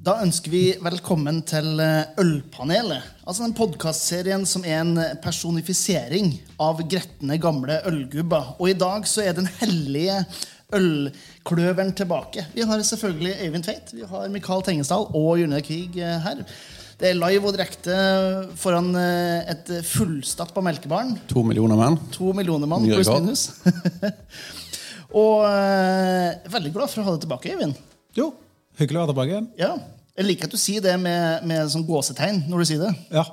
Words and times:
Da 0.00 0.14
ønsker 0.24 0.48
vi 0.48 0.60
velkommen 0.80 1.42
til 1.44 1.74
eh, 1.84 2.14
Ølpanelet. 2.22 3.04
Altså 3.28 3.44
den 3.44 3.52
podkastserien 3.52 4.46
som 4.48 4.64
er 4.64 4.78
en 4.78 4.94
personifisering 5.20 6.30
av 6.56 6.80
gretne, 6.88 7.36
gamle 7.36 7.76
ølgubber. 7.90 8.54
Og 8.56 8.72
i 8.72 8.78
dag 8.80 9.04
så 9.04 9.26
er 9.26 9.36
den 9.36 9.50
hellige 9.58 10.22
ølkløveren 10.72 11.92
tilbake. 12.00 12.46
Vi 12.56 12.64
har 12.64 12.80
selvfølgelig 12.80 13.36
Øyvind 13.44 13.68
Tveit, 13.68 13.92
vi 13.92 14.08
har 14.08 14.32
Mikael 14.32 14.64
Tengesdal 14.64 15.04
og 15.12 15.30
Jørne 15.42 15.60
Kvig 15.68 16.00
eh, 16.00 16.16
her. 16.24 16.44
Det 16.96 17.12
er 17.12 17.20
live 17.20 17.52
og 17.52 17.58
direkte 17.60 18.00
foran 18.56 18.94
eh, 18.96 19.52
et 19.52 19.76
fullstappa 19.84 20.64
melkebarn. 20.64 21.18
To 21.28 21.44
millioner 21.44 21.76
mann. 21.76 22.00
To 22.16 22.32
millioner 22.32 22.72
mann, 22.72 22.88
pluss 22.88 23.16
minus. 23.18 23.50
og 25.26 25.44
veldig 26.56 26.78
glad 26.78 26.88
for 26.88 27.02
å 27.02 27.10
ha 27.10 27.18
deg 27.18 27.26
tilbake, 27.28 27.52
Øyvind. 27.52 27.90
Jo, 28.16 28.32
hyggelig 28.82 28.98
å 28.98 29.02
være 29.04 29.12
tilbake 29.14 29.34
igjen. 29.34 29.50
Ja, 29.60 29.72
Jeg 30.20 30.26
liker 30.26 30.48
at 30.50 30.54
du 30.56 30.58
sier 30.60 30.82
det 30.84 30.96
med, 31.00 31.44
med 31.48 31.68
sånn 31.72 31.86
gåsetegn 31.88 32.42
når 32.50 32.58
du 32.64 32.64
sier 32.68 32.82
det. 32.86 32.90
Ja. 33.14 33.24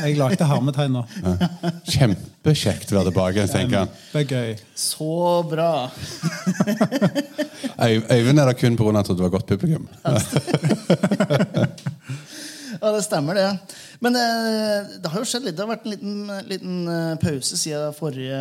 Jeg 0.00 0.14
lagde 0.16 0.46
hermetegn 0.48 0.94
nå. 0.96 1.02
Kjempekjekt 1.92 2.92
å 2.92 2.96
være 3.00 3.10
tilbake. 3.10 3.42
tenker 3.52 3.76
jeg. 3.82 3.88
Det 4.14 4.22
er 4.22 4.30
gøy. 4.32 4.54
Så 4.80 5.08
bra. 5.50 5.66
Øy- 7.84 8.06
Øyvind 8.14 8.40
er 8.40 8.48
der 8.48 8.56
kun 8.56 8.78
pga. 8.80 8.94
at 9.02 9.10
det 9.12 9.18
var 9.26 9.34
godt 9.34 9.46
publikum. 9.50 9.88
Ja, 12.78 12.92
det 12.94 13.00
stemmer, 13.02 13.34
det. 13.34 13.46
Men 14.04 14.14
eh, 14.14 14.98
det 15.02 15.10
har 15.10 15.18
jo 15.18 15.26
skjedd 15.26 15.46
litt. 15.48 15.56
Det 15.58 15.64
har 15.64 15.70
vært 15.72 15.86
en 15.88 15.92
liten, 15.96 16.28
liten 16.46 16.76
eh, 16.92 17.14
pause 17.18 17.56
siden 17.58 17.94
forrige 17.96 18.38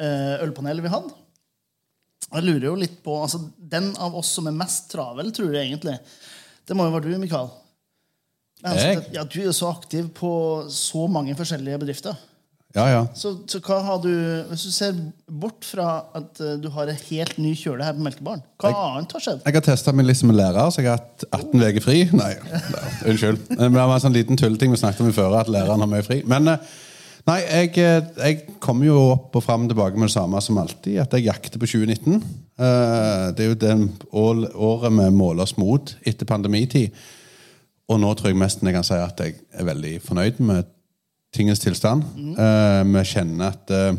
eh, 0.00 0.36
ølpanel 0.46 0.80
vi 0.80 0.88
hadde. 0.92 1.12
Jeg 2.30 2.46
lurer 2.46 2.68
jo 2.68 2.76
litt 2.78 3.00
på 3.04 3.16
altså, 3.24 3.40
Den 3.58 3.90
av 3.98 4.14
oss 4.18 4.30
som 4.36 4.46
er 4.46 4.56
mest 4.56 4.90
travel, 4.92 5.32
tror 5.34 5.54
jeg 5.56 5.70
egentlig, 5.70 5.96
det 6.68 6.76
må 6.78 6.86
jo 6.86 6.94
være 6.94 7.10
du, 7.10 7.18
Mikael. 7.18 7.50
Jeg? 8.60 9.06
Ja, 9.14 9.24
du 9.24 9.38
er 9.40 9.54
så 9.56 9.70
aktiv 9.72 10.10
på 10.14 10.32
så 10.70 11.06
mange 11.10 11.34
forskjellige 11.38 11.80
bedrifter. 11.80 12.18
Ja, 12.76 12.84
ja. 12.86 12.98
Så, 13.18 13.32
så 13.50 13.58
hva 13.66 13.80
har 13.82 13.96
du 13.98 14.12
Hvis 14.46 14.62
du 14.62 14.70
ser 14.70 14.98
bort 15.26 15.66
fra 15.66 16.04
at 16.14 16.38
eh, 16.38 16.52
du 16.62 16.68
har 16.70 16.86
en 16.86 17.00
helt 17.08 17.40
ny 17.42 17.50
kjøle 17.58 17.82
her 17.82 17.96
på 17.96 18.04
Melkebaren, 18.04 18.44
hva 18.62 18.70
annet 18.92 19.14
har 19.16 19.24
skjedd? 19.24 19.40
Jeg 19.42 19.56
har 19.56 19.64
testa 19.66 19.94
meg 19.96 20.06
litt 20.06 20.20
som 20.20 20.30
en 20.30 20.38
lærer, 20.38 20.70
så 20.70 20.84
jeg 20.84 20.92
har 20.92 21.00
hatt 21.00 21.24
18 21.32 21.64
uker 21.64 21.82
fri. 21.82 22.04
Nei, 22.14 22.30
nei, 22.76 22.84
unnskyld. 23.10 23.42
Det 23.56 23.70
var 23.74 23.96
en 23.96 24.04
sånn 24.04 24.14
liten 24.14 24.38
tulleting 24.38 24.70
vi 24.70 24.78
snakket 24.78 25.02
om 25.02 25.10
i 25.10 25.16
før, 25.16 25.34
at 25.40 25.50
læreren 25.50 25.82
har 25.82 25.90
mye 25.90 26.06
fri. 26.06 26.20
Men 26.30 26.52
eh, 26.54 26.70
nei, 27.30 27.38
jeg, 27.46 27.70
eh, 27.78 28.10
jeg 28.18 28.58
kommer 28.62 28.88
jo 28.88 28.98
opp 29.14 29.38
og 29.38 29.44
fram 29.44 29.68
tilbake 29.70 29.98
med 29.98 30.08
det 30.08 30.16
samme 30.16 30.40
som 30.44 30.58
alltid, 30.60 30.98
at 31.02 31.14
jeg 31.16 31.28
jakter 31.28 31.62
på 31.62 31.68
2019. 31.70 32.20
Eh, 32.58 33.24
Det 33.36 33.44
er 33.44 33.48
jo 33.48 33.60
det 33.60 33.74
året 34.12 34.92
vi 34.92 35.08
måler 35.14 35.46
oss 35.46 35.56
mot 35.58 35.94
etter 36.04 36.26
pandemitid. 36.26 36.90
Og 37.90 37.98
nå 38.00 38.12
tror 38.14 38.30
jeg 38.30 38.38
mest 38.38 38.62
jeg 38.62 38.74
kan 38.74 38.86
si 38.86 38.94
at 38.94 39.18
jeg 39.18 39.34
er 39.52 39.66
veldig 39.66 39.96
fornøyd 40.02 40.38
med 40.40 40.68
tingens 41.34 41.62
tilstand. 41.62 42.02
Mm. 42.16 42.94
vi 42.94 43.02
kjenner 43.06 43.52
at 43.54 43.70
eh, 43.70 43.98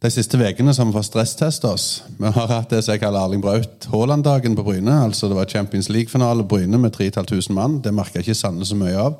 de 0.00 0.10
siste 0.10 0.38
ukene 0.38 0.72
som 0.74 0.88
vi 0.88 0.96
får 0.96 1.02
stressteste 1.10 1.68
oss 1.68 2.02
Vi 2.16 2.30
har 2.32 2.46
hatt 2.48 2.70
det 2.70 2.78
som 2.84 2.94
jeg 2.94 3.02
kaller 3.02 3.20
Erling 3.20 3.42
Braut 3.42 3.86
Haaland-dagen 3.92 4.56
på 4.56 4.64
Bryne. 4.64 5.02
altså 5.04 5.28
Det 5.28 5.36
var 5.36 5.44
Champions 5.44 5.88
League-finale 5.88 6.42
på 6.42 6.56
Bryne 6.56 6.78
med 6.78 6.92
3500 6.92 7.54
mann. 7.54 7.80
Det 7.82 7.92
merka 7.94 8.22
ikke 8.22 8.34
sanne 8.34 8.64
så 8.64 8.78
mye 8.78 8.96
av. 8.96 9.18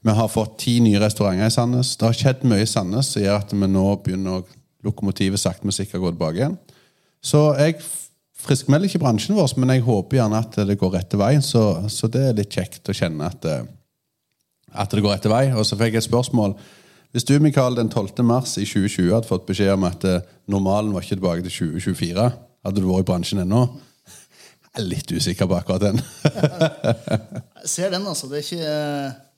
Vi 0.00 0.12
har 0.16 0.32
fått 0.32 0.58
ti 0.62 0.78
nye 0.80 1.00
restauranter 1.02 1.50
i 1.50 1.52
Sandnes. 1.52 1.92
Det 2.00 2.06
har 2.06 2.16
skjedd 2.16 2.44
mye 2.48 2.64
i 2.64 2.68
Sandnes 2.68 3.12
som 3.12 3.22
gjør 3.22 3.42
at 3.42 3.52
vi 3.52 3.68
nå 3.68 3.86
begynner 4.04 4.40
å 4.40 4.46
lokomotivet 4.86 5.40
sakte, 5.40 5.66
men 5.68 5.76
sikkert 5.76 6.00
gå 6.00 6.12
tilbake 6.14 6.40
igjen. 6.40 6.56
Så 7.20 7.42
jeg 7.60 7.76
friskmelder 8.40 8.88
ikke 8.88 9.02
bransjen 9.02 9.36
vår, 9.36 9.52
men 9.60 9.74
jeg 9.74 9.84
håper 9.84 10.20
gjerne 10.20 10.40
at 10.40 10.56
det 10.70 10.78
går 10.80 10.94
rette 10.96 11.20
vei. 11.20 11.34
Så, 11.44 11.64
så 11.92 12.08
det 12.12 12.24
er 12.30 12.38
litt 12.38 12.56
kjekt 12.56 12.88
å 12.88 12.96
kjenne 12.96 13.28
at, 13.28 13.44
eh, 13.44 13.68
at 14.72 14.96
det 14.96 15.04
går 15.04 15.18
rette 15.18 15.32
vei. 15.32 15.44
Og 15.52 15.68
så 15.68 15.76
fikk 15.76 15.98
jeg 15.98 16.04
et 16.04 16.08
spørsmål. 16.08 16.56
Hvis 17.12 17.26
du 17.28 17.34
Mikael, 17.42 17.76
den 17.76 17.90
12. 17.90 18.24
mars 18.24 18.56
i 18.56 18.64
2020 18.64 19.12
hadde 19.12 19.28
fått 19.28 19.48
beskjed 19.48 19.74
om 19.74 19.86
at 19.88 20.06
eh, 20.08 20.24
normalen 20.50 20.94
var 20.94 21.04
ikke 21.04 21.18
tilbake 21.18 21.44
til 21.48 21.74
2024, 21.76 22.28
hadde 22.64 22.80
du 22.80 22.88
vært 22.88 23.04
i 23.04 23.10
bransjen 23.12 23.44
ennå? 23.44 23.64
Jeg 24.70 24.84
er 24.84 24.86
litt 24.86 25.10
usikker 25.10 25.48
på 25.50 25.56
akkurat 25.58 25.82
den. 25.82 25.96
Jeg 27.60 27.68
ser 27.68 27.90
den, 27.90 28.06
altså. 28.06 28.30
Det 28.30 28.38
er 28.38 28.46
ikke 28.46 29.29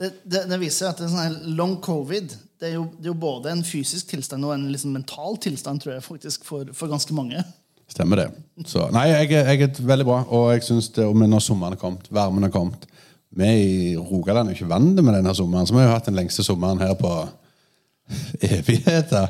det, 0.00 0.12
det, 0.24 0.44
det 0.50 0.58
viser 0.62 0.88
at 0.90 0.98
det 0.98 1.06
er 1.06 1.12
sånn 1.12 1.24
her 1.26 1.56
long 1.58 1.76
covid 1.84 2.32
det 2.62 2.68
er, 2.70 2.74
jo, 2.76 2.84
det 2.94 3.08
er 3.08 3.10
jo 3.10 3.18
både 3.18 3.50
en 3.50 3.64
fysisk 3.66 4.12
tilstand 4.12 4.44
og 4.46 4.52
en 4.54 4.68
liksom 4.70 4.92
mental 4.94 5.34
tilstand, 5.42 5.80
tror 5.82 5.96
jeg, 5.96 6.02
faktisk, 6.06 6.44
for, 6.46 6.68
for 6.78 6.86
ganske 6.92 7.10
mange. 7.16 7.40
Stemmer 7.90 8.20
det. 8.22 8.26
Så, 8.70 8.84
nei, 8.94 9.08
jeg, 9.10 9.32
er- 9.34 9.48
jeg 9.50 9.66
er 9.66 9.80
veldig 9.88 10.06
bra, 10.06 10.20
og 10.30 10.52
jeg 10.54 10.62
synes 10.68 10.88
det, 10.94 11.04
og 11.04 11.16
når 11.18 11.42
sommeren 11.42 11.74
er 11.74 11.80
kommet, 11.80 12.06
varmen 12.14 12.46
er 12.46 12.52
kommet 12.54 12.86
Vi 13.34 13.48
i 13.64 13.96
Rogaland 13.98 14.48
er 14.52 14.54
ikke 14.54 14.68
vant 14.70 14.94
med 15.02 15.14
denne 15.18 15.34
sommeren, 15.34 15.66
så 15.66 15.74
vi 15.74 15.80
har 15.82 15.88
jo 15.90 15.96
hatt 15.96 16.06
den 16.06 16.14
lengste 16.20 16.44
sommeren 16.46 16.78
her 16.84 16.94
på 17.00 17.10
evigheter. 18.52 19.28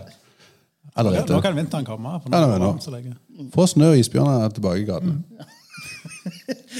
Nå 0.92 1.40
kan 1.40 1.56
vinteren 1.56 1.86
komme. 1.88 2.18
For 2.20 2.28
Ja, 2.34 2.40
nå 2.42 2.46
nå 2.46 2.52
er 2.52 2.58
er 2.58 2.60
det 2.60 2.84
nå. 2.84 2.94
lenge. 2.98 3.50
Få 3.54 3.64
snø 3.70 3.92
og 3.94 3.98
isbjørner 4.02 4.52
tilbake 4.52 4.82
i 4.82 4.88
gatene. 4.88 5.46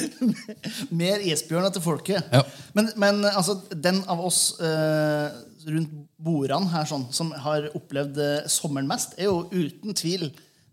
Mer 1.03 1.25
isbjørner 1.26 1.72
til 1.75 1.84
folket. 1.84 2.28
Ja. 2.32 2.42
Men, 2.76 2.91
men 3.00 3.25
altså, 3.28 3.58
den 3.72 4.03
av 4.10 4.22
oss 4.25 4.54
eh, 4.60 5.28
rundt 5.69 5.92
bordene 6.22 6.70
her 6.72 6.86
sånn, 6.88 7.08
som 7.14 7.32
har 7.44 7.69
opplevd 7.76 8.20
eh, 8.22 8.50
sommeren 8.50 8.88
mest, 8.91 9.16
er 9.19 9.30
jo 9.30 9.44
uten 9.53 9.97
tvil 9.98 10.28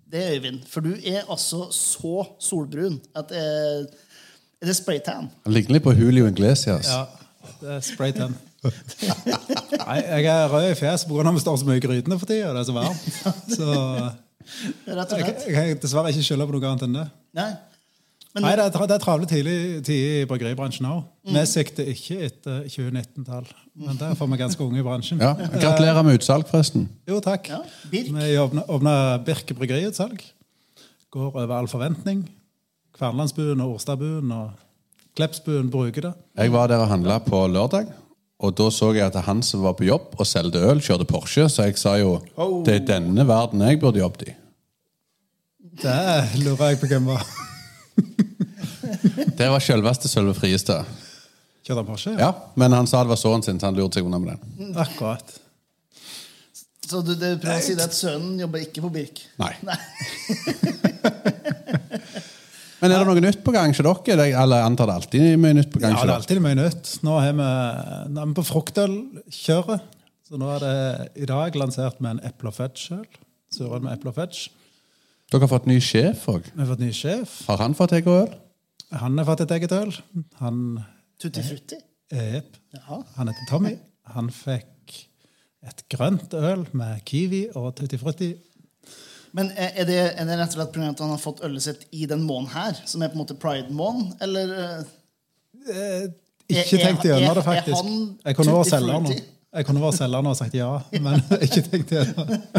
det, 0.09 0.25
Øyvind. 0.35 0.63
For 0.69 0.85
du 0.85 0.95
er 0.97 1.25
altså 1.29 1.67
så 1.75 2.23
solbrun 2.41 2.97
at 3.17 3.29
det 3.29 3.41
er, 3.45 3.89
er 4.59 4.71
det 4.71 4.77
spraytan. 4.77 5.29
Han 5.45 5.53
ligner 5.53 5.77
litt 5.77 5.85
på 5.85 5.93
Julio 5.97 6.29
Inglesias. 6.29 6.89
Ja, 6.89 7.05
det 7.61 7.75
er 7.77 7.83
spray 7.85 8.15
tan. 8.15 8.33
Nei, 8.59 9.99
jeg 10.01 10.25
er 10.27 10.49
rød 10.51 10.65
i 10.71 10.75
fjeset 10.75 11.07
pga. 11.07 11.27
at 11.29 11.37
vi 11.37 11.43
står 11.45 11.59
så 11.61 11.67
mye 11.69 11.79
i 11.79 11.83
grytene 11.83 12.17
for 12.19 12.27
tida. 12.27 12.51
Det 12.55 12.63
er 12.63 12.67
så 12.67 12.75
varmt. 12.75 13.05
Så 13.55 13.67
jeg, 14.89 15.35
jeg 15.45 15.53
kan 15.53 15.81
dessverre 15.83 16.11
ikke 16.11 16.25
skylde 16.25 16.47
på 16.49 16.57
noe 16.57 16.71
annet 16.71 16.87
enn 16.87 16.97
det. 16.97 17.05
Nei. 17.37 17.51
Men, 18.39 18.47
Nei, 18.47 18.55
Det 18.55 18.65
er, 18.69 18.87
det 18.87 18.95
er 18.95 19.01
travle 19.03 19.27
tider 19.27 19.81
tid 19.83 20.03
i 20.21 20.25
bryggeribransjen 20.29 20.85
òg. 20.87 21.01
Vi 21.27 21.41
sikter 21.49 21.89
ikke 21.91 22.17
etter 22.29 22.61
2019-tall. 22.71 23.47
Men 23.75 23.99
der 23.99 24.15
får 24.15 24.29
vi 24.31 24.39
ganske 24.39 24.63
unge 24.63 24.79
i 24.79 24.85
bransjen. 24.85 25.19
Ja, 25.23 25.33
Gratulerer 25.35 26.03
med 26.07 26.19
utsalg, 26.19 26.47
forresten. 26.47 26.87
Jo, 27.09 27.19
takk. 27.23 27.49
Ja, 27.51 27.59
Birk. 27.91 28.11
Vi 28.15 28.31
åpna, 28.39 28.63
åpna 28.71 28.93
Birke 29.27 29.55
bryggeriutsalg. 29.59 30.23
Går 31.11 31.29
over 31.35 31.55
all 31.57 31.67
forventning. 31.67 32.23
Kvernelandsbuen 32.95 33.61
og 33.63 33.75
Årstadbuen 33.77 34.31
og 34.35 34.49
Kleppsbuen 35.19 35.69
bruker 35.73 36.09
det. 36.09 36.13
Jeg 36.39 36.51
var 36.53 36.69
der 36.71 36.83
og 36.83 36.87
handla 36.91 37.17
på 37.23 37.41
lørdag, 37.51 37.89
og 38.39 38.53
da 38.55 38.69
så 38.71 38.93
jeg 38.95 39.07
at 39.09 39.17
han 39.25 39.41
som 39.43 39.65
var 39.65 39.73
på 39.75 39.83
jobb 39.87 40.13
og 40.19 40.27
solgte 40.27 40.61
øl, 40.63 40.79
kjørte 40.79 41.07
Porsche, 41.09 41.49
så 41.51 41.65
jeg 41.67 41.75
sa 41.81 41.97
jo 41.99 42.19
Oh. 42.37 42.61
det 42.63 42.75
er 42.77 42.85
denne 42.93 43.25
verden 43.27 43.59
jeg 43.65 43.79
burde 43.81 43.99
jobbet 43.99 44.29
i. 44.29 44.35
Det 45.79 46.43
lurer 46.43 46.71
jeg 46.73 46.79
på 46.81 46.87
hvem 46.91 47.05
var. 47.11 47.23
Det 49.39 49.49
var 49.51 49.63
selveste 49.63 50.11
Sølve 50.11 50.33
Friestad. 50.37 50.87
Kjørte 51.65 51.79
han 51.81 51.87
Porsche? 51.89 52.15
Ja, 52.17 52.31
men 52.59 52.73
han 52.73 52.87
sa 52.89 53.03
det 53.05 53.11
var 53.11 53.19
sønnen 53.21 53.45
sin, 53.45 53.59
så 53.61 53.69
han 53.69 53.77
lurte 53.77 53.99
seg 53.99 54.07
unna 54.07 54.19
med 54.21 54.33
det. 54.33 54.71
Akkurat. 54.81 55.35
Så 56.89 57.03
du, 57.05 57.13
du 57.13 57.27
prøver 57.37 57.59
å 57.59 57.65
si 57.65 57.75
det 57.77 57.85
at 57.85 57.93
sønnen 57.93 58.39
jobber 58.41 58.63
ikke 58.65 58.81
på 58.81 58.89
Birk? 58.95 59.21
Nei. 59.37 59.53
Men 62.79 62.93
er 62.95 63.01
det 63.01 63.07
noe 63.09 63.21
nytt 63.21 63.41
på 63.43 63.51
gang 63.51 63.73
hos 63.75 63.81
dere? 64.07 64.25
Eller 64.39 64.63
antar 64.63 64.87
det 64.87 64.95
alltid 65.01 65.25
er 65.33 65.39
mye 65.41 65.57
nytt 65.57 65.71
på 65.73 65.81
gang 65.83 65.97
Ja, 65.97 66.03
det 66.07 66.13
er 66.13 66.21
alltid 66.21 66.39
mye 66.43 66.57
nytt. 66.61 66.91
Nå 67.03 67.17
er 67.19 67.33
vi, 67.35 67.47
nå 68.13 68.21
er 68.23 68.29
vi 68.29 68.37
på 68.37 68.45
fruktølkjøret. 68.47 69.97
Så 70.29 70.39
nå 70.39 70.47
er 70.53 70.63
det 70.63 70.75
i 71.25 71.27
dag 71.27 71.57
lansert 71.59 71.99
med 71.99 72.15
en 72.15 72.21
eple 72.29 72.51
og 72.51 72.55
fudge-øl. 72.55 73.03
Surøl 73.51 73.83
med 73.83 73.97
eple 73.97 74.13
og 74.13 74.19
fudge. 74.21 74.47
Dere 75.29 75.43
har 75.43 75.51
fått 75.51 75.67
ny 75.69 75.77
sjef 75.83 76.23
òg. 76.31 76.47
Har 76.55 76.69
fått 76.71 76.83
ny 76.85 76.91
sjef. 76.95 77.33
Har 77.49 77.59
han 77.61 77.75
fått 77.77 77.97
egen 77.99 78.15
øl? 78.23 78.31
Han 78.91 79.17
har 79.17 79.25
fått 79.27 79.41
et 79.45 79.51
eget 79.57 79.71
øl. 79.75 79.91
Han 80.39 80.61
Tutti 81.21 81.41
frutti? 81.43 81.75
Jepp. 82.11 82.55
Han 83.17 83.27
heter 83.29 83.49
Tommy. 83.49 83.75
Han 84.15 84.29
fikk 84.33 84.95
et 85.69 85.83
grønt 85.91 86.33
øl 86.33 86.63
med 86.73 87.03
kiwi 87.05 87.43
og 87.59 87.73
tutti 87.77 87.97
frutti. 88.01 88.31
Men 89.35 89.51
er 89.53 89.75
er 89.83 89.85
det, 89.85 89.97
er 90.17 90.25
det 90.25 90.37
rett 90.39 90.55
og 90.55 90.57
slett 90.57 90.71
pga. 90.73 90.87
at 90.89 90.99
han 91.03 91.11
har 91.13 91.19
fått 91.21 91.43
ølet 91.45 91.61
sitt 91.61 91.83
i 91.91 92.05
den 92.09 92.23
måneden 92.25 92.49
her, 92.55 92.79
som 92.85 93.01
er 93.03 93.11
på 93.11 93.19
en 93.19 93.21
måte 93.21 93.35
pride-måneden, 93.37 94.15
eller 94.21 94.53
eh, 95.69 96.07
Ikke 96.49 96.79
Er- 96.79 96.85
tenkt 96.87 97.03
gjennom 97.05 97.21
det, 97.21 97.35
det, 97.35 97.37
er 97.37 97.41
faktisk. 97.45 97.83
han 97.83 98.17
Jeg 98.25 98.35
kunne 98.35 98.53
vært 98.55 98.71
selger 98.71 98.99
nå. 99.05 99.09
Jeg 99.53 99.65
kunne 99.67 99.81
vært 99.83 99.97
selger 99.99 100.21
nå 100.25 100.29
og 100.33 100.37
sagt 100.39 100.55
ja, 100.57 100.69
men 101.05 101.21
ikke 101.45 101.61
tenkt 101.67 101.91
gjennom 101.93 102.25
det. 102.31 102.39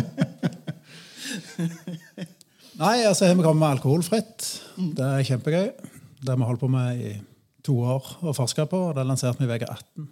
Nei, 2.81 3.03
altså 3.05 3.27
har 3.27 3.35
vi 3.35 3.43
kommet 3.43 3.61
med 3.61 3.69
alkoholfritt. 3.75 4.47
Det 4.97 5.05
er 5.05 5.25
kjempegøy. 5.27 5.67
Det 6.21 6.29
har 6.33 6.37
vi 6.37 6.49
holdt 6.49 6.61
på 6.61 6.69
med 6.69 7.01
i 7.01 7.13
to 7.65 7.77
år 7.81 8.07
og 8.21 8.37
forska 8.37 8.67
på. 8.71 8.79
og 8.91 8.95
Det 8.99 9.07
lanserte 9.07 9.41
vi 9.41 9.49
i 9.49 9.53
VG18 9.57 10.07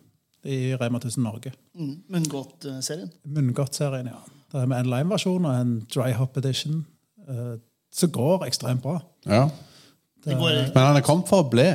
i 0.49 0.59
Rema 0.81 0.99
1000 0.99 1.25
Norge. 1.25 1.53
mm, 1.75 1.95
Munngodt-serien? 2.09 3.11
Munngodt-serien, 3.25 4.07
ja. 4.07 4.19
Det 4.53 4.63
er 4.63 4.67
med 4.67 4.79
en 4.81 4.91
limeversjon 4.91 5.45
og 5.45 5.61
en 5.61 5.73
dry 5.95 6.13
hop 6.17 6.37
edition 6.37 6.87
eh, 7.29 7.59
som 7.93 8.11
går 8.11 8.47
ekstremt 8.47 8.83
bra. 8.83 9.01
Ja. 9.27 9.49
Det 10.25 10.37
går, 10.37 10.51
Men 10.75 10.75
den 10.75 10.97
er 10.97 11.05
kommet 11.05 11.29
for 11.29 11.45
å 11.45 11.51
bli. 11.51 11.67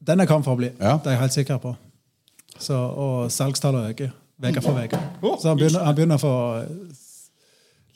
Den 0.00 0.20
er 0.20 0.26
kommet 0.28 0.44
for 0.44 0.56
å 0.56 0.60
bli. 0.60 0.70
Ja. 0.78 0.98
Det 0.98 1.06
er 1.12 1.16
jeg 1.16 1.22
helt 1.22 1.36
sikker 1.36 1.60
på. 1.62 1.74
Så, 2.58 2.74
og 2.76 3.30
salgstallet 3.32 3.90
øker 3.92 4.12
uke 4.42 4.62
for 4.62 4.78
uke. 4.78 5.00
Så 5.40 5.48
han 5.48 5.58
begynner, 5.58 5.84
han 5.84 5.94
begynner 5.96 6.18
å 6.18 6.22
få 6.22 6.34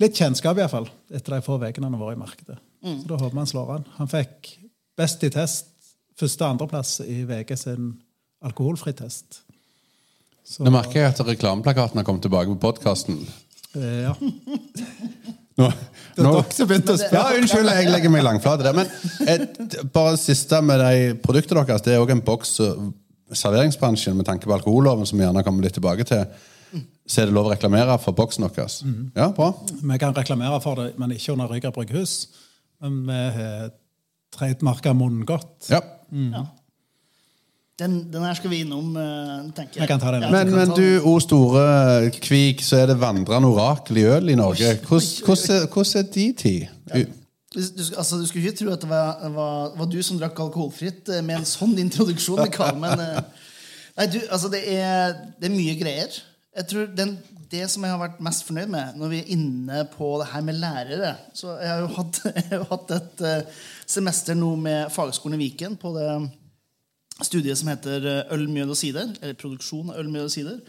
litt 0.02 0.18
kjennskap, 0.18 0.56
i 0.56 0.62
hvert 0.62 0.72
fall, 0.72 0.88
etter 1.12 1.36
de 1.36 1.44
få 1.44 1.58
ukene 1.62 1.88
han 1.88 1.94
har 1.96 2.02
vært 2.02 2.16
i 2.18 2.22
markedet. 2.22 2.58
Så 2.82 3.08
da 3.10 3.18
håper 3.18 3.36
vi 3.36 3.42
han 3.42 3.50
slår 3.52 3.74
an. 3.76 3.84
Han 3.98 4.10
fikk 4.10 4.52
best 4.98 5.22
i 5.26 5.30
test, 5.32 5.71
første- 6.22 6.46
og 6.46 6.54
andreplass 6.56 7.00
i 7.04 7.22
VG 7.28 7.56
sin 7.58 7.92
alkoholfri 8.42 8.94
test. 8.98 9.42
Så, 10.42 10.64
Nå 10.66 10.72
merker 10.74 11.00
jeg 11.04 11.12
at 11.12 11.20
reklameplakaten 11.26 12.00
har 12.00 12.06
kommet 12.06 12.24
tilbake 12.26 12.50
på 12.54 12.60
podkasten. 12.64 13.20
eh, 13.76 14.02
ja. 14.08 14.14
Nå, 15.60 15.66
Det 15.68 16.22
er 16.22 16.24
nå, 16.24 16.30
dere 16.38 16.54
som 16.56 16.68
begynte 16.70 16.94
å 16.94 16.98
spørre. 16.98 17.20
ja, 17.36 17.40
unnskyld, 17.42 17.68
jeg 17.76 17.90
legger 17.92 18.10
meg 18.12 18.22
langflat 18.24 18.62
i 18.62 18.64
det. 18.66 18.72
Men 18.78 19.28
et, 19.28 19.76
bare 19.92 20.16
siste 20.20 20.58
med 20.64 20.80
de 20.80 21.12
produktene 21.22 21.64
deres. 21.68 21.84
Det 21.84 21.92
er 21.92 22.00
òg 22.00 22.10
en 22.14 22.22
boks 22.24 22.54
serveringsbransjen 23.36 24.16
med 24.16 24.26
tanke 24.28 24.48
på 24.48 24.54
alkoholloven, 24.56 25.06
som 25.08 25.20
vi 25.20 25.24
gjerne 25.26 25.44
kommer 25.44 25.64
litt 25.66 25.76
tilbake 25.76 26.06
til. 26.08 26.24
Så 27.04 27.20
er 27.22 27.28
det 27.28 27.36
lov 27.36 27.50
å 27.50 27.52
reklamere 27.52 27.98
for 28.00 28.16
boksen 28.16 28.46
deres. 28.48 28.78
Ja, 29.16 29.28
bra. 29.36 29.50
Vi 29.76 29.98
kan 30.00 30.16
reklamere 30.16 30.60
for 30.64 30.80
det, 30.80 30.92
men 31.00 31.12
ikke 31.12 31.34
under 31.36 31.52
Rygger 31.52 31.72
brygghus. 31.76 32.14
Men 32.82 33.02
vi 33.08 33.20
har 33.36 33.70
trademarka 34.32 34.94
Munngodt. 34.96 35.68
Ja. 35.68 35.82
Ja. 36.12 36.42
Den, 37.80 38.12
den 38.12 38.22
her 38.22 38.34
skal 38.36 38.52
vi 38.52 38.60
innom, 38.62 38.92
eh, 39.00 39.48
tenker 39.56 39.80
jeg. 39.80 39.80
Jeg 39.80 39.88
kan 39.88 40.00
ta 40.02 40.12
den. 40.12 40.22
Ja, 40.22 40.30
Men, 40.30 40.52
men 40.54 40.74
du, 40.76 41.00
o 41.08 41.16
store 41.24 42.10
Kvik, 42.22 42.60
så 42.62 42.82
er 42.82 42.92
det 42.92 42.98
vandrende 43.00 43.48
orakel 43.48 43.96
i 44.02 44.04
øl 44.06 44.28
i 44.28 44.36
Norge. 44.38 44.74
Hvordan, 44.86 45.96
er- 45.96 46.10
de 46.12 46.26
ti? 46.38 46.54
Du, 47.52 47.60
du, 47.60 47.82
altså, 47.98 48.16
du 48.16 48.26
skulle 48.28 48.44
ikke 48.48 48.58
tro 48.62 48.70
at 48.72 48.80
det 48.80 48.88
var, 48.88 49.28
var, 49.34 49.72
var 49.76 49.88
du 49.90 49.98
som 50.04 50.20
drakk 50.20 50.38
alkoholfritt 50.40 51.08
eh, 51.12 51.24
med 51.24 51.40
en 51.40 51.48
sånn 51.48 51.74
introduksjon, 51.80 52.46
Karl, 52.52 52.78
men 52.80 53.00
eh, 53.00 53.18
Nei, 53.98 54.06
du, 54.08 54.20
altså, 54.32 54.48
det 54.52 54.62
er, 54.72 55.12
det 55.40 55.50
er 55.50 55.52
mye 55.52 55.74
greier. 55.76 56.14
Jeg 56.56 56.68
tror 56.70 56.86
den, 56.96 57.16
Det 57.52 57.66
som 57.68 57.84
jeg 57.84 57.92
har 57.92 58.00
vært 58.00 58.22
mest 58.24 58.46
fornøyd 58.48 58.70
med 58.72 58.96
når 58.96 59.10
vi 59.12 59.18
er 59.20 59.32
inne 59.34 59.82
på 59.92 60.14
det 60.22 60.30
her 60.30 60.44
med 60.44 60.56
lærere 60.60 61.10
så 61.36 61.58
Jeg 61.60 61.68
har 61.68 61.82
jo 61.82 61.90
hatt, 61.98 62.20
jeg 62.38 62.46
har 62.54 62.64
hatt 62.70 62.94
et 62.96 63.24
semester 63.92 64.36
nå 64.38 64.54
med 64.60 64.92
Fagskolen 64.92 65.38
i 65.38 65.44
Viken 65.46 65.76
på 65.80 65.92
det 65.96 66.08
studiet 67.22 67.58
som 67.60 67.70
heter 67.72 68.06
eh, 68.08 68.34
Øl, 68.34 68.46
mjød 68.50 68.74
og 68.74 68.78
sider. 68.78 69.10
Eller 69.20 69.38
produksjon 69.38 69.92
av 69.92 70.00
øl, 70.00 70.10
mjød 70.12 70.28
og 70.28 70.34
sider. 70.34 70.60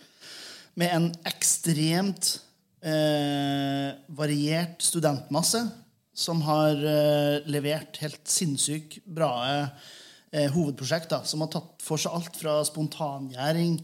Med 0.79 0.95
en 0.95 1.07
ekstremt 1.29 2.35
eh, 2.83 3.93
variert 4.17 4.83
studentmasse 4.83 5.63
som 6.13 6.43
har 6.45 6.77
eh, 6.77 7.41
levert 7.49 7.97
helt 8.03 8.21
sinnssykt 8.29 8.99
bra 9.05 9.31
eh, 9.49 10.49
hovedprosjekt. 10.53 11.11
Da, 11.13 11.23
som 11.25 11.45
har 11.45 11.53
tatt 11.53 11.85
for 11.85 12.01
seg 12.01 12.17
alt 12.17 12.37
fra 12.39 12.59
spontangjæring 12.67 13.79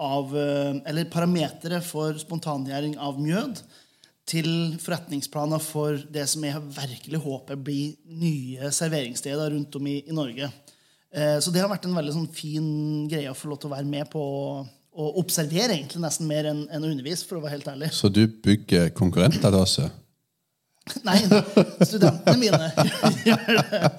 av 0.00 0.34
eh, 0.36 0.80
Eller 0.88 1.10
parametere 1.12 1.82
for 1.84 2.16
spontangjæring 2.20 2.98
av 3.00 3.20
mjød 3.20 3.62
til 4.30 4.50
forretningsplaner 4.78 5.62
for 5.62 5.98
det 6.12 6.26
som 6.30 6.44
jeg 6.46 6.62
virkelig 6.76 7.20
håper 7.24 7.58
blir 7.58 7.96
nye 8.20 8.70
serveringssteder 8.74 9.54
rundt 9.54 9.78
om 9.78 9.88
i, 9.90 10.00
i 10.06 10.14
Norge. 10.14 10.50
Eh, 11.10 11.38
så 11.42 11.50
det 11.50 11.62
har 11.62 11.70
vært 11.70 11.88
en 11.88 11.96
veldig 11.98 12.14
sånn 12.14 12.28
fin 12.34 12.68
greie 13.10 13.30
å 13.30 13.36
få 13.36 13.50
lov 13.50 13.62
til 13.62 13.70
å 13.70 13.74
være 13.74 13.90
med 13.90 14.10
på 14.12 14.22
å 14.90 15.08
observere, 15.20 15.74
egentlig 15.74 16.02
nesten 16.02 16.28
mer 16.30 16.50
enn 16.50 16.64
en 16.70 16.84
å 16.84 16.90
undervise, 16.90 17.26
for 17.26 17.38
å 17.38 17.44
være 17.44 17.58
helt 17.58 17.72
ærlig. 17.72 17.90
Så 17.94 18.10
du 18.12 18.24
bygger 18.26 18.90
konkurrenter 18.94 19.50
til 19.50 19.58
oss? 19.58 19.78
Nei, 21.06 21.18
studentene 21.86 22.36
mine 22.40 22.70
gjør 23.28 23.60
det. 23.60 23.90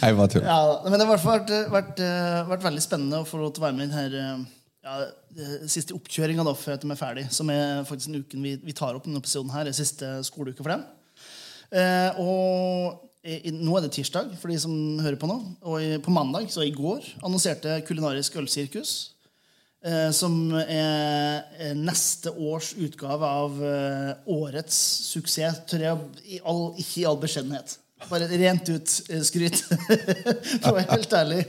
Jeg 0.00 0.16
bare 0.20 0.28
tuller. 0.32 0.46
Ja, 0.48 0.60
men 0.86 0.96
det 0.96 1.08
har 1.08 1.24
vært, 1.24 1.52
vært, 1.72 2.04
eh, 2.04 2.38
vært 2.52 2.68
veldig 2.68 2.84
spennende 2.84 3.22
å 3.22 3.28
få 3.28 3.40
lov 3.40 3.52
til 3.52 3.64
å 3.64 3.66
være 3.68 3.78
med 3.80 3.90
i 3.90 3.96
denne 3.96 4.46
ja, 4.86 5.66
siste 5.70 5.96
oppkjøringa 5.96 6.46
før 6.58 6.78
de 6.82 6.90
er 6.92 7.00
ferdig. 7.00 7.26
Som 7.34 7.50
er 7.52 7.82
faktisk 7.88 8.12
den 8.12 8.22
uken 8.22 8.46
vi, 8.46 8.54
vi 8.62 8.76
tar 8.76 8.96
opp 8.96 9.08
denne 9.08 9.20
episoden 9.22 9.52
her. 9.54 9.66
er 9.66 9.76
siste 9.76 10.12
skoleuke 10.26 10.62
for 10.62 10.72
dem. 10.74 10.86
Eh, 11.74 12.20
og 12.22 13.02
i, 13.26 13.50
nå 13.50 13.74
er 13.74 13.86
det 13.86 13.92
tirsdag, 13.96 14.30
for 14.38 14.52
de 14.52 14.58
som 14.62 14.72
hører 15.02 15.18
på 15.18 15.28
nå. 15.30 15.40
Og 15.66 15.82
i, 15.82 15.96
på 16.02 16.14
mandag, 16.14 16.48
så 16.52 16.64
i 16.64 16.74
går, 16.74 17.16
annonserte 17.26 17.80
Kulinarisk 17.88 18.38
ølsirkus. 18.38 18.94
Eh, 19.86 20.10
som 20.14 20.54
er, 20.62 21.74
neste 21.78 22.32
års 22.32 22.72
utgave 22.78 23.32
av 23.42 23.58
eh, 23.62 24.12
årets 24.34 24.78
suksess, 25.12 25.64
tør 25.70 25.84
jeg 25.84 26.30
i 26.36 26.40
all, 26.46 26.70
ikke 26.78 27.02
i 27.02 27.08
all 27.10 27.20
beskjedenhet. 27.22 27.76
Bare 28.10 28.28
rent 28.30 28.68
ut 28.70 28.92
eh, 29.10 29.22
skryt, 29.26 29.62
for 30.60 30.70
å 30.70 30.76
være 30.76 30.92
helt 30.92 31.16
ærlig. 31.18 31.40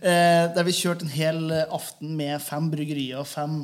Eh, 0.00 0.46
der 0.56 0.66
vi 0.66 0.74
kjørte 0.74 1.06
en 1.06 1.14
hel 1.14 1.44
aften 1.66 2.16
med 2.18 2.42
fem 2.42 2.66
bryggerier 2.72 3.20
og 3.20 3.28
fem 3.30 3.60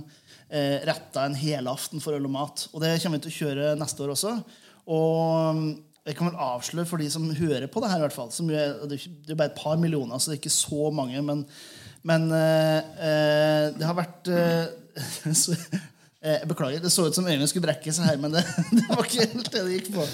eh, 0.50 0.78
retter 0.86 1.24
en 1.24 1.36
helaften 1.38 2.02
for 2.02 2.16
øl 2.18 2.28
og 2.28 2.34
mat. 2.36 2.68
Og 2.72 2.84
det 2.84 2.96
kommer 3.02 3.18
vi 3.18 3.26
til 3.26 3.34
å 3.34 3.40
kjøre 3.40 3.74
neste 3.80 4.06
år 4.06 4.14
også. 4.14 4.36
Og 4.94 5.64
jeg 6.06 6.14
kan 6.14 6.28
vel 6.30 6.38
avsløre 6.38 6.86
for 6.86 7.02
de 7.02 7.08
som 7.10 7.26
hører 7.34 7.66
på 7.66 7.82
det 7.82 7.90
her, 7.90 7.98
i 7.98 8.04
hvert 8.04 8.14
fall, 8.14 8.30
er, 8.54 8.76
det 8.86 9.00
er 9.00 9.32
jo 9.32 9.38
bare 9.38 9.50
et 9.50 9.58
par 9.58 9.78
millioner, 9.80 10.18
så 10.18 10.30
det 10.30 10.36
er 10.36 10.42
ikke 10.44 10.54
så 10.54 10.90
mange. 10.94 11.22
Men, 11.26 11.42
men 12.06 12.30
eh, 12.30 12.78
eh, 13.08 13.64
det 13.74 13.88
har 13.88 13.98
vært 13.98 14.30
eh, 14.30 15.80
eh, 16.26 16.42
beklager, 16.50 16.82
det 16.82 16.90
så 16.92 17.06
ut 17.06 17.16
som 17.16 17.26
øynene 17.28 17.46
skulle 17.50 17.66
brekke 17.68 17.94
seg 17.94 18.08
her, 18.10 18.18
men 18.20 18.34
det, 18.34 18.42
det 18.76 18.84
var 18.90 19.06
ikke 19.06 19.26
helt 19.26 19.50
det 19.52 19.62
det 19.62 19.78
gikk 19.78 19.90
på. 19.94 20.06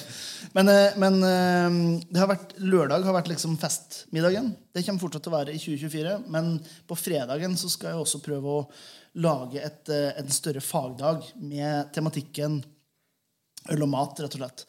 Men, 0.57 0.69
eh, 0.69 0.99
men 1.01 1.19
eh, 1.27 2.19
har 2.21 2.31
vært, 2.31 2.57
lørdag 2.61 3.07
har 3.09 3.17
vært 3.17 3.33
liksom 3.33 3.57
festmiddagen. 3.61 4.53
Det 4.75 4.85
kommer 4.85 5.05
fortsatt 5.07 5.25
til 5.27 5.33
å 5.33 5.39
være 5.39 5.55
i 5.57 5.63
2024. 5.63 6.17
Men 6.35 6.55
på 6.89 6.99
fredagen 6.99 7.57
så 7.61 7.71
skal 7.73 7.93
jeg 7.93 8.05
også 8.05 8.23
prøve 8.25 8.59
å 8.61 8.67
lage 9.23 9.61
et, 9.61 9.83
eh, 9.93 10.13
en 10.21 10.31
større 10.33 10.63
fagdag 10.65 11.25
med 11.41 11.93
tematikken 11.97 12.63
øl 13.73 13.85
og 13.85 13.93
mat, 13.93 14.21
rett 14.21 14.39
og 14.39 14.43
slett. 14.43 14.65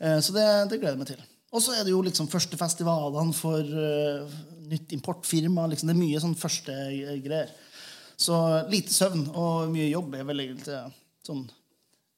Eh, 0.00 0.18
Så 0.20 0.34
det, 0.36 0.46
det 0.70 0.80
gleder 0.80 0.94
jeg 0.94 1.02
meg 1.04 1.12
til. 1.14 1.22
Og 1.54 1.62
så 1.62 1.76
er 1.76 1.84
det 1.86 1.92
jo 1.94 2.02
liksom 2.02 2.26
første 2.26 2.58
festivalene 2.58 3.30
for 3.36 3.62
uh, 3.62 4.26
nytt 4.66 4.90
importfirma. 4.96 5.68
Liksom. 5.70 5.86
Det 5.86 5.94
er 5.94 6.00
mye 6.00 6.22
sånn 6.22 6.34
første 6.34 6.74
greier. 7.22 7.52
Så 8.20 8.38
lite 8.70 8.94
søvn 8.94 9.26
og 9.32 9.68
mye 9.72 9.88
jobb 9.90 10.14
er 10.18 10.26
vel 10.28 10.44
egentlig 10.46 10.78
sånn 11.26 11.44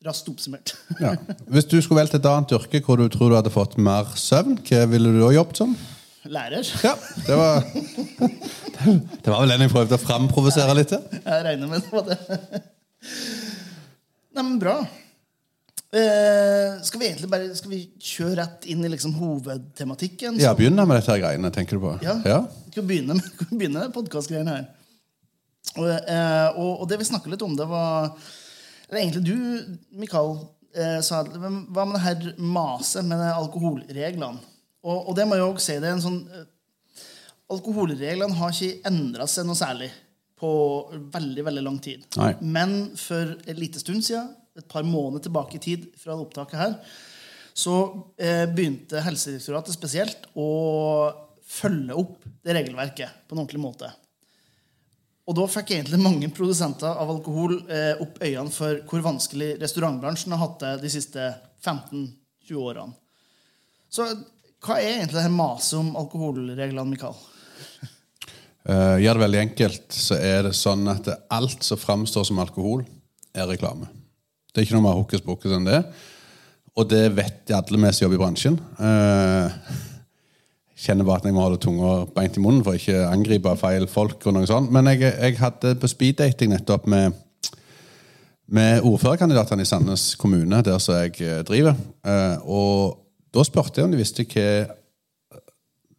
raskt 0.06 0.28
oppsummert. 0.31 0.75
Ja. 1.02 1.14
Hvis 1.50 1.69
du 1.69 1.78
skulle 1.81 2.02
valgt 2.02 2.16
et 2.19 2.28
annet 2.28 2.54
yrke 2.56 2.82
hvor 2.84 3.00
du 3.00 3.08
tror 3.12 3.32
du 3.32 3.38
hadde 3.38 3.52
fått 3.54 3.76
mer 3.80 4.09
søvn, 4.21 4.59
hva 4.66 4.85
ville 4.90 5.12
du 5.14 5.21
da 5.23 5.32
jobbet 5.35 5.62
som? 5.62 5.75
Lærer. 6.26 6.66
Ja, 6.82 6.97
det 7.26 7.37
var 7.38 7.61
Det 9.23 9.30
var 9.30 9.40
vel 9.40 9.52
den 9.54 9.62
jeg 9.66 9.73
prøvde 9.73 9.97
å 9.97 10.02
framprovosere 10.02 10.75
litt 10.76 10.90
til. 10.90 11.02
Jeg 11.23 11.44
regner 11.47 11.71
med 11.71 11.85
det 11.85 11.92
var 11.94 12.06
det. 12.11 12.62
Nei, 14.37 14.42
men 14.42 14.56
bra. 14.61 14.76
Eh, 15.97 16.82
skal 16.85 17.00
vi 17.00 17.06
egentlig 17.09 17.30
bare 17.30 17.54
skal 17.56 17.71
vi 17.73 17.78
kjøre 18.02 18.35
rett 18.42 18.66
inn 18.68 18.82
i 18.85 18.90
liksom 18.92 19.14
hovedtematikken? 19.16 20.37
Ja, 20.42 20.52
begynne 20.59 20.85
med 20.85 20.99
dette 20.99 21.14
her 21.14 21.23
greiene, 21.23 21.52
tenker 21.54 21.78
du 21.78 21.87
på? 21.87 21.94
Ja. 22.04 22.18
ja. 22.26 22.40
Vi 22.75 22.85
begynne 22.85 23.16
med, 23.16 23.30
begynne 23.52 23.87
med 23.87 23.94
podkastgreiene 23.94 24.59
her? 24.59 24.66
Og, 25.75 25.87
eh, 25.90 26.49
og, 26.54 26.82
og 26.82 26.88
det 26.88 27.00
vi 27.00 27.08
snakka 27.08 27.32
litt 27.32 27.44
om, 27.44 27.56
det 27.58 27.66
var 27.68 28.14
eller 28.87 29.00
Egentlig 29.02 29.25
du, 29.26 29.78
Mikael, 29.99 30.37
eh, 30.76 31.00
sa 31.02 31.25
hva 31.26 31.50
med 31.50 31.96
det 31.96 32.04
her 32.04 32.26
maset 32.38 33.06
med 33.06 33.23
alkoholreglene? 33.32 34.38
Og, 34.87 35.08
og 35.11 35.16
det 35.18 35.26
må 35.26 35.38
jeg 35.38 35.46
også 35.46 35.64
si, 35.64 35.78
det 35.82 35.90
er 35.90 35.96
en 35.96 36.04
sånn 36.04 36.20
eh, 36.30 36.46
Alkoholreglene 37.46 38.35
har 38.40 38.50
ikke 38.50 38.88
endra 38.88 39.26
seg 39.30 39.46
noe 39.46 39.58
særlig 39.58 39.92
på 40.37 40.49
veldig 41.14 41.44
veldig 41.46 41.62
lang 41.62 41.76
tid. 41.78 42.02
Nei. 42.18 42.32
Men 42.42 42.73
for 42.99 43.37
en 43.38 43.61
liten 43.61 43.82
stund 43.82 44.02
siden, 44.02 44.32
et 44.58 44.66
par 44.66 44.82
måneder 44.82 45.28
tilbake 45.28 45.54
i 45.58 45.62
tid 45.62 45.85
fra 46.00 46.16
opptaket 46.18 46.58
her, 46.58 46.75
så 47.56 47.76
eh, 48.18 48.44
begynte 48.50 49.00
Helsedirektoratet 49.04 49.76
spesielt 49.76 50.26
å 50.35 50.49
følge 51.46 51.96
opp 52.02 52.26
det 52.44 52.58
regelverket 52.58 53.23
på 53.28 53.37
en 53.37 53.44
ordentlig 53.44 53.62
måte. 53.62 53.92
Og 55.26 55.35
da 55.35 55.47
fikk 55.50 55.73
egentlig 55.75 55.99
mange 55.99 56.28
produsenter 56.35 57.00
av 57.02 57.11
alkohol 57.11 57.56
eh, 57.66 57.99
opp 58.02 58.21
øynene 58.23 58.52
for 58.54 58.78
hvor 58.87 59.02
vanskelig 59.02 59.56
restaurantbransjen 59.59 60.35
har 60.37 60.42
hatt 60.45 60.61
det 60.62 60.75
de 60.85 60.92
siste 60.92 61.25
15-20 61.64 62.61
årene. 62.62 62.95
Så 63.90 64.06
hva 64.62 64.78
er 64.78 65.00
egentlig 65.00 65.18
det 65.18 65.25
her 65.26 65.35
maset 65.35 65.78
om 65.80 65.92
alkoholreglene, 65.99 66.87
Mikael? 66.90 67.16
Uh, 68.66 68.97
gjør 69.02 69.18
det 69.18 69.25
veldig 69.25 69.40
enkelt, 69.42 69.87
så 69.95 70.18
er 70.18 70.47
det 70.47 70.54
sånn 70.59 70.87
at 70.90 71.11
alt 71.35 71.66
som 71.66 71.80
framstår 71.80 72.26
som 72.30 72.42
alkohol, 72.42 72.85
er 73.37 73.50
reklame. 73.50 73.90
Det 74.49 74.62
er 74.62 74.64
ikke 74.64 74.78
noe 74.78 74.87
mer 74.87 74.97
hokus 74.97 75.21
pokus 75.21 75.52
enn 75.52 75.66
det. 75.66 75.83
Og 76.76 76.87
det 76.88 77.02
vet 77.16 77.52
alle 77.52 77.80
vi 77.83 77.90
som 77.92 78.06
jobber 78.06 78.16
i 78.16 78.23
bransjen. 78.23 78.56
Uh, 78.78 79.50
kjenner 80.76 81.06
bare 81.09 81.23
at 81.23 81.28
jeg 81.28 81.35
må 81.37 81.45
holde 81.45 81.61
tunga 81.62 81.92
beint 82.16 82.37
i 82.37 82.42
munnen 82.45 82.64
for 82.64 82.76
ikke 82.76 82.99
å 83.00 83.09
angripe 83.09 83.54
feil 83.61 83.87
folk. 83.88 84.18
og 84.26 84.37
noe 84.37 84.49
sånt. 84.49 84.73
Men 84.73 84.90
jeg, 84.92 85.09
jeg 85.09 85.38
hadde 85.40 85.76
på 85.80 85.90
speeddating 85.90 86.52
nettopp 86.52 86.87
med, 86.92 87.16
med 88.52 88.85
ordførerkandidatene 88.85 89.64
i 89.64 89.68
Sandnes 89.68 90.11
kommune, 90.21 90.61
der 90.62 90.78
som 90.83 91.00
jeg 91.00 91.16
eh, 91.25 91.40
driver. 91.49 91.78
Eh, 92.04 92.37
og 92.45 93.00
da 93.33 93.45
spurte 93.45 93.80
jeg 93.80 93.88
om 93.88 93.97
de 93.97 94.02
visste 94.02 94.26
hva 94.28 94.66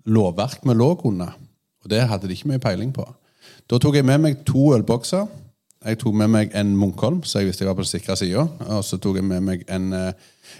lovverk 0.08 0.64
vi 0.64 0.78
lå 0.78 0.94
under. 1.10 1.34
Og 1.84 1.92
det 1.92 2.06
hadde 2.08 2.30
de 2.30 2.38
ikke 2.38 2.54
mye 2.54 2.64
peiling 2.64 2.94
på. 2.94 3.06
Da 3.68 3.82
tok 3.82 3.98
jeg 3.98 4.06
med 4.08 4.22
meg 4.24 4.42
to 4.48 4.72
ølbokser. 4.78 5.28
Jeg 5.88 6.00
tok 6.02 6.16
med 6.18 6.32
meg 6.34 6.56
en 6.58 6.74
Munkholm, 6.78 7.22
så 7.24 7.42
jeg 7.42 7.50
visste 7.50 7.64
jeg 7.64 7.70
var 7.70 7.78
på 7.78 7.86
den 7.86 7.92
sikre 7.92 8.16
sida. 8.18 8.48
Og 8.76 8.84
så 8.86 8.98
tok 9.02 9.20
jeg 9.20 9.28
med 9.28 9.44
meg 9.46 9.66
en, 9.72 9.94
eh, 9.94 10.12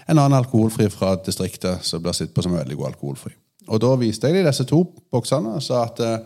en 0.08 0.18
annen 0.18 0.38
alkoholfri 0.38 0.90
fra 0.90 1.16
distriktet 1.22 1.84
som 1.86 2.02
blir 2.02 2.16
sett 2.16 2.34
på 2.34 2.42
som 2.42 2.54
veldig 2.54 2.76
god 2.78 2.92
alkoholfri. 2.92 3.34
Og 3.68 3.80
da 3.82 3.92
viste 4.00 4.28
jeg 4.28 4.38
dem 4.38 4.48
disse 4.48 4.66
to 4.68 4.82
boksene 5.12 5.58
og 5.58 5.64
sa 5.64 5.84
at 5.86 6.00
eh, 6.04 6.18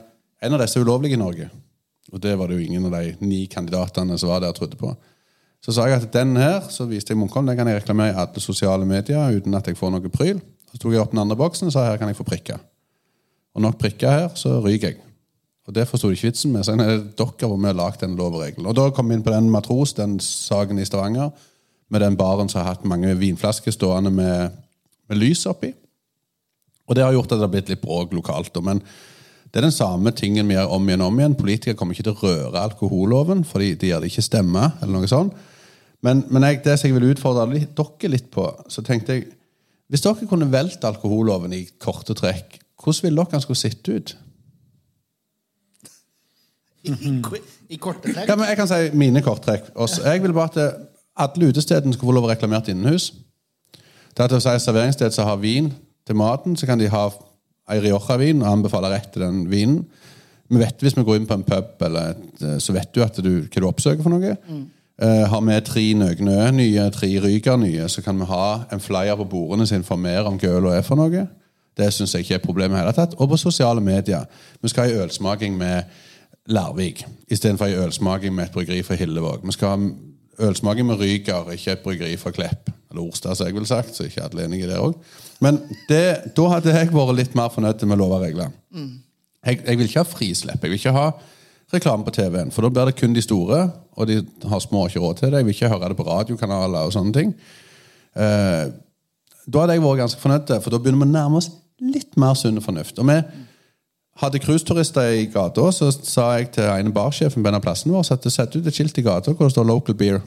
en 0.43 0.57
av 0.57 0.63
disse 0.63 0.79
er 0.79 0.87
ulovlig 0.87 1.13
i 1.15 1.21
Norge. 1.21 1.49
Og 2.13 2.21
det 2.23 2.35
var 2.39 2.51
det 2.51 2.59
jo 2.59 2.67
ingen 2.67 2.87
av 2.89 2.97
de 2.99 3.15
ni 3.25 3.45
kandidatene 3.51 4.19
som 4.19 4.31
var 4.33 4.43
der, 4.45 4.55
trodde 4.57 4.79
på. 4.79 4.93
Så 5.63 5.75
sa 5.75 5.87
jeg 5.87 6.01
at 6.03 6.11
den 6.15 6.35
her 6.37 6.65
så 6.75 6.89
viste 6.91 7.15
jeg 7.15 7.21
Munkholm, 7.21 7.47
den 7.47 7.57
kan 7.59 7.69
jeg 7.71 7.79
reklamere 7.79 8.15
i 8.15 8.19
alle 8.25 8.43
sosiale 8.43 8.87
medier 8.87 9.39
uten 9.39 9.55
at 9.55 9.71
jeg 9.71 9.79
får 9.79 9.95
noe 9.95 10.11
pryl. 10.13 10.41
Så 10.73 10.81
tok 10.81 10.95
jeg 10.95 11.03
opp 11.03 11.15
den 11.15 11.23
andre 11.23 11.39
boksen 11.39 11.71
og 11.71 11.75
sa 11.75 11.87
her 11.87 12.01
kan 12.01 12.11
jeg 12.11 12.19
få 12.19 12.27
prikker. 12.27 12.59
Og 13.55 13.63
nok 13.63 13.79
prikker 13.79 14.11
her, 14.11 14.29
så 14.35 14.59
ryker 14.65 14.93
jeg. 14.93 15.03
Og 15.69 15.75
det 15.77 15.87
forsto 15.87 16.09
de 16.11 16.17
ikke 16.17 16.33
vitsen 16.33 16.55
med. 16.55 16.65
Så 16.67 16.75
er 16.75 16.81
det 16.81 17.13
dere 17.19 17.47
hvor 17.47 17.59
vi 17.61 17.69
har 17.69 17.79
lagd 17.79 18.01
den 18.03 18.17
lov 18.19 18.35
og 18.35 18.43
regel. 18.43 18.67
Og 18.67 18.75
da 18.75 18.89
kom 18.91 19.09
vi 19.09 19.19
inn 19.19 19.25
på 19.25 19.35
den 19.35 19.51
Matros, 19.53 19.95
den 19.95 20.19
saken 20.21 20.81
i 20.83 20.87
Stavanger, 20.89 21.31
med 21.93 22.03
den 22.03 22.17
baren 22.19 22.51
som 22.51 22.63
har 22.63 22.73
hatt 22.73 22.89
mange 22.89 23.13
vinflasker 23.21 23.75
stående 23.75 24.11
med, 24.11 24.57
med 25.09 25.21
lys 25.21 25.45
oppi. 25.47 25.71
Og 26.89 26.97
det 26.99 27.05
har 27.05 27.15
gjort 27.15 27.33
at 27.33 27.39
det 27.39 27.47
har 27.47 27.53
blitt 27.53 27.71
litt 27.73 27.83
bråk 27.83 28.15
lokalt. 28.17 28.57
Men 28.65 28.83
det 29.53 29.61
er 29.61 29.67
den 29.67 29.75
samme 29.75 30.11
tingen 30.17 30.49
vi 30.49 30.57
gjør 30.57 30.75
om 30.77 30.89
igjen 30.89 31.05
og 31.05 31.13
om 31.13 31.21
igjen. 31.21 31.37
Politikere 31.39 31.79
kommer 31.79 31.97
ikke 31.97 32.09
til 32.09 32.15
å 32.17 32.23
røre 32.23 32.65
alkoholloven, 32.67 33.45
fordi 33.49 33.75
de 33.79 33.93
gjør 33.93 34.03
det 34.03 34.13
ikke 34.13 34.25
stemme. 34.25 34.71
eller 34.81 34.95
noe 34.97 35.11
sånt. 35.11 35.37
Men, 36.03 36.25
men 36.33 36.47
jeg, 36.49 36.63
det 36.65 36.79
som 36.81 36.89
jeg 36.89 36.97
vil 36.97 37.13
utfordre 37.13 37.47
dere 37.53 38.11
litt 38.11 38.31
på, 38.35 38.49
så 38.69 38.83
tenkte 38.83 39.19
jeg 39.19 39.29
Hvis 39.93 40.03
dere 40.03 40.27
kunne 40.27 40.49
valgt 40.49 40.85
alkoholloven 40.89 41.53
i 41.53 41.67
korte 41.79 42.17
trekk, 42.17 42.57
hvordan 42.81 43.05
ville 43.05 43.21
dere 43.21 43.37
den 43.37 43.43
skulle 43.45 43.61
sitte 43.61 43.93
ut? 43.93 44.15
I, 46.83 46.91
i, 46.91 47.13
i 47.77 47.77
korte 47.77 48.09
trekk. 48.09 48.25
Ja, 48.27 48.37
men 48.41 48.49
jeg 48.49 48.57
kan 48.59 48.71
si 48.71 48.89
mine 48.97 49.23
korttrekk. 49.23 49.69
Jeg 49.77 50.23
vil 50.25 50.33
bare 50.35 50.49
at 50.49 50.81
alle 51.29 51.53
utestedene 51.53 51.93
skulle 51.93 52.09
få 52.09 52.17
lov 52.17 52.27
å 52.27 52.33
reklamere 52.33 52.73
innenhus. 52.73 53.13
Det 54.17 54.25
er 54.25 54.33
til 54.33 54.41
å 54.41 54.45
si 54.45 54.57
Serveringssted 54.65 55.15
som 55.15 55.29
har 55.29 55.39
vin 55.45 55.71
til 56.13 56.21
maten, 56.21 56.57
så 56.57 56.69
kan 56.69 56.81
de 56.81 56.91
ha 56.93 57.09
ei 57.73 57.81
Rioja-vin 57.81 58.45
og 58.45 58.53
anbefale 58.53 58.93
rett 58.93 59.11
til 59.15 59.25
den 59.25 59.45
vinen. 59.51 59.83
Vi 60.53 60.61
vet 60.61 60.81
Hvis 60.85 60.97
vi 60.97 61.05
går 61.07 61.17
inn 61.17 61.27
på 61.27 61.39
en 61.39 61.45
pub, 61.49 61.81
eller 61.81 62.15
eh, 62.43 62.59
så 62.61 62.73
vet 62.77 62.95
du 62.95 63.03
at 63.03 63.17
du, 63.25 63.33
hva 63.49 63.61
du 63.61 63.69
oppsøker. 63.69 64.03
for 64.03 64.13
noe. 64.13 64.37
Eh, 65.03 65.25
har 65.29 65.41
vi 65.41 65.61
tre 65.65 65.95
Nøgnø 65.95 66.51
nye, 66.51 66.91
tre 66.91 67.09
Ryger 67.21 67.57
nye, 67.57 67.89
så 67.89 68.03
kan 68.03 68.19
vi 68.19 68.29
ha 68.29 68.65
en 68.73 68.81
flyer 68.81 69.17
på 69.17 69.25
bordene 69.25 69.67
som 69.67 69.81
informerer 69.81 70.29
om 70.29 70.39
hva 70.39 70.59
øla 70.59 70.77
er 70.77 70.83
for 70.83 71.01
noe. 71.01 71.27
Det 71.77 71.89
syns 71.93 72.15
jeg 72.15 72.27
ikke 72.27 72.35
er 72.35 72.39
et 72.39 72.45
problem 72.45 72.75
i 72.75 72.79
hele 72.79 72.93
tatt. 72.93 73.15
Og 73.17 73.29
på 73.29 73.37
sosiale 73.37 73.81
medier. 73.81 74.29
Vi 74.63 74.69
skal 74.69 74.85
ha 74.85 74.93
en 74.93 75.07
ølsmaking 75.07 75.57
med 75.57 75.83
Larvik 76.47 77.07
istedenfor 77.31 77.67
en 77.67 77.87
ølsmaking 77.87 78.35
med 78.35 78.45
et 78.45 78.53
bryggeri 78.53 78.83
fra 78.83 78.95
Hillevåg. 78.95 79.47
Vi 79.47 79.53
skal 79.53 79.69
ha 79.69 80.49
ølsmaking 80.49 80.87
med 80.87 81.01
Ryger, 81.01 81.51
ikke 81.53 81.73
et 81.73 81.85
bryggeri 81.85 82.17
fra 82.17 82.31
Klepp. 82.31 82.71
Eller 82.93 83.03
Orstad, 83.03 83.35
som 83.39 83.49
jeg 83.49 83.57
vil 83.57 83.67
sagt. 83.69 83.97
Så 83.97 84.07
ikke 84.07 84.27
alle 84.29 84.47
enige 84.47 84.69
det 84.71 84.79
òg. 84.79 84.95
Men 85.43 85.59
det, 85.89 86.05
da 86.37 86.49
hadde 86.53 86.75
jeg 86.77 86.93
vært 86.93 87.19
litt 87.19 87.37
mer 87.39 87.51
fornøyd 87.55 87.83
med 87.89 88.01
lov 88.01 88.15
og 88.19 88.27
regler. 88.27 88.53
Jeg, 89.43 89.63
jeg 89.67 89.79
vil 89.79 89.89
ikke 89.89 90.05
ha 90.05 90.09
frislipp. 90.09 90.63
Jeg 90.63 90.71
vil 90.71 90.81
ikke 90.81 90.95
ha 90.95 91.07
reklame 91.73 92.05
på 92.05 92.13
TV-en, 92.13 92.53
for 92.53 92.65
da 92.65 92.69
blir 92.69 92.91
det 92.91 92.99
kun 93.01 93.15
de 93.17 93.23
store, 93.25 93.63
og 93.97 94.09
de 94.09 94.19
har 94.49 94.61
små 94.61 94.87
ikke 94.87 95.01
råd 95.01 95.15
til 95.19 95.33
det. 95.33 95.41
Jeg 95.41 95.49
vil 95.49 95.55
ikke 95.57 95.73
høre 95.73 95.89
det 95.89 95.97
på 95.97 96.07
radiokanaler 96.07 96.89
og 96.89 96.93
sånne 96.93 97.15
ting. 97.17 97.33
Eh, 98.13 98.67
da 99.49 99.63
hadde 99.63 99.79
jeg 99.79 99.85
vært 99.85 100.03
ganske 100.03 100.21
fornøyd, 100.21 100.53
for 100.61 100.75
da 100.75 100.81
begynner 100.83 101.01
vi 101.01 101.09
å 101.09 101.15
nærme 101.15 101.41
oss 101.41 101.49
litt 101.83 102.19
mer 102.21 102.37
sunn 102.39 102.61
fornuft. 102.63 103.01
Og 103.01 103.09
vi 103.09 103.19
hadde 104.21 104.43
cruiseturister 104.45 105.17
i 105.17 105.27
gata, 105.33 105.71
så 105.73 105.89
sa 105.97 106.29
jeg 106.37 106.53
til 106.59 106.69
en 106.69 106.93
barsjefen 106.95 107.43
på 107.43 107.51
en 107.51 107.59
av 107.59 107.65
plassene 107.65 107.95
våre 107.95 108.15
at 108.15 108.23
det 108.23 108.35
setter 108.35 108.61
ut 108.61 108.69
et 108.69 108.77
skilt 108.77 109.01
i 109.01 109.07
gata 109.07 109.33
hvor 109.33 109.49
det 109.49 109.57
står 109.57 109.67
'Local 109.67 109.97
Beer'. 109.97 110.21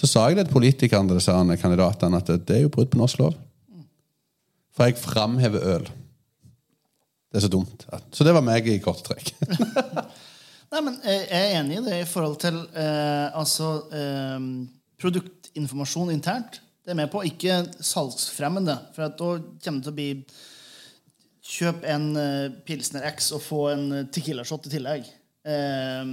Så 0.00 0.08
sa 0.08 0.24
jeg 0.30 0.38
det 0.38 0.46
til 0.48 0.56
politikerne 0.56 1.12
disse 1.12 1.34
kandidatene 1.60 2.20
at 2.22 2.30
det 2.48 2.56
er 2.56 2.62
jo 2.64 2.72
brudd 2.72 2.88
på 2.88 3.00
norsk 3.00 3.20
lov. 3.20 3.34
For 4.72 4.88
jeg 4.88 4.96
framhever 4.96 5.66
øl. 5.74 5.88
Det 7.30 7.38
er 7.38 7.44
så 7.44 7.50
dumt. 7.52 7.84
Så 8.16 8.24
det 8.24 8.32
var 8.32 8.44
meg 8.46 8.64
i 8.66 8.78
korte 8.80 9.04
trekk. 9.10 9.34
Nei, 10.72 10.80
men 10.86 10.96
jeg 11.04 11.26
er 11.36 11.52
enig 11.58 11.80
i 11.80 11.84
det 11.84 11.98
i 12.00 12.08
forhold 12.08 12.38
til 12.40 12.56
eh, 12.78 13.26
altså 13.36 13.74
eh, 13.92 14.48
produktinformasjon 15.02 16.14
internt. 16.14 16.62
Det 16.80 16.94
er 16.94 16.98
med 17.02 17.10
på, 17.12 17.24
ikke 17.26 17.60
salgsfremmende. 17.84 18.78
For 18.94 19.04
da 19.04 19.12
kommer 19.20 19.82
det 19.82 19.84
til 19.84 19.92
å 19.92 19.98
bli 19.98 20.10
Kjøp 21.50 21.84
en 21.90 22.10
eh, 22.16 22.52
Pilsner 22.64 23.04
X 23.10 23.32
og 23.34 23.42
få 23.42 23.64
en 23.74 23.86
eh, 23.98 24.06
Tequila-shot 24.14 24.70
i 24.70 24.74
tillegg. 24.78 25.08
Eh, 25.44 26.12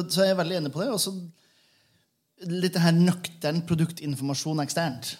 så 0.00 0.24
jeg 0.24 0.32
er 0.32 0.40
veldig 0.40 0.62
enig 0.62 0.72
på 0.74 0.82
det. 0.82 0.90
Og 0.96 1.02
så 1.02 1.14
litt 2.46 2.76
her 2.78 2.94
nøktern 2.94 3.62
produktinformasjon 3.66 4.62
eksternt. 4.62 5.16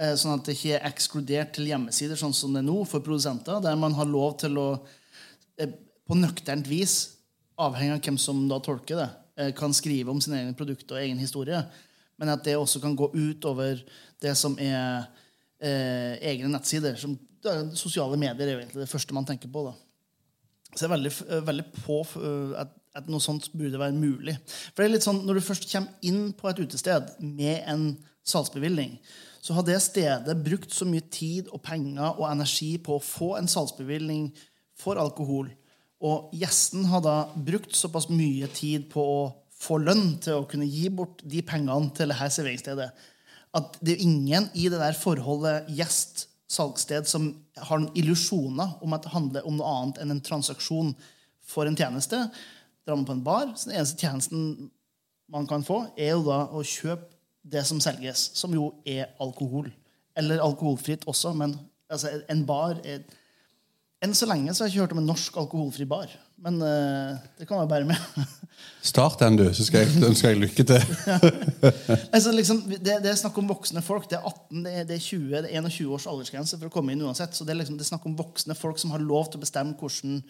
Eh, 0.00 0.14
sånn 0.16 0.38
at 0.38 0.48
det 0.48 0.56
ikke 0.56 0.76
er 0.78 0.88
ekskludert 0.88 1.54
til 1.56 1.68
hjemmesider, 1.70 2.18
sånn 2.18 2.34
som 2.36 2.54
det 2.54 2.62
er 2.62 2.68
nå, 2.68 2.78
for 2.88 3.04
produsenter, 3.04 3.60
der 3.64 3.78
man 3.80 3.96
har 3.96 4.08
lov 4.08 4.38
til 4.40 4.58
å 4.60 4.68
eh, 5.60 5.72
på 6.08 6.16
nøkternt 6.18 6.68
vis, 6.70 7.16
avhengig 7.60 7.98
av 7.98 8.04
hvem 8.06 8.18
som 8.20 8.40
da 8.48 8.58
tolker 8.64 9.00
det, 9.02 9.08
eh, 9.36 9.52
kan 9.56 9.74
skrive 9.76 10.12
om 10.12 10.20
sine 10.20 10.40
egne 10.40 10.56
produkter 10.56 10.96
og 10.96 11.04
egen 11.04 11.20
historie. 11.20 11.60
Men 12.20 12.32
at 12.32 12.44
det 12.44 12.56
også 12.56 12.80
kan 12.80 12.96
gå 12.96 13.10
ut 13.12 13.44
over 13.48 13.80
det 14.20 14.32
som 14.36 14.56
er 14.60 15.06
eh, 15.60 16.16
egne 16.32 16.50
nettsider. 16.52 16.96
Som, 17.00 17.18
sosiale 17.72 18.18
medier 18.20 18.44
er 18.44 18.52
jo 18.52 18.60
egentlig 18.60 18.82
det 18.82 18.90
første 18.90 19.16
man 19.16 19.24
tenker 19.28 19.48
på. 19.52 19.62
da. 19.70 19.72
Så 20.74 20.84
jeg 20.84 20.90
er 20.90 20.96
veldig, 20.96 21.12
veldig 21.46 21.64
på 21.78 22.02
at, 22.60 22.74
at 22.96 23.08
noe 23.10 23.22
sånt 23.22 23.50
burde 23.54 23.78
være 23.78 23.94
mulig. 23.94 24.36
For 24.72 24.82
det 24.82 24.88
er 24.88 24.94
litt 24.96 25.06
sånn, 25.06 25.24
Når 25.26 25.38
du 25.38 25.46
først 25.46 25.68
kommer 25.70 26.06
inn 26.06 26.32
på 26.32 26.50
et 26.50 26.62
utested 26.64 27.12
med 27.20 27.62
en 27.70 27.84
salgsbevilgning, 28.26 28.98
så 29.40 29.56
har 29.56 29.64
det 29.64 29.78
stedet 29.80 30.36
brukt 30.44 30.72
så 30.74 30.84
mye 30.84 31.04
tid 31.10 31.48
og 31.48 31.62
penger 31.64 32.18
og 32.18 32.26
energi 32.28 32.74
på 32.78 32.98
å 32.98 33.04
få 33.04 33.36
en 33.38 33.48
salgsbevilgning 33.48 34.28
for 34.76 35.00
alkohol. 35.00 35.48
Og 36.00 36.32
gjesten 36.36 36.86
har 36.88 37.02
da 37.04 37.14
brukt 37.36 37.76
såpass 37.76 38.08
mye 38.12 38.48
tid 38.52 38.88
på 38.92 39.04
å 39.04 39.22
få 39.60 39.78
lønn 39.80 40.18
til 40.24 40.40
å 40.40 40.48
kunne 40.48 40.68
gi 40.68 40.88
bort 40.92 41.20
de 41.28 41.42
pengene 41.44 41.92
til 41.96 42.12
dette 42.12 42.30
serveringsstedet. 42.32 42.90
At 43.56 43.80
det 43.84 43.96
er 43.96 44.04
ingen 44.06 44.48
i 44.54 44.68
det 44.72 44.80
der 44.80 44.96
forholdet 44.96 45.68
gjest-salgssted 45.76 47.08
som 47.10 47.32
har 47.58 47.80
noen 47.82 47.96
illusjoner 47.98 48.78
om 48.84 48.96
at 48.96 49.04
det 49.04 49.14
handler 49.14 49.48
om 49.48 49.58
noe 49.58 49.74
annet 49.80 50.00
enn 50.00 50.14
en 50.14 50.24
transaksjon 50.24 50.94
for 51.50 51.68
en 51.68 51.76
tjeneste. 51.76 52.22
Drar 52.86 52.96
man 52.96 53.06
på 53.08 53.16
en 53.16 53.24
bar, 53.24 53.52
så 53.56 53.70
den 53.70 53.78
eneste 53.78 54.00
tjenesten 54.00 54.70
man 55.30 55.46
kan 55.46 55.64
få, 55.64 55.84
er 55.96 56.14
jo 56.16 56.24
da 56.26 56.42
å 56.50 56.62
kjøpe 56.66 57.12
det 57.50 57.62
som 57.66 57.80
selges, 57.82 58.30
som 58.36 58.52
jo 58.54 58.70
er 58.88 59.12
alkohol. 59.22 59.70
Eller 60.18 60.42
alkoholfritt 60.44 61.06
også, 61.08 61.32
men 61.38 61.54
altså, 61.88 62.20
en 62.28 62.44
bar 62.48 62.80
er 62.84 63.04
Enn 64.00 64.14
så 64.16 64.24
lenge 64.24 64.48
så 64.56 64.62
har 64.62 64.70
jeg 64.70 64.78
ikke 64.78 64.84
hørt 64.86 64.92
om 64.94 65.00
en 65.02 65.10
norsk 65.10 65.34
alkoholfri 65.42 65.84
bar. 65.84 66.08
Men 66.40 66.54
uh, 66.64 67.18
det 67.36 67.44
kan 67.44 67.58
være 67.58 67.68
bare 67.68 67.88
med. 67.90 68.28
Start 68.90 69.20
den, 69.20 69.36
du, 69.36 69.42
så 69.52 69.66
skal 69.66 69.82
jeg 69.84 70.00
ønske 70.08 70.30
deg 70.30 70.38
lykke 70.40 70.64
til. 70.70 70.94
altså, 72.14 72.32
liksom, 72.32 72.62
det, 72.70 72.94
det 73.04 73.10
er 73.10 73.18
snakk 73.20 73.36
om 73.42 73.50
voksne 73.50 73.82
folk. 73.84 74.06
Det 74.08 74.16
er 74.16 74.24
18, 74.24 74.62
det 74.64 74.72
er, 74.72 74.86
det 74.88 74.96
er 74.96 75.02
20, 75.04 75.26
det 75.34 75.50
er 75.50 75.68
21 75.68 75.92
års 75.92 76.08
aldersgrense 76.08 76.56
for 76.56 76.70
å 76.70 76.72
komme 76.72 76.94
inn 76.96 77.04
uansett. 77.04 77.36
Så 77.36 77.44
det 77.44 77.52
er, 77.52 77.60
liksom, 77.60 77.76
det 77.76 77.84
er 77.84 77.90
snakk 77.90 78.08
om 78.08 78.16
voksne 78.16 78.56
folk 78.56 78.80
som 78.80 78.94
har 78.96 79.04
lov 79.04 79.28
til 79.28 79.36
å 79.36 79.44
bestemme 79.44 79.76
hvordan 79.76 80.22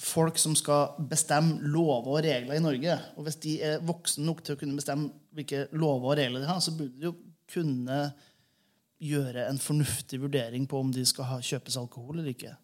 folk 0.00 0.38
som 0.40 0.54
skal 0.56 0.94
bestemme 1.10 1.60
lover 1.68 2.14
og 2.14 2.24
regler 2.24 2.56
i 2.56 2.62
Norge. 2.64 2.96
Og 3.18 3.26
hvis 3.26 3.38
de 3.42 3.56
er 3.64 3.82
voksne 3.84 4.24
nok 4.24 4.42
til 4.44 4.56
å 4.56 4.60
kunne 4.60 4.78
bestemme 4.78 5.10
hvilke 5.36 5.66
lover 5.76 6.14
og 6.14 6.18
regler 6.22 6.42
de 6.42 6.48
har, 6.48 6.60
så 6.64 6.72
burde 6.76 6.96
de 6.96 7.10
jo 7.10 7.14
kunne 7.50 8.00
gjøre 9.00 9.46
en 9.48 9.60
fornuftig 9.60 10.20
vurdering 10.22 10.66
på 10.68 10.80
om 10.80 10.90
de 10.92 11.04
skal 11.08 11.28
ha, 11.28 11.38
kjøpes 11.44 11.76
alkohol 11.80 12.18
eller 12.18 12.32
ikke. 12.32 12.54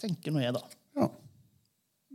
Tenker 0.00 0.34
nå 0.34 0.42
jeg, 0.42 0.54
da. 0.56 0.64
Ja. 0.98 1.10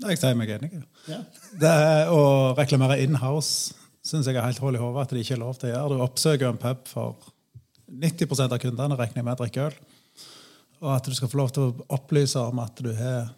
Jeg 0.09 0.21
sier 0.21 0.37
meg 0.37 0.51
enig. 0.55 0.71
Ja. 1.09 1.19
Det 1.59 1.73
Å 2.13 2.21
reklamere 2.57 2.99
in-house 3.03 3.75
syns 4.05 4.29
jeg 4.29 4.37
er 4.37 4.45
helt 4.45 4.61
hull 4.63 4.77
i 4.77 4.81
hodet 4.81 5.03
at 5.03 5.13
det 5.13 5.25
ikke 5.25 5.35
er 5.35 5.43
lov 5.43 5.57
til 5.59 5.69
å 5.69 5.73
gjøre. 5.73 5.97
Du 5.97 6.05
oppsøker 6.05 6.49
en 6.49 6.61
pub 6.61 6.85
for 6.89 7.31
90% 7.89 8.55
av 8.55 8.61
kundene 8.61 8.97
regner 8.97 9.25
med 9.25 9.35
å 9.35 9.43
drikke 9.43 9.67
øl. 9.69 9.79
Og 10.79 10.93
at 10.95 11.09
du 11.09 11.15
skal 11.17 11.31
få 11.31 11.41
lov 11.41 11.51
til 11.53 11.67
å 11.67 11.87
opplyse 11.97 12.39
om 12.39 12.61
at 12.63 12.79
du 12.79 12.93
har 12.95 13.33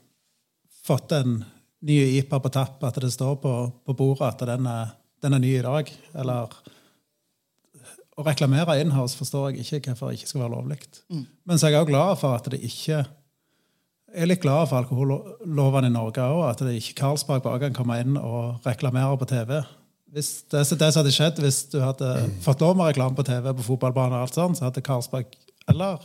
fått 0.86 1.14
en 1.16 1.42
ny 1.86 1.98
IPA 2.20 2.40
på 2.42 2.52
tapp, 2.54 2.84
at 2.86 3.00
det 3.02 3.12
står 3.14 3.40
på, 3.42 3.56
på 3.86 3.96
bordet 3.98 4.28
at 4.28 4.46
den 4.50 4.68
er, 4.70 4.94
den 5.24 5.38
er 5.38 5.42
ny 5.42 5.56
i 5.58 5.66
dag. 5.66 5.90
Eller 6.18 6.54
å 8.18 8.26
reklamere 8.28 8.78
in-house 8.82 9.18
forstår 9.18 9.52
jeg 9.56 9.66
ikke 9.66 9.94
hvorfor 9.94 10.12
det 10.12 10.20
ikke 10.20 10.30
skal 10.30 10.44
være 10.44 10.56
lovlig. 10.56 10.80
Men 11.48 11.58
så 11.58 11.68
er 11.68 11.76
jeg 11.76 11.84
også 11.84 11.94
glad 11.94 12.22
for 12.22 12.38
at 12.38 12.52
det 12.54 12.62
ikke 12.68 13.02
jeg 14.12 14.26
er 14.26 14.28
litt 14.28 14.42
glad 14.44 14.68
for 14.68 14.82
alkohollovene 14.82 15.88
i 15.88 15.94
Norge 15.94 16.24
òg. 16.26 16.42
At 16.50 16.64
det 16.68 16.74
ikke 16.76 16.98
Karlsberg 17.00 17.46
bare 17.46 17.62
kan 17.62 17.78
komme 17.78 17.96
inn 18.04 18.18
og 18.20 18.66
reklamere 18.68 19.16
på 19.22 19.28
TV. 19.30 19.62
Hvis 20.12 20.32
det, 20.52 20.66
det 20.68 20.90
som 20.92 21.00
hadde 21.00 21.14
skjedd 21.16 21.40
hvis 21.40 21.62
du 21.72 21.78
hadde 21.80 22.10
fått 22.44 22.60
lov 22.60 22.76
med 22.76 22.92
reklame 22.92 23.16
på 23.16 23.24
TV 23.24 23.48
på 23.56 23.70
fotballbanen, 23.70 24.18
og 24.18 24.26
alt 24.28 24.36
sånt, 24.36 24.60
så 24.60 24.68
hadde 24.68 24.84
Karlsberg 24.84 25.32
eller 25.72 26.04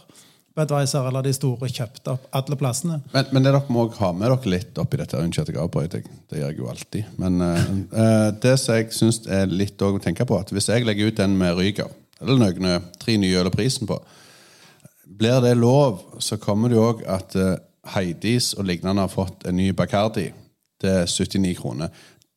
Budwiser 0.56 1.06
eller 1.08 1.26
de 1.26 1.34
store 1.36 1.68
kjøpte 1.68 2.14
opp 2.14 2.28
alle 2.36 2.56
plassene. 2.56 3.00
Men, 3.12 3.28
men 3.34 3.44
det 3.44 3.52
dere 3.52 3.74
må 3.74 3.86
ha 3.98 4.12
med 4.16 4.30
dere 4.32 4.52
litt 4.54 4.78
oppi 4.80 5.00
dette 5.00 5.20
Unnskyld 5.20 5.50
at 5.50 5.52
jeg 5.52 5.62
avbryter. 5.62 6.06
Det 6.30 6.40
gjør 6.40 6.52
jeg 6.52 6.60
jo 6.62 6.70
alltid. 6.72 7.10
Men 7.20 7.44
eh, 7.44 8.28
det 8.42 8.54
som 8.62 8.78
jeg 8.78 8.88
syns 8.96 9.20
er 9.28 9.50
litt 9.52 9.82
å 9.84 9.92
tenke 10.02 10.24
på, 10.28 10.38
at 10.40 10.52
hvis 10.54 10.70
jeg 10.72 10.88
legger 10.88 11.12
ut 11.12 11.20
den 11.20 11.36
med 11.36 11.58
Ryger, 11.58 11.92
eller 12.22 12.40
noen 12.40 12.88
tre 13.02 13.18
nye 13.20 13.44
og 13.44 13.52
prisen 13.52 13.88
på, 13.88 14.00
blir 15.16 15.40
det 15.44 15.54
lov, 15.60 16.00
så 16.18 16.38
kommer 16.40 16.72
det 16.72 16.76
jo 16.76 16.88
òg 16.90 17.04
at 17.08 17.36
uh, 17.38 17.54
Heidis 17.94 18.52
og 18.56 18.66
lignende 18.68 19.04
har 19.04 19.12
fått 19.12 19.46
en 19.48 19.56
ny 19.56 19.70
Bacardi 19.76 20.28
til 20.82 21.06
79 21.08 21.54
kroner. 21.60 21.92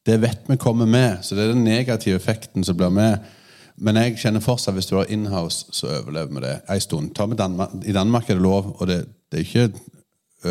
Det 0.05 0.19
vet 0.21 0.47
vi 0.47 0.57
kommer 0.59 0.87
med, 0.87 1.19
så 1.23 1.35
det 1.35 1.45
er 1.45 1.53
den 1.53 1.65
negative 1.67 2.19
effekten 2.19 2.63
som 2.63 2.77
blir 2.77 2.93
med. 2.93 3.25
Men 3.79 3.95
jeg 3.95 4.17
kjenner 4.19 4.43
fortsatt 4.43 4.75
hvis 4.75 4.89
du 4.89 4.97
har 4.97 5.09
inhouse, 5.13 5.67
så 5.75 5.87
overlever 6.01 6.33
vi 6.35 6.41
det 6.43 6.53
en 6.75 6.81
stund. 6.83 7.11
Danmark. 7.15 7.75
I 7.87 7.93
Danmark 7.95 8.29
er 8.29 8.35
det 8.39 8.43
lov, 8.43 8.73
og 8.79 8.87
det, 8.89 8.97
det 9.31 9.39
er 9.39 9.45
ikke 9.45 9.69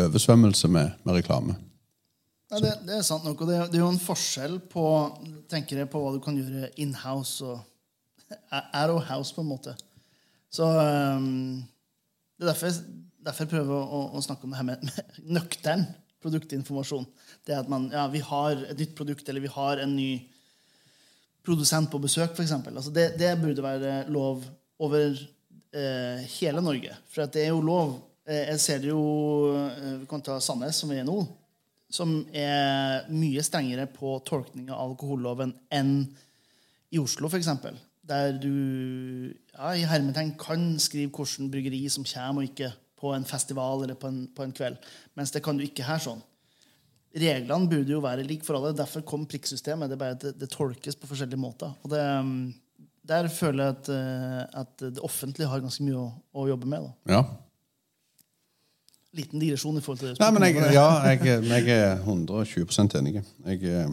oversvømmelse 0.05 0.67
med, 0.71 0.91
med 1.05 1.19
reklame. 1.19 1.55
Nei, 2.49 2.59
det, 2.63 2.71
det 2.87 2.95
er 2.97 3.03
sant 3.05 3.25
nok. 3.27 3.41
Og 3.43 3.49
det, 3.51 3.57
er- 3.59 3.67
det 3.69 3.77
er 3.77 3.83
jo 3.85 3.91
en 3.93 4.01
forskjell 4.01 4.55
på 4.71 4.85
tenker 5.51 5.83
jeg, 5.83 5.89
på 5.91 6.01
hva 6.01 6.15
du 6.15 6.21
kan 6.23 6.37
gjøre 6.39 6.71
in-house 6.81 7.45
og 7.45 7.59
out 8.79 8.95
of 8.95 9.03
house, 9.09 9.33
på 9.35 9.41
en 9.45 9.51
måte. 9.51 9.75
Så 10.53 10.65
um, 10.65 11.61
Det 12.39 12.45
er 12.47 12.51
derfor, 12.53 12.73
derfor 13.25 13.45
jeg 13.45 13.51
prøver 13.53 13.77
å, 13.99 14.01
å 14.17 14.21
snakke 14.25 14.47
om 14.47 14.53
det 14.55 14.61
her 14.61 14.69
med, 14.71 14.85
med 14.89 15.33
nøktern 15.37 15.85
produktinformasjon. 16.23 17.05
Det 17.47 17.53
at 17.55 17.69
man, 17.71 17.85
ja, 17.93 18.07
vi 18.11 18.21
har 18.25 18.57
et 18.71 18.79
nytt 18.81 18.95
produkt, 18.97 19.29
eller 19.29 19.45
vi 19.45 19.51
har 19.53 19.81
en 19.85 19.93
ny 19.95 20.09
produsent 21.49 21.89
på 21.89 22.01
besøk, 22.01 22.35
f.eks. 22.35 22.53
Altså 22.53 22.93
det, 22.93 23.11
det 23.19 23.33
burde 23.41 23.65
være 23.65 24.03
lov 24.13 24.45
over 24.79 25.17
eh, 25.73 26.21
hele 26.37 26.63
Norge. 26.63 26.95
For 27.09 27.25
det 27.25 27.47
er 27.47 27.51
jo 27.53 27.65
lov. 27.65 27.97
Eh, 28.29 28.45
jeg 28.51 28.63
ser 28.63 28.81
det 28.83 28.91
jo 28.91 29.03
eh, 29.55 29.99
Vi 30.03 30.09
kan 30.09 30.23
ta 30.25 30.39
Sandnes, 30.43 30.79
som 30.79 30.93
vi 30.93 31.01
er 31.01 31.07
nå. 31.07 31.17
Som 31.89 32.19
er 32.37 33.07
mye 33.09 33.43
strengere 33.45 33.87
på 33.89 34.19
tolkning 34.27 34.69
av 34.69 34.91
alkoholloven 34.91 35.55
enn 35.73 35.93
i 36.93 37.01
Oslo, 37.01 37.29
f.eks. 37.29 37.49
Der 38.09 38.33
du 38.41 38.53
ja, 39.29 39.73
i 39.73 39.85
hermetegn 39.89 40.35
kan 40.41 40.71
skrive 40.81 41.11
hvilket 41.13 41.49
bryggeri 41.53 41.83
som 41.89 42.05
kommer 42.05 42.45
og 42.45 42.49
ikke 42.49 42.71
på 42.99 43.13
en 43.15 43.25
festival 43.25 43.85
eller 43.85 43.97
på 43.97 44.09
en, 44.09 44.23
på 44.35 44.45
en 44.45 44.53
kveld. 44.55 44.77
Mens 45.17 45.33
det 45.33 45.43
kan 45.45 45.57
du 45.57 45.65
ikke 45.65 45.87
her 45.87 46.01
sånn. 46.03 46.21
Reglene 47.19 47.69
burde 47.69 47.91
jo 47.91 47.99
være 48.03 48.23
like 48.23 48.45
for 48.47 48.59
alle. 48.59 48.71
Derfor 48.77 49.03
kom 49.07 49.25
prikksystemet. 49.29 49.91
Det 49.91 50.09
det, 50.21 50.33
det 50.39 50.49
tolkes 50.53 50.95
på 50.95 51.09
forskjellige 51.09 51.39
måter. 51.41 51.73
Og 51.83 51.91
det, 51.91 52.01
um, 52.19 52.53
der 53.09 53.27
føler 53.33 53.63
jeg 53.63 53.75
at, 53.75 53.89
eh, 53.89 54.59
at 54.61 54.73
det 54.79 54.99
offentlige 55.05 55.49
har 55.49 55.61
ganske 55.63 55.83
mye 55.83 55.97
å, 55.97 56.09
å 56.33 56.47
jobbe 56.51 56.69
med. 56.69 56.85
Da. 56.85 57.15
Ja. 57.15 57.23
Liten 59.17 59.41
digresjon 59.41 59.79
i 59.79 59.81
forhold 59.81 60.03
til 60.03 60.11
det. 60.11 60.19
Nei, 60.21 60.29
men 60.35 60.45
jeg, 60.45 60.73
ja, 60.75 60.89
jeg, 61.09 61.41
jeg 61.49 61.73
er 61.73 62.03
120 62.03 62.99
enig. 62.99 63.23
Jeg, 63.47 63.63
eh, 63.65 63.89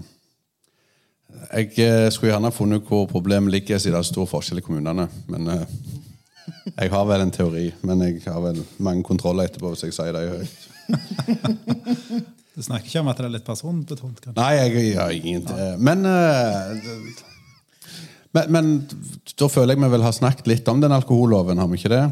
jeg 1.48 1.72
eh, 1.86 2.10
skulle 2.12 2.34
gjerne 2.34 2.52
funnet 2.52 2.84
hvor 2.84 3.08
problemet 3.10 3.54
ligger, 3.54 3.80
siden 3.80 3.96
det 3.96 4.04
er 4.04 4.10
stor 4.12 4.28
forskjell 4.28 4.60
i 4.60 4.66
kommunene. 4.66 5.08
Men 5.32 5.48
jeg 6.76 6.92
har 6.92 7.08
vel 7.08 7.24
en 7.24 7.32
teori. 7.32 7.70
Men 7.88 8.04
jeg 8.04 8.20
har 8.28 8.42
vel 8.44 8.60
mange 8.76 9.06
kontroller 9.06 9.48
etterpå 9.48 9.72
hvis 9.72 9.88
jeg 9.88 9.96
sier 9.96 10.12
det 10.12 10.28
høyt. 10.36 10.56
Du 12.56 12.62
snakker 12.64 12.88
ikke 12.88 13.02
om 13.04 13.10
at 13.12 13.18
det 13.20 13.26
er 13.28 13.34
litt 13.34 13.44
personbetont? 13.46 14.20
kanskje? 14.24 14.36
Nei, 14.40 14.52
jeg 14.56 14.94
har 14.96 15.12
ingen 15.12 15.44
Men 15.84 16.06
eh, 16.08 17.26
men, 18.36 18.48
men 18.52 18.70
da 19.36 19.48
føler 19.48 19.74
jeg 19.76 19.82
vi 19.84 19.92
vel 19.92 20.04
ha 20.04 20.12
snakket 20.12 20.48
litt 20.50 20.66
om 20.68 20.80
den 20.82 20.92
alkoholloven, 20.92 21.60
har 21.60 21.68
vi 21.70 21.78
ikke 21.80 21.92
det? 21.92 22.02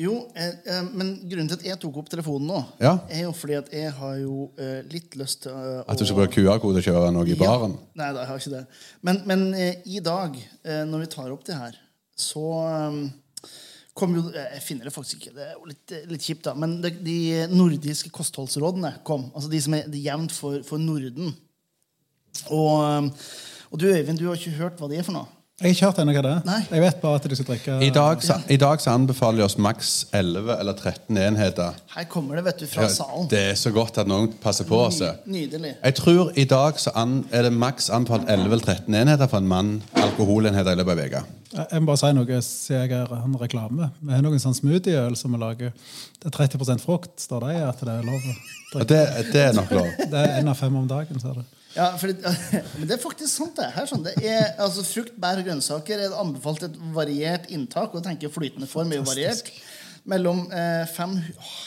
Jo, 0.00 0.14
eh, 0.32 0.54
eh, 0.72 0.84
men 0.96 1.14
grunnen 1.28 1.50
til 1.50 1.58
at 1.58 1.64
jeg 1.66 1.78
tok 1.82 1.98
opp 2.00 2.08
telefonen 2.12 2.48
nå, 2.48 2.60
Ja. 2.80 2.94
er 3.12 3.26
jo 3.26 3.32
fordi 3.36 3.58
at 3.58 3.68
jeg 3.72 3.92
har 3.92 4.14
jo 4.22 4.46
eh, 4.56 4.80
litt 4.88 5.16
lyst 5.20 5.42
til 5.44 5.52
eh, 5.52 5.82
At 5.84 6.00
du 6.00 6.06
skal 6.08 6.22
bruke 6.22 6.32
QR-kode 6.32 6.80
og 6.80 6.86
kjøre 6.86 7.10
noe 7.12 7.28
i 7.28 7.36
baren? 7.36 7.76
Ja. 7.76 7.90
Nei, 8.00 8.08
da, 8.16 8.22
jeg 8.24 8.30
har 8.30 8.40
ikke 8.40 8.54
det. 8.54 8.62
Men, 9.04 9.20
men 9.28 9.44
eh, 9.52 9.82
i 9.84 10.00
dag, 10.04 10.38
eh, 10.64 10.84
når 10.88 11.04
vi 11.04 11.10
tar 11.12 11.34
opp 11.34 11.44
det 11.44 11.58
her, 11.60 11.76
så 12.16 12.46
jo 14.00 14.24
eh, 14.32 14.54
Jeg 14.56 14.62
finner 14.64 14.88
det 14.88 14.94
faktisk 14.94 15.20
ikke. 15.20 15.34
Det 15.36 15.46
er 15.46 15.68
litt, 15.68 15.94
litt 16.08 16.24
kjipt, 16.24 16.44
da. 16.46 16.54
Men 16.58 16.78
det, 16.82 16.94
de 17.04 17.46
nordiske 17.52 18.10
kostholdsrådene 18.14 18.94
kom. 19.04 19.28
Altså 19.34 19.50
de 19.52 19.60
som 19.60 19.76
er 19.76 19.88
jevnt 19.92 20.32
for, 20.32 20.62
for 20.66 20.80
Norden. 20.80 21.34
Og, 22.48 22.80
um, 22.80 23.10
og 23.70 23.80
du, 23.80 23.86
Øyvind, 23.90 24.18
du 24.18 24.26
har 24.30 24.38
ikke 24.38 24.56
hørt 24.56 24.80
hva 24.80 24.88
det 24.88 25.02
er 25.02 25.06
for 25.06 25.16
noe? 25.16 25.41
Jeg 25.60 25.68
har 25.68 25.74
ikke 25.76 25.84
hørt 25.84 25.98
ennå 26.00 26.12
hva 26.16 26.22
det 26.24 26.30
er. 26.32 26.38
Nei. 26.48 26.60
Jeg 26.72 26.80
vet 26.82 26.96
bare 27.02 27.18
at 27.20 27.26
de 27.28 27.36
skal 27.36 27.46
drikke 27.52 27.74
I 27.84 27.90
dag, 27.94 28.22
så- 28.24 28.38
I 28.50 28.56
dag 28.56 28.80
så 28.80 28.90
anbefaler 28.90 29.36
de 29.38 29.44
oss 29.44 29.58
maks 29.58 30.06
11 30.12 30.56
eller 30.58 30.72
13 30.72 31.16
enheter. 31.16 31.74
Her 31.94 32.04
kommer 32.04 32.34
det, 32.36 32.44
vet 32.44 32.58
du, 32.58 32.66
fra 32.66 32.88
salen. 32.88 33.28
Det 33.28 33.38
er 33.50 33.54
så 33.54 33.70
godt 33.70 33.98
at 33.98 34.06
noen 34.08 34.32
passer 34.42 34.64
på 34.64 34.74
oss. 34.86 35.00
Nydelig. 35.26 35.74
Jeg 35.84 35.94
tror 35.94 36.32
i 36.36 36.44
dag 36.44 36.72
så 36.80 36.90
an, 36.96 37.24
er 37.30 37.42
det 37.42 37.52
maks 37.52 37.90
anbefalt 37.90 38.24
11 38.28 38.44
eller 38.52 38.64
13 38.64 38.94
enheter 38.94 39.26
for 39.28 39.36
en 39.38 39.46
mann 39.48 39.82
alkoholenheter 39.94 40.72
i 40.72 40.74
løpet 40.74 40.90
av 40.98 41.04
uka. 41.06 41.22
Jeg 41.70 41.80
må 41.82 41.86
bare 41.86 41.96
si 41.98 42.12
noe 42.12 42.40
siden 42.42 42.88
jeg 42.90 43.00
er 43.02 43.24
en 43.24 43.36
reklame. 43.38 43.90
Vi 44.02 44.12
har 44.12 44.22
noen 44.22 44.40
sånn 44.40 44.54
smoothieøl 44.56 45.16
som 45.16 45.32
vi 45.32 45.38
lager. 45.38 45.72
Det 46.22 46.26
er 46.34 46.48
30% 46.48 46.80
frukt, 46.80 47.20
står 47.20 47.40
det 47.40 47.56
i 47.58 47.62
at 47.68 47.78
det 47.80 47.88
er 47.88 48.02
lov 48.02 48.20
å 48.20 48.34
drikke. 48.74 48.86
det, 48.88 49.32
det 49.32 49.42
er 49.48 49.52
nok 49.52 49.70
lov. 49.70 49.86
Det 50.10 50.14
er 50.14 50.40
én 50.42 50.48
av 50.48 50.56
fem 50.56 50.74
om 50.76 50.88
dagen, 50.88 51.20
ser 51.20 51.34
du. 51.34 51.44
Ja, 51.72 51.92
for 51.96 52.12
det, 52.12 52.32
men 52.78 52.88
det 52.88 52.96
er 52.96 53.02
faktisk 53.02 53.30
sant, 53.32 53.56
det. 53.58 53.70
Her, 53.76 53.88
sånn, 53.88 54.04
det 54.06 54.16
er, 54.20 54.52
altså, 54.60 54.84
frukt, 54.86 55.14
bær 55.20 55.40
og 55.40 55.48
grønnsaker 55.48 56.02
er 56.04 56.18
anbefalt 56.20 56.66
et 56.68 56.76
variert 56.94 57.48
inntak. 57.52 57.92
Og 57.92 58.00
jeg 58.00 58.10
tenker 58.10 58.34
flytende 58.34 58.68
form 58.70 58.92
er 58.92 59.00
jo 59.00 59.08
variert. 59.08 59.48
Mellom 60.08 60.44
eh, 60.50 60.82
fem, 60.90 61.14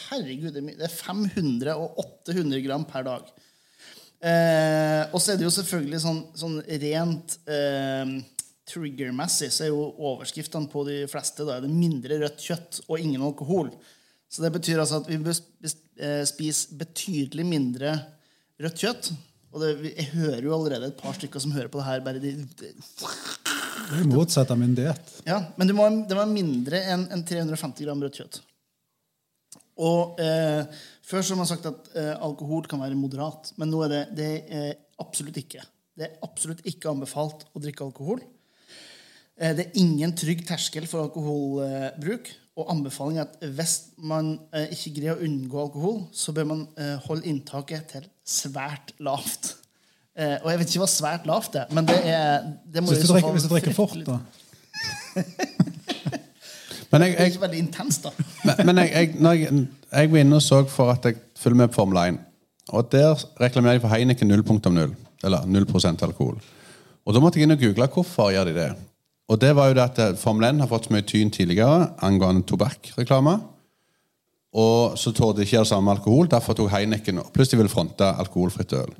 herregud, 0.09 0.51
er 0.51 0.71
det 0.75 0.89
er 0.89 0.93
500 0.93 1.75
og 1.79 1.99
800 2.27 2.63
gram 2.65 2.83
per 2.89 3.07
dag. 3.07 3.33
Eh, 4.25 5.01
og 5.11 5.19
så 5.21 5.33
er 5.33 5.39
det 5.39 5.45
jo 5.45 5.53
selvfølgelig 5.53 5.99
sånn, 6.01 6.21
sånn 6.39 6.55
rent 6.81 7.37
eh, 7.51 8.15
trigger-messig 8.65 9.51
så 9.53 9.65
er 9.65 9.69
jo 9.69 9.83
overskriftene 10.09 10.69
på 10.71 10.85
de 10.87 11.03
fleste 11.09 11.45
da 11.45 11.57
er 11.57 11.65
det 11.65 11.73
mindre 11.73 12.17
rødt 12.23 12.41
kjøtt 12.41 12.81
og 12.87 12.97
ingen 12.99 13.23
alkohol. 13.25 13.69
Så 14.31 14.43
det 14.43 14.51
betyr 14.55 14.81
altså 14.81 15.03
at 15.03 15.09
vi 15.09 15.19
bør 15.21 15.37
eh, 15.37 16.23
spise 16.27 16.75
betydelig 16.79 17.45
mindre 17.47 17.93
rødt 18.61 18.81
kjøtt. 18.81 19.11
Og 19.55 19.61
det, 19.63 19.93
jeg 19.93 20.09
hører 20.11 20.43
jo 20.43 20.55
allerede 20.55 20.89
et 20.91 20.97
par 20.99 21.15
stykker 21.15 21.39
som 21.39 21.53
hører 21.55 21.71
på 21.71 21.79
det 21.79 21.87
her. 21.87 22.01
bare 22.03 22.19
de, 22.19 22.33
de, 22.59 22.73
Det 22.75 24.01
er 24.01 24.09
motsatt 24.09 24.51
av 24.51 24.59
min 24.59 24.75
diett. 24.75 25.13
ja, 25.23 25.39
Men 25.55 25.71
det 25.71 25.77
må, 25.77 25.87
det 26.09 26.17
må 26.17 26.25
mindre 26.27 26.81
enn 26.91 27.07
en 27.15 27.23
350 27.23 27.87
gram 27.87 28.03
rødt 28.03 28.19
kjøtt. 28.19 28.41
Og 29.85 30.19
eh, 30.23 30.63
Før 31.05 31.23
så 31.23 31.35
har 31.35 31.41
man 31.41 31.49
sagt 31.49 31.67
at 31.69 31.89
eh, 31.95 32.13
alkohol 32.23 32.67
kan 32.67 32.81
være 32.83 32.97
moderat, 32.99 33.51
men 33.59 33.71
nå 33.71 33.83
er 33.85 33.91
det, 33.91 34.03
det 34.17 34.29
er 34.47 34.71
absolutt 35.03 35.37
ikke. 35.39 35.63
Det 35.95 36.07
er 36.07 36.23
absolutt 36.25 36.63
ikke 36.67 36.91
anbefalt 36.91 37.45
å 37.53 37.61
drikke 37.63 37.85
alkohol. 37.85 38.23
Eh, 39.39 39.51
det 39.55 39.67
er 39.67 39.79
ingen 39.83 40.15
trygg 40.17 40.43
terskel 40.47 40.87
for 40.89 41.07
alkoholbruk. 41.07 42.31
Og 42.55 42.69
anbefalingen 42.71 43.19
er 43.19 43.27
at 43.27 43.49
hvis 43.57 43.73
man 43.97 44.39
eh, 44.55 44.69
ikke 44.71 44.93
greier 44.95 45.17
å 45.17 45.25
unngå 45.27 45.61
alkohol, 45.65 45.97
så 46.15 46.31
bør 46.35 46.45
man 46.53 46.61
eh, 46.79 46.95
holde 47.03 47.27
inntaket 47.27 47.89
til 47.91 48.05
svært 48.23 48.93
lavt. 49.03 49.57
Eh, 50.15 50.37
og 50.39 50.47
jeg 50.51 50.61
vet 50.61 50.71
ikke 50.71 50.83
hva 50.85 50.91
svært 50.91 51.27
lavt 51.27 51.57
er, 51.59 51.67
men 51.75 51.89
det 51.89 51.99
er 52.07 52.45
det 52.71 52.83
må 52.83 52.93
Hvis 52.93 53.03
du 53.03 53.09
så 53.09 53.17
drikker, 53.17 53.35
hvis 53.35 53.47
du 53.47 53.51
drikker 53.51 53.75
fort, 53.75 53.97
da. 54.07 54.19
Men 56.91 57.01
jeg, 57.01 57.11
Det 57.11 57.21
er 57.21 57.31
ikke 57.31 57.41
veldig 57.41 57.59
intenst, 57.59 58.05
da. 58.05 58.25
men, 58.45 58.69
men 58.69 58.77
jeg, 58.77 58.91
jeg, 58.93 59.15
jeg, 59.19 59.63
jeg 59.91 60.11
var 60.11 60.21
inne 60.21 60.37
og 60.37 60.43
så 60.45 60.61
for 60.69 60.93
at 60.93 61.05
jeg 61.09 61.17
følger 61.35 61.57
med 61.57 61.73
på 61.73 61.81
Formel 61.81 61.97
1. 61.97 62.19
Og 62.77 62.91
der 62.91 63.25
reklamerer 63.41 63.73
de 63.73 63.83
for 63.83 63.91
Heineken 63.91 64.31
0.0. 64.31 64.93
Eller 65.25 65.49
0% 65.49 66.05
alkohol. 66.05 66.37
Og 67.05 67.13
da 67.13 67.21
måtte 67.21 67.39
jeg 67.39 67.49
inn 67.49 67.55
og 67.55 67.59
google 67.59 67.87
hvorfor 67.91 68.31
gjør 68.31 68.47
de 68.49 68.55
det. 68.55 68.69
Og 69.31 69.41
det 69.41 69.55
var 69.57 69.71
jo 69.71 69.77
det 69.77 69.85
at 69.85 69.99
eh, 70.03 70.15
Formel 70.21 70.47
1 70.51 70.61
har 70.63 70.69
fått 70.69 70.87
så 70.89 70.93
mye 70.93 71.05
tyn 71.07 71.31
tidligere 71.33 71.89
angående 72.05 72.45
tobakksreklame. 72.49 73.39
Og 74.55 74.97
så 74.99 75.11
torde 75.11 75.41
de 75.41 75.47
ikke 75.47 75.63
det 75.63 75.71
samme 75.71 75.91
alkohol. 75.91 76.29
Derfor 76.31 76.55
tok 76.55 76.71
Heineken 76.71 77.19
og 77.19 77.31
plutselig 77.35 77.59
ville 77.63 77.73
fronte 77.73 78.07
alkoholfritt 78.07 78.75
øl. 78.77 78.93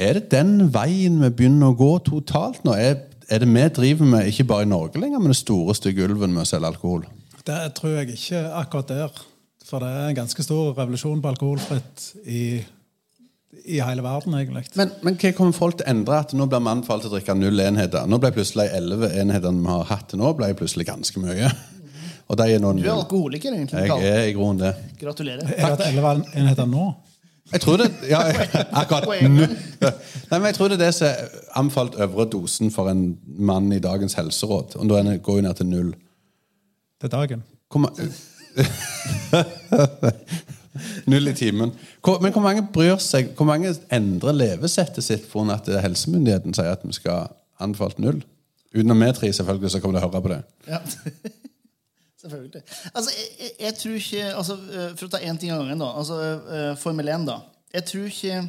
Er 0.00 0.16
det 0.16 0.30
den 0.32 0.70
veien 0.72 1.18
vi 1.20 1.28
begynner 1.36 1.74
å 1.74 1.76
gå 1.76 1.90
totalt 2.06 2.62
nå? 2.64 2.72
Er, 2.72 3.02
er 3.28 3.42
det 3.42 3.48
vi 3.50 3.66
driver 3.76 4.08
med, 4.08 4.30
ikke 4.30 4.46
bare 4.48 4.64
i 4.64 4.70
Norge 4.70 5.02
lenger, 5.02 5.20
men 5.20 5.34
det 5.34 5.36
store 5.36 5.74
stygge 5.76 6.06
ulven 6.06 6.32
med 6.32 6.46
å 6.46 6.48
selge 6.48 6.70
alkohol? 6.70 7.04
Det 7.44 7.58
tror 7.76 7.98
jeg 7.98 8.14
ikke 8.16 8.40
akkurat 8.62 8.88
der. 8.88 9.20
For 9.68 9.82
det 9.82 9.90
er 9.90 10.08
en 10.08 10.20
ganske 10.22 10.42
stor 10.42 10.72
revolusjon 10.78 11.20
på 11.20 11.28
alkoholfritt 11.34 12.06
i, 12.24 12.62
i 13.64 13.80
hele 13.82 14.02
verden, 14.02 14.34
egentlig. 14.38 14.62
Men, 14.78 14.90
men 15.02 15.16
hva 15.18 15.32
kommer 15.36 15.52
folk 15.56 15.76
til 15.80 15.86
å 15.86 15.90
endre? 15.90 16.20
At 16.22 16.32
nå 16.38 16.46
blir 16.50 16.62
mann 16.62 16.84
falt 16.86 17.02
til 17.04 17.10
å 17.10 17.14
drikke 17.16 17.34
null 17.38 17.58
enheter. 17.64 18.06
Nå 18.06 18.16
ble 18.22 18.30
plutselig 18.36 18.68
elleve 18.76 19.08
enhetene 19.20 19.62
vi 19.64 19.70
har 19.72 19.84
hatt 19.90 20.06
til 20.12 20.18
nå, 20.22 20.28
ble 20.38 20.52
plutselig 20.58 20.86
ganske 20.88 21.22
mye. 21.22 21.48
Og 22.30 22.34
de 22.38 22.44
er 22.54 22.60
noen... 22.62 22.78
Du 22.78 22.86
er 22.86 22.94
alkoholiker, 22.94 23.50
egentlig. 23.58 23.86
Jeg 23.90 24.10
er 24.14 24.28
i 24.30 24.34
grunnen 24.36 24.60
det. 24.62 24.72
Gratulerer. 25.00 25.42
Jeg 25.50 25.64
har 25.64 25.74
hatt 25.74 25.86
elleve 25.88 26.10
enheter 26.38 26.66
nå. 26.70 26.84
Jeg 27.50 27.60
tror 27.64 27.76
det 27.80 27.88
ja, 28.06 28.20
akkurat 28.78 29.08
nå. 29.26 29.26
Nei, 29.26 30.36
men 30.36 30.46
jeg 30.46 30.54
tror 30.54 30.70
det 30.70 30.76
er 30.78 30.84
det 30.84 30.92
som 30.94 31.08
er 31.08 31.14
anbefalt 31.58 31.96
øvre 31.98 32.28
dosen 32.30 32.70
for 32.70 32.86
en 32.92 33.18
mann 33.26 33.66
i 33.74 33.82
dagens 33.82 34.14
helseråd. 34.14 34.76
Og 34.78 34.86
da 34.92 35.00
er 35.02 35.18
går 35.18 35.40
jo 35.40 35.42
ned 35.48 35.58
til 35.58 35.66
null. 35.72 35.90
til 37.02 37.10
dagen. 37.10 37.42
Ma- 37.74 37.90
Null 41.10 41.30
i 41.30 41.34
timen. 41.34 41.72
Men 42.22 42.32
hvor 42.34 42.44
mange 42.44 42.62
bryr 42.72 43.00
seg 43.02 43.32
Hvor 43.34 43.48
mange 43.48 43.72
endrer 43.90 44.36
levesettet 44.36 45.02
sitt 45.02 45.24
for 45.26 45.48
at 45.50 45.66
helsemyndigheten 45.82 46.54
sier 46.54 46.70
at 46.76 46.84
vi 46.86 46.94
skal 46.94 47.32
anbefalt 47.58 47.98
null? 47.98 48.20
Utenom 48.70 49.02
vi 49.02 49.12
tre, 49.16 49.32
selvfølgelig, 49.34 49.72
så 49.72 49.80
kommer 49.82 49.98
de 49.98 50.04
å 50.04 50.06
høre 50.06 50.22
på 50.22 50.30
det. 50.30 50.42
Ja. 50.70 50.78
Selvfølgelig. 52.20 52.62
Altså, 52.94 53.10
jeg, 53.40 53.50
jeg 53.60 53.74
tror 53.74 53.94
ikke 53.96 54.24
altså, 54.36 54.54
eh, 54.54 54.88
For 54.92 55.06
å 55.06 55.12
ta 55.14 55.20
én 55.24 55.38
ting 55.40 55.52
av 55.54 55.62
gangen, 55.62 55.80
da. 55.80 55.88
Altså, 55.96 56.18
eh, 56.52 56.72
Formel 56.80 57.08
1, 57.08 57.24
da. 57.28 57.38
Jeg 57.72 57.86
tror 57.88 58.10
ikke 58.10 58.40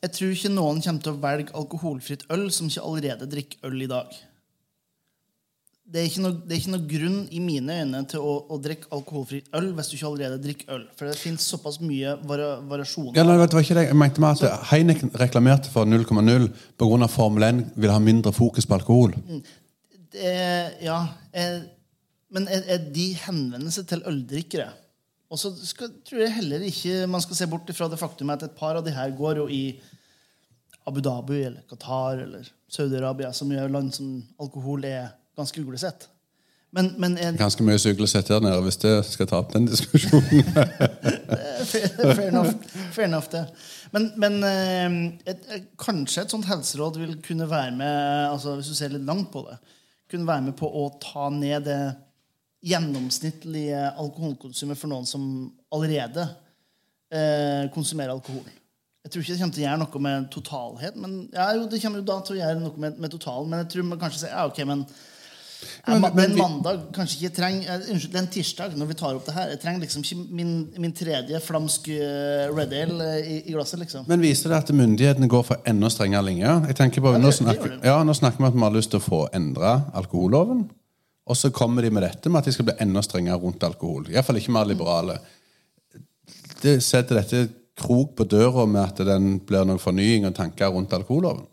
Jeg 0.00 0.12
tror 0.16 0.34
ikke 0.34 0.50
noen 0.50 0.80
kommer 0.82 1.04
til 1.04 1.12
å 1.12 1.20
velge 1.22 1.54
alkoholfritt 1.60 2.26
øl 2.34 2.48
som 2.56 2.70
ikke 2.70 2.86
allerede 2.88 3.28
drikker 3.30 3.68
øl 3.68 3.84
i 3.84 3.90
dag. 3.90 4.16
Det 5.90 5.98
er 5.98 6.06
ikke 6.06 6.22
noe, 6.22 6.36
det 6.46 6.54
er 6.54 6.60
ikke 6.60 6.72
noe 6.72 6.86
grunn 6.86 7.16
i 7.34 7.40
mine 7.42 7.76
øyne 7.80 8.00
til 8.10 8.22
å, 8.22 8.34
å 8.54 8.58
drikke 8.62 8.86
alkoholfritt 8.94 9.48
øl 9.58 9.72
hvis 9.74 9.88
du 9.90 9.94
ikke 9.96 10.06
allerede 10.06 10.38
drikker 10.44 10.76
øl. 10.76 10.84
For 10.94 11.10
det 11.10 11.18
finnes 11.18 11.46
såpass 11.50 11.80
mye 11.82 12.12
vari 12.30 12.46
variasjoner. 12.70 13.16
Ja, 13.18 13.24
det 13.26 13.56
var 13.56 13.64
ikke 13.64 13.78
det. 13.80 13.88
Jeg 13.88 13.98
mente 13.98 14.22
meg 14.22 14.38
at 14.38 14.68
Heineken 14.70 15.10
reklamerte 15.18 15.72
for 15.72 15.90
0,0 15.90 16.46
pga. 16.78 17.10
Formel 17.10 17.48
1 17.48 17.64
vil 17.74 17.90
ha 17.90 17.98
mindre 18.02 18.30
fokus 18.36 18.70
på 18.70 18.78
alkohol. 18.78 19.16
Det, 20.14 20.30
ja, 20.86 21.00
eh, 21.34 21.58
men 22.30 22.46
er, 22.46 22.62
er 22.76 22.86
de 22.94 23.10
henvender 23.24 23.74
seg 23.74 23.90
til 23.90 24.06
øldrikkere? 24.06 24.70
Og 25.30 25.38
så 25.38 25.52
skal, 25.66 25.90
tror 26.06 26.22
jeg 26.22 26.36
heller 26.38 26.62
ikke 26.66 27.06
man 27.10 27.22
skal 27.22 27.38
se 27.38 27.50
bort 27.50 27.70
fra 27.74 27.90
det 27.90 27.98
faktum 27.98 28.30
at 28.34 28.46
et 28.46 28.54
par 28.58 28.78
av 28.78 28.86
de 28.86 28.94
her 28.94 29.10
går 29.18 29.42
jo 29.42 29.50
i 29.50 29.64
Abu 30.86 31.02
Dhabi 31.02 31.44
eller 31.48 31.66
Qatar 31.70 32.22
eller 32.24 32.46
Saudi-Arabia, 32.70 33.34
som 33.34 33.50
gjør 33.50 33.70
land 33.70 33.90
som 33.94 34.20
alkohol 34.42 34.86
er 34.86 35.10
ganske 35.40 35.62
uglesett. 35.64 36.08
Men, 36.70 36.92
men 37.02 37.16
er, 37.18 37.34
Ganske 37.34 37.64
mye 37.66 37.78
syklesett 37.82 38.28
her 38.30 38.42
nede, 38.44 38.60
hvis 38.62 38.78
det 38.78 38.92
skal 39.08 39.26
ta 39.26 39.40
opp 39.42 39.50
den 39.56 39.66
diskusjonen. 39.66 40.44
fair, 41.72 42.28
enough, 42.28 42.52
fair 42.94 43.08
enough, 43.08 43.26
det. 43.32 43.42
Men, 43.90 44.06
men 44.22 44.38
eh, 44.46 44.86
et, 45.32 45.48
et, 45.50 45.66
kanskje 45.80 46.22
et 46.22 46.36
sånt 46.36 46.46
helseråd 46.46 47.00
vil 47.02 47.16
kunne 47.26 47.50
være 47.50 47.74
med 47.74 48.28
altså 48.28 48.54
hvis 48.60 48.70
du 48.70 48.78
ser 48.78 48.94
litt 48.94 49.08
langt 49.08 49.32
på 49.34 49.42
det, 49.48 49.58
kunne 50.10 50.30
være 50.30 50.46
med 50.46 50.58
på 50.58 50.70
å 50.70 50.86
ta 51.02 51.26
ned 51.34 51.66
det 51.66 51.80
gjennomsnittlige 52.70 53.82
alkoholkonsumet 53.98 54.78
for 54.78 54.92
noen 54.92 55.08
som 55.08 55.24
allerede 55.74 56.28
eh, 57.10 57.66
konsumerer 57.74 58.14
alkohol. 58.14 58.46
Jeg 59.00 59.10
tror 59.10 59.22
ikke 59.24 59.32
det 59.32 59.40
kommer 59.40 59.56
til 59.56 59.64
å 59.64 59.66
gjøre 59.66 59.80
noe 59.80 60.00
med 60.06 60.26
totalhet. 60.30 60.96
Men, 61.00 61.22
ja, 61.32 61.50
jo, 61.56 61.66
det 61.72 61.80
kommer 61.82 62.02
jo 62.02 62.10
da 62.12 62.18
til 62.22 62.36
å 62.36 62.42
gjøre 62.44 62.62
noe 62.62 62.82
med, 62.84 62.98
med 63.00 63.14
totalen, 63.14 63.48
men 63.50 63.64
jeg 63.64 63.72
tror 63.74 63.88
man 63.88 64.02
kanskje 64.02 64.26
sier 64.26 64.36
ja, 64.36 64.44
ok, 64.46 64.60
men 64.68 64.84
men- 65.86 66.02
men 66.14 66.30
en 66.30 66.36
mandag 66.38 66.80
kanskje 66.96 67.18
ikke 67.20 67.34
trenger 67.36 67.68
eh, 67.74 67.90
Unnskyld, 67.92 68.16
en 68.16 68.26
tirsdag 68.32 68.76
når 68.78 68.86
vi 68.86 68.94
tar 68.94 69.14
opp 69.18 69.26
det 69.26 69.34
her. 69.34 69.48
Jeg 69.54 69.60
trenger 69.60 69.80
liksom 69.84 70.02
ikke 70.04 70.34
min, 70.40 70.52
min 70.78 70.92
tredje 70.92 71.40
flamsk 71.40 71.88
eh, 71.88 72.48
Red 72.56 72.72
Ale 72.72 73.08
eh, 73.18 73.30
i, 73.34 73.38
i 73.50 73.52
glasset, 73.52 73.78
liksom. 73.82 74.04
Men 74.08 74.20
viser 74.24 74.48
det 74.52 74.58
at 74.62 74.72
myndighetene 74.74 75.28
går 75.28 75.42
for 75.50 75.56
enda 75.66 75.88
strengere 75.92 76.24
linjer? 76.30 76.66
Jeg 76.72 76.76
tenker 76.76 77.00
på, 77.04 77.12
Ja, 77.12 77.18
det- 77.18 77.24
nå, 77.24 77.32
snakker, 77.32 77.78
ja, 77.84 77.98
nå 78.04 78.14
snakker 78.16 78.38
vi 78.44 78.50
at 78.52 78.54
vi 78.54 78.60
har 78.66 78.76
lyst 78.78 78.90
til 78.90 79.00
å 79.00 79.06
få 79.08 79.22
endra 79.36 79.74
alkoholloven. 79.94 80.68
Og 81.30 81.36
så 81.36 81.50
kommer 81.54 81.82
de 81.82 81.90
med 81.94 82.02
dette 82.02 82.28
med 82.32 82.38
at 82.40 82.44
de 82.48 82.52
skal 82.52 82.64
bli 82.70 82.74
enda 82.80 83.02
strengere 83.06 83.38
rundt 83.38 83.62
alkohol. 83.62 84.08
Iallfall 84.10 84.36
ikke 84.40 84.50
mer 84.56 84.64
liberale. 84.66 85.18
Det 86.62 86.80
setter 86.82 87.20
dette 87.20 87.44
krok 87.80 88.16
på 88.18 88.24
døra 88.28 88.66
med 88.68 88.82
at 88.82 88.96
den 89.06 89.38
blir 89.46 89.64
noen 89.64 89.78
fornying 89.80 90.26
og 90.26 90.34
tanker 90.36 90.68
rundt 90.74 90.92
alkoholloven. 90.92 91.46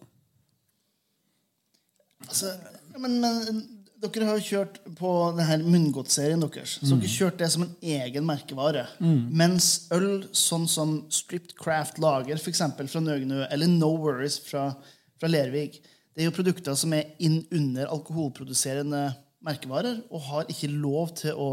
Altså, 2.28 2.52
men, 3.00 3.20
men 3.22 3.62
dere 3.98 4.28
har 4.28 4.38
jo 4.38 4.46
kjørt 4.46 4.78
på 4.98 5.12
denne 5.38 5.58
munngodtserien 5.66 6.42
deres. 6.44 6.78
Så 6.82 6.98
dere 6.98 7.10
kjørt 7.12 7.40
det 7.42 7.50
som 7.54 7.66
en 7.66 7.74
egen 7.82 8.26
merkevare. 8.28 8.86
Mens 9.02 9.88
øl 9.96 10.28
sånn 10.36 10.68
som 10.70 11.00
Stripped 11.14 11.56
Craft 11.58 12.02
Lager 12.04 12.38
for 12.38 12.52
eksempel, 12.54 12.90
fra 12.92 13.02
Nøgnø, 13.04 13.46
eller 13.50 13.72
No 13.72 13.96
Worries 13.98 14.40
fra, 14.46 14.70
fra 15.18 15.32
Lervik, 15.32 15.80
det 16.14 16.24
er 16.24 16.30
jo 16.30 16.36
produkter 16.38 16.78
som 16.78 16.94
er 16.98 17.12
inn 17.22 17.44
under 17.54 17.90
alkoholproduserende 17.94 19.04
merkevarer 19.46 20.00
og 20.10 20.24
har 20.32 20.48
ikke 20.50 20.72
lov 20.74 21.14
til 21.20 21.38
å 21.38 21.52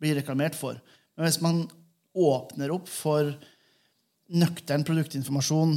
bli 0.00 0.14
reklamert 0.16 0.56
for. 0.56 0.78
Men 1.16 1.28
hvis 1.28 1.42
man 1.44 1.64
åpner 2.16 2.72
opp 2.72 2.88
for 2.88 3.34
nøktern 4.32 4.84
produktinformasjon 4.88 5.76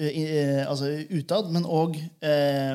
altså 0.00 0.90
utad, 1.12 1.50
men 1.52 1.66
òg 1.68 1.98
eh, 2.24 2.72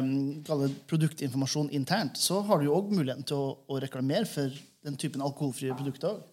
produktinformasjon 0.89 1.71
internt, 1.73 2.19
så 2.21 2.43
har 2.45 2.61
du 2.61 2.67
jo 2.69 2.77
òg 2.77 2.93
muligheten 2.93 3.25
til 3.25 3.41
å, 3.41 3.51
å 3.65 3.81
reklamere 3.81 4.27
for 4.29 4.53
den 4.85 4.97
typen 5.01 5.23
alkoholfrie 5.25 5.75
produkter 5.77 6.13
òg. 6.13 6.23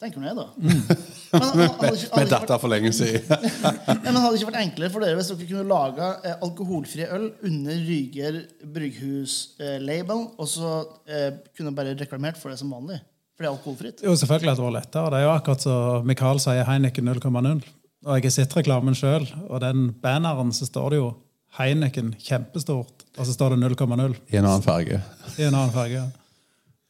Tenker 0.00 0.22
nå 0.22 0.30
jeg, 0.30 0.36
da. 0.38 0.46
Men 0.56 1.42
hadde, 1.44 1.64
hadde, 1.66 1.66
hadde, 1.76 2.20
Med 2.22 2.30
dette 2.32 2.56
for 2.62 2.72
lenge 2.72 2.90
siden. 2.96 3.26
men 4.06 4.16
hadde 4.16 4.30
det 4.32 4.38
ikke 4.38 4.48
vært 4.48 4.60
enklere 4.62 4.92
for 4.94 5.04
dere 5.04 5.18
hvis 5.18 5.28
dere 5.28 5.48
kunne 5.50 5.64
laga 5.68 6.06
eh, 6.24 6.38
alkoholfri 6.46 7.04
øl 7.04 7.26
under 7.44 7.82
Ryger 7.84 8.38
brygghus-label, 8.76 10.22
og 10.40 10.48
så 10.48 10.72
eh, 11.04 11.42
kunne 11.52 11.74
bare 11.76 11.92
reklamert 12.00 12.40
for 12.40 12.48
det 12.48 12.56
som 12.62 12.72
vanlig? 12.72 12.96
For 13.36 13.44
det 13.44 13.50
er 13.50 13.58
alkoholfritt? 13.58 14.00
Jo, 14.06 14.16
selvfølgelig 14.16 14.54
hadde 14.54 14.62
det 14.62 14.68
vært 14.70 14.78
lettere. 14.78 15.12
Det 15.12 15.20
er 15.20 15.26
jo 15.26 15.34
akkurat 15.34 15.66
som 15.66 16.08
Mikael 16.08 16.40
sier 16.46 16.64
Heineken 16.70 17.12
0,0. 17.12 17.62
Og 18.06 18.16
jeg 18.16 18.30
har 18.30 18.32
sett 18.32 18.54
reklamen 18.56 18.96
sjøl, 18.96 19.26
og 19.48 19.60
den 19.60 19.90
banneren 20.00 20.54
så 20.56 20.68
står 20.68 20.94
det 20.94 21.00
jo 21.02 21.10
Heineken 21.58 22.12
kjempestort, 22.22 23.04
og 23.18 23.26
så 23.26 23.34
står 23.34 23.56
det 23.56 23.72
0,0 23.74 24.14
I 24.30 24.38
en 24.38 24.46
annen 24.46 24.62
farge. 24.64 25.00
i 25.36 25.42
en 25.42 25.54
annen 25.54 25.72
farge. 25.74 26.04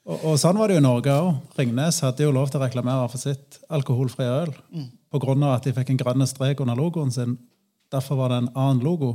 Og, 0.05 0.25
og 0.25 0.37
sånn 0.41 0.59
var 0.61 0.69
det 0.69 0.77
jo 0.77 0.83
i 0.83 0.85
Norge 0.85 1.15
òg. 1.17 1.31
Ringnes 1.59 2.01
hadde 2.05 2.27
jo 2.27 2.35
lov 2.35 2.51
til 2.53 2.61
å 2.61 2.65
reklamere 2.65 3.09
for 3.09 3.21
sitt 3.21 3.59
alkoholfrie 3.73 4.29
øl. 4.43 4.53
På 5.11 5.21
grunn 5.23 5.43
av 5.47 5.57
at 5.57 5.67
de 5.67 5.75
fikk 5.77 5.95
en 5.95 6.01
grønn 6.01 6.27
strek 6.29 6.61
under 6.63 6.79
logoen 6.79 7.11
sin. 7.15 7.39
Derfor 7.91 8.21
var 8.21 8.31
det 8.33 8.43
en 8.43 8.53
annen 8.55 8.85
logo. 8.85 9.15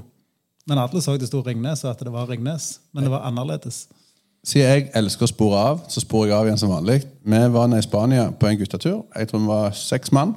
Men 0.68 0.82
alle 0.82 1.02
så 1.02 1.16
det 1.22 1.30
sto 1.30 1.44
Ringnes, 1.46 1.86
og 1.86 1.94
at 1.94 2.02
det 2.04 2.14
var 2.14 2.28
Ringnes. 2.30 2.80
Men 2.92 3.06
det 3.06 3.14
var 3.14 3.28
annerledes. 3.28 3.86
Siden 4.46 4.68
jeg 4.68 4.90
elsker 4.98 5.26
å 5.26 5.32
spore 5.32 5.62
av, 5.72 5.86
så 5.90 6.02
sporer 6.04 6.32
jeg 6.32 6.38
av 6.38 6.50
igjen 6.50 6.60
som 6.62 6.74
vanlig. 6.74 7.00
Vi 7.26 7.40
var 7.54 7.70
nede 7.70 7.82
i 7.82 7.86
Spania 7.86 8.28
på 8.34 8.50
en 8.50 8.60
guttetur. 8.60 9.00
Jeg 9.16 9.30
tror 9.30 9.42
vi 9.42 9.50
var 9.50 9.78
seks 9.78 10.14
mann. 10.14 10.36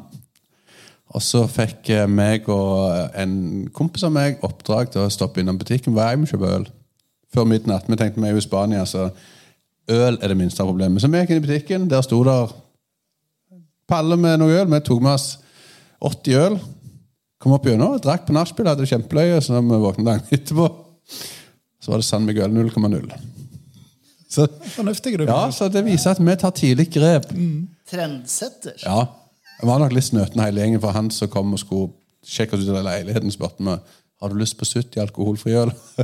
Og 1.17 1.25
så 1.25 1.45
fikk 1.49 1.89
eh, 1.95 2.07
meg 2.11 2.49
og 2.53 3.15
en 3.17 3.35
kompis 3.75 4.05
av 4.05 4.13
meg 4.13 4.43
oppdrag 4.45 4.91
til 4.93 5.07
å 5.07 5.13
stoppe 5.13 5.41
innom 5.41 5.59
butikken 5.61 5.95
hver 5.97 6.13
gang 6.13 6.25
vi 6.25 6.31
kjøpe 6.33 6.55
øl. 6.59 6.67
Før 7.35 7.49
midnatt. 7.49 7.89
Vi 7.89 7.97
tenkte 8.01 8.21
vi 8.21 8.29
er 8.29 8.37
jo 8.37 8.41
i 8.43 8.45
Spania, 8.45 8.85
så 8.89 9.09
øl 9.89 10.19
er 10.21 10.33
det 10.33 10.37
minste 10.37 10.63
av 10.65 10.69
problemet. 10.71 11.01
Så 11.01 11.09
vi 11.13 11.21
gikk 11.21 11.33
inn 11.33 11.43
i 11.43 11.47
butikken. 11.47 11.87
Der 11.91 12.05
sto 12.05 12.21
der 12.29 12.53
palle 13.89 14.19
med 14.21 14.41
noe 14.43 14.57
øl. 14.61 14.69
Vi 14.69 14.81
tok 14.85 15.01
med 15.05 15.17
oss 15.17 15.31
80 16.05 16.39
øl. 16.43 16.59
Kom 17.39 17.55
opp 17.55 17.67
gjennom, 17.69 17.97
drakk 18.03 18.25
på 18.27 18.35
nachspiel, 18.35 18.67
hadde 18.69 18.83
det 18.85 18.91
kjempeløye. 18.91 19.41
Så 19.45 19.55
da 19.55 19.63
vi 19.63 19.81
våknet 19.81 20.09
dagen 20.09 20.33
etterpå, 20.35 20.69
så 21.79 21.93
var 21.93 22.03
det 22.03 22.09
San 22.09 22.27
Miguel 22.27 22.51
0,0. 22.53 23.13
Så 24.29 24.45
Fornuftig, 24.75 25.15
du. 25.19 25.25
ja, 25.25 25.47
så 25.55 25.71
det 25.73 25.85
viser 25.87 26.13
at 26.13 26.21
vi 26.21 26.35
tar 26.37 26.53
tidlig 26.57 26.89
grep. 26.93 27.31
Trendsetter? 27.89 28.75
Ja. 28.83 29.07
Jeg 29.59 29.67
var 29.67 29.81
nok 29.83 29.95
litt 29.95 30.07
snøten 30.07 30.43
hele 30.43 30.63
gjengen, 30.63 30.83
for 30.83 30.95
han 30.95 31.11
som 31.15 31.31
kom 31.33 31.55
og 31.57 31.63
skulle 31.63 31.91
sjekke 32.27 32.57
oss 32.57 32.67
ut 32.67 32.75
av 32.75 32.87
leiligheten, 32.87 33.33
spurte 33.35 33.65
meg 33.67 33.97
har 34.19 34.33
du 34.33 34.39
lyst 34.39 34.59
på 34.59 34.67
70 34.67 34.99
alkoholfri 35.03 35.55
øl. 35.59 35.71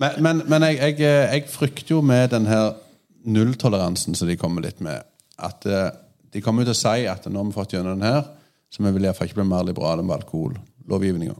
men 0.00 0.22
men, 0.24 0.42
men 0.48 0.66
jeg, 0.70 1.00
jeg, 1.00 1.04
jeg 1.04 1.48
frykter 1.52 1.96
jo 1.96 2.02
med 2.04 2.30
den 2.32 2.48
her 2.48 2.72
nulltoleransen 3.26 4.16
som 4.16 4.28
de 4.28 4.38
kommer 4.40 4.64
litt 4.64 4.80
med, 4.84 5.04
at 5.36 5.66
eh, 5.68 5.90
de 6.32 6.42
kommer 6.44 6.64
til 6.64 6.72
å 6.72 6.78
si 6.78 7.04
at 7.10 7.28
nå 7.28 7.40
har 7.40 7.48
vi 7.48 7.56
fått 7.56 7.76
gjennom 7.76 7.98
den 7.98 8.08
her, 8.08 8.22
så 8.72 8.84
vi 8.84 8.94
vil 8.96 9.08
iallfall 9.08 9.28
ikke 9.28 9.40
bli 9.40 9.48
mer 9.50 9.66
liberale 9.68 10.04
med 10.04 10.16
alkohollovgivninga. 10.16 11.36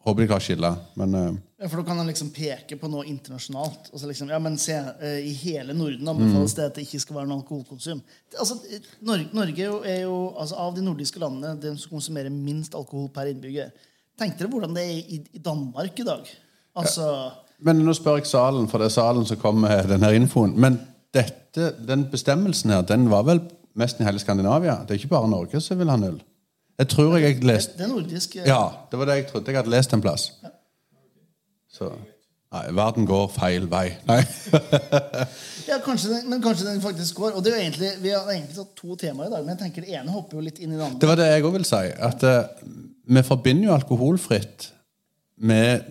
Håper 0.00 0.22
de 0.22 0.28
klarer 0.30 0.40
å 0.40 0.46
skille, 0.46 0.70
men 0.96 1.16
eh, 1.18 1.32
Ja, 1.60 1.68
for 1.68 1.82
da 1.82 1.90
kan 1.90 1.98
han 2.00 2.08
liksom 2.08 2.30
peke 2.32 2.78
på 2.80 2.88
noe 2.88 3.04
internasjonalt. 3.04 3.90
Og 3.92 4.00
så 4.00 4.08
liksom, 4.08 4.30
ja, 4.32 4.38
men 4.40 4.56
se, 4.60 4.78
eh, 4.78 5.18
I 5.28 5.34
hele 5.42 5.76
Norden 5.76 6.08
anbefales 6.08 6.54
det 6.56 6.70
at 6.70 6.78
det 6.78 6.86
ikke 6.86 7.02
skal 7.02 7.18
være 7.18 7.28
noe 7.28 7.42
alkoholkonsum. 7.42 8.00
Altså, 8.32 8.56
Norge, 9.04 9.28
Norge 9.36 9.66
er 9.90 10.00
jo, 10.06 10.16
altså, 10.40 10.56
av 10.56 10.72
de 10.78 10.86
nordiske 10.86 11.20
landene 11.20 11.52
den 11.60 11.76
som 11.80 11.92
konsumerer 11.92 12.32
minst 12.32 12.76
alkohol 12.78 13.10
per 13.12 13.28
innbygger. 13.28 13.74
Tenk 14.20 14.38
dere 14.38 14.52
hvordan 14.52 14.72
det 14.76 14.86
er 14.86 14.96
i, 15.00 15.20
i 15.36 15.44
Danmark 15.44 16.00
i 16.00 16.08
dag. 16.08 16.32
Altså, 16.80 17.10
Men 17.60 17.84
nå 17.84 17.92
spør 17.96 18.22
jeg 18.22 18.30
salen, 18.30 18.70
for 18.72 18.80
det 18.80 18.88
er 18.88 18.96
salen 18.96 19.28
som 19.28 19.40
kommer 19.40 19.68
med 19.68 19.92
denne 19.92 20.14
infoen. 20.16 20.56
Men 20.56 20.80
dette, 21.12 21.74
den 21.84 22.08
bestemmelsen 22.08 22.72
her, 22.72 22.88
den 22.88 23.10
var 23.12 23.28
vel 23.28 23.44
mest 23.76 24.00
i 24.00 24.08
hele 24.08 24.20
Skandinavia? 24.22 24.80
Det 24.86 24.96
er 24.96 25.02
ikke 25.02 25.12
bare 25.12 25.28
Norge 25.28 25.60
som 25.60 25.76
vil 25.80 25.92
ha 25.92 26.00
null? 26.00 26.20
Jeg 26.80 26.88
tror 26.88 27.18
jeg 27.18 27.26
jeg 27.26 27.44
leste 27.44 27.76
Det 27.76 27.84
er 27.84 27.92
nordisk 27.92 28.38
eh, 28.40 28.48
Ja, 28.48 28.62
det 28.90 29.00
var 29.00 29.10
det 29.10 29.18
jeg 29.20 29.26
trodde. 29.28 29.52
Jeg 29.52 29.60
hadde 29.60 29.72
lest 29.74 29.92
en 29.96 30.04
plass. 30.04 30.30
Så 31.70 31.92
Nei, 32.50 32.64
verden 32.74 33.04
går 33.06 33.28
feil 33.30 33.68
vei. 33.70 33.92
Nei. 34.08 34.22
Ja, 35.70 35.76
kanskje 35.84 36.08
den, 36.10 36.24
men 36.26 36.40
kanskje 36.42 36.64
den 36.66 36.80
faktisk 36.82 37.14
går. 37.20 37.36
Og 37.38 37.44
det 37.46 37.52
er 37.52 37.60
jo 37.60 37.62
egentlig, 37.62 37.90
Vi 38.02 38.10
har 38.10 38.24
egentlig 38.32 38.56
tatt 38.56 38.72
to 38.74 38.96
temaer 38.98 39.28
i 39.28 39.30
dag, 39.30 39.44
men 39.44 39.52
jeg 39.54 39.60
tenker 39.60 39.84
det 39.86 39.94
ene 40.00 40.10
hopper 40.10 40.40
jo 40.40 40.42
litt 40.42 40.58
inn 40.58 40.72
i 40.72 40.74
det 40.74 40.82
andre. 40.82 40.98
Det 40.98 41.10
var 41.12 41.20
det 41.20 41.28
jeg 41.30 41.44
òg 41.46 41.54
vil 41.54 41.66
si. 41.68 41.82
At 42.08 42.24
uh, 42.26 42.72
vi 43.06 43.22
forbinder 43.28 43.68
jo 43.68 43.76
alkoholfritt 43.76 44.66
med 45.46 45.86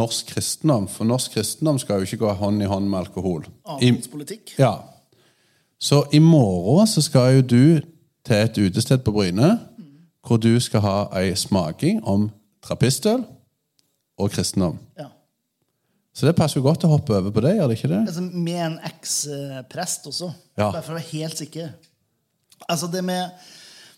norsk 0.00 0.32
kristendom. 0.32 0.88
For 0.88 1.04
norsk 1.04 1.36
kristendom 1.36 1.82
skal 1.82 2.00
jo 2.00 2.08
ikke 2.08 2.22
gå 2.24 2.32
hånd 2.40 2.64
i 2.64 2.70
hånd 2.70 2.88
med 2.88 3.02
alkohol. 3.02 3.44
Avholdspolitikk. 3.68 4.54
ja. 4.56 4.78
Så 5.80 6.02
i 6.12 6.18
morgen 6.20 6.88
så 6.88 7.00
skal 7.04 7.38
jo 7.38 7.44
du 7.44 7.62
til 8.24 8.36
et 8.36 8.58
utested 8.60 9.00
på 9.04 9.14
Bryne, 9.16 9.54
hvor 10.26 10.40
du 10.42 10.52
skal 10.60 10.82
ha 10.84 10.96
ei 11.20 11.32
smaking 11.38 12.02
om 12.08 12.28
trappistøl 12.64 13.22
og 14.20 14.32
kristendom. 14.34 14.76
Ja. 14.98 15.08
Så 16.12 16.26
det 16.26 16.34
passer 16.36 16.58
jo 16.58 16.66
godt 16.66 16.84
å 16.84 16.90
hoppe 16.90 17.14
over 17.16 17.32
på 17.32 17.42
det, 17.44 17.54
gjør 17.56 17.70
det 17.70 17.78
ikke 17.78 17.92
det? 17.92 18.00
Altså, 18.10 18.24
med 18.26 18.60
en 18.66 18.76
eks-prest 18.90 20.10
også. 20.10 20.32
Ja. 20.58 20.66
Bare 20.68 20.82
for 20.84 20.92
å 20.92 20.98
være 20.98 21.12
helt 21.14 21.40
sikker. 21.40 21.70
Altså 22.68 22.90
det 22.92 23.00
med, 23.06 23.30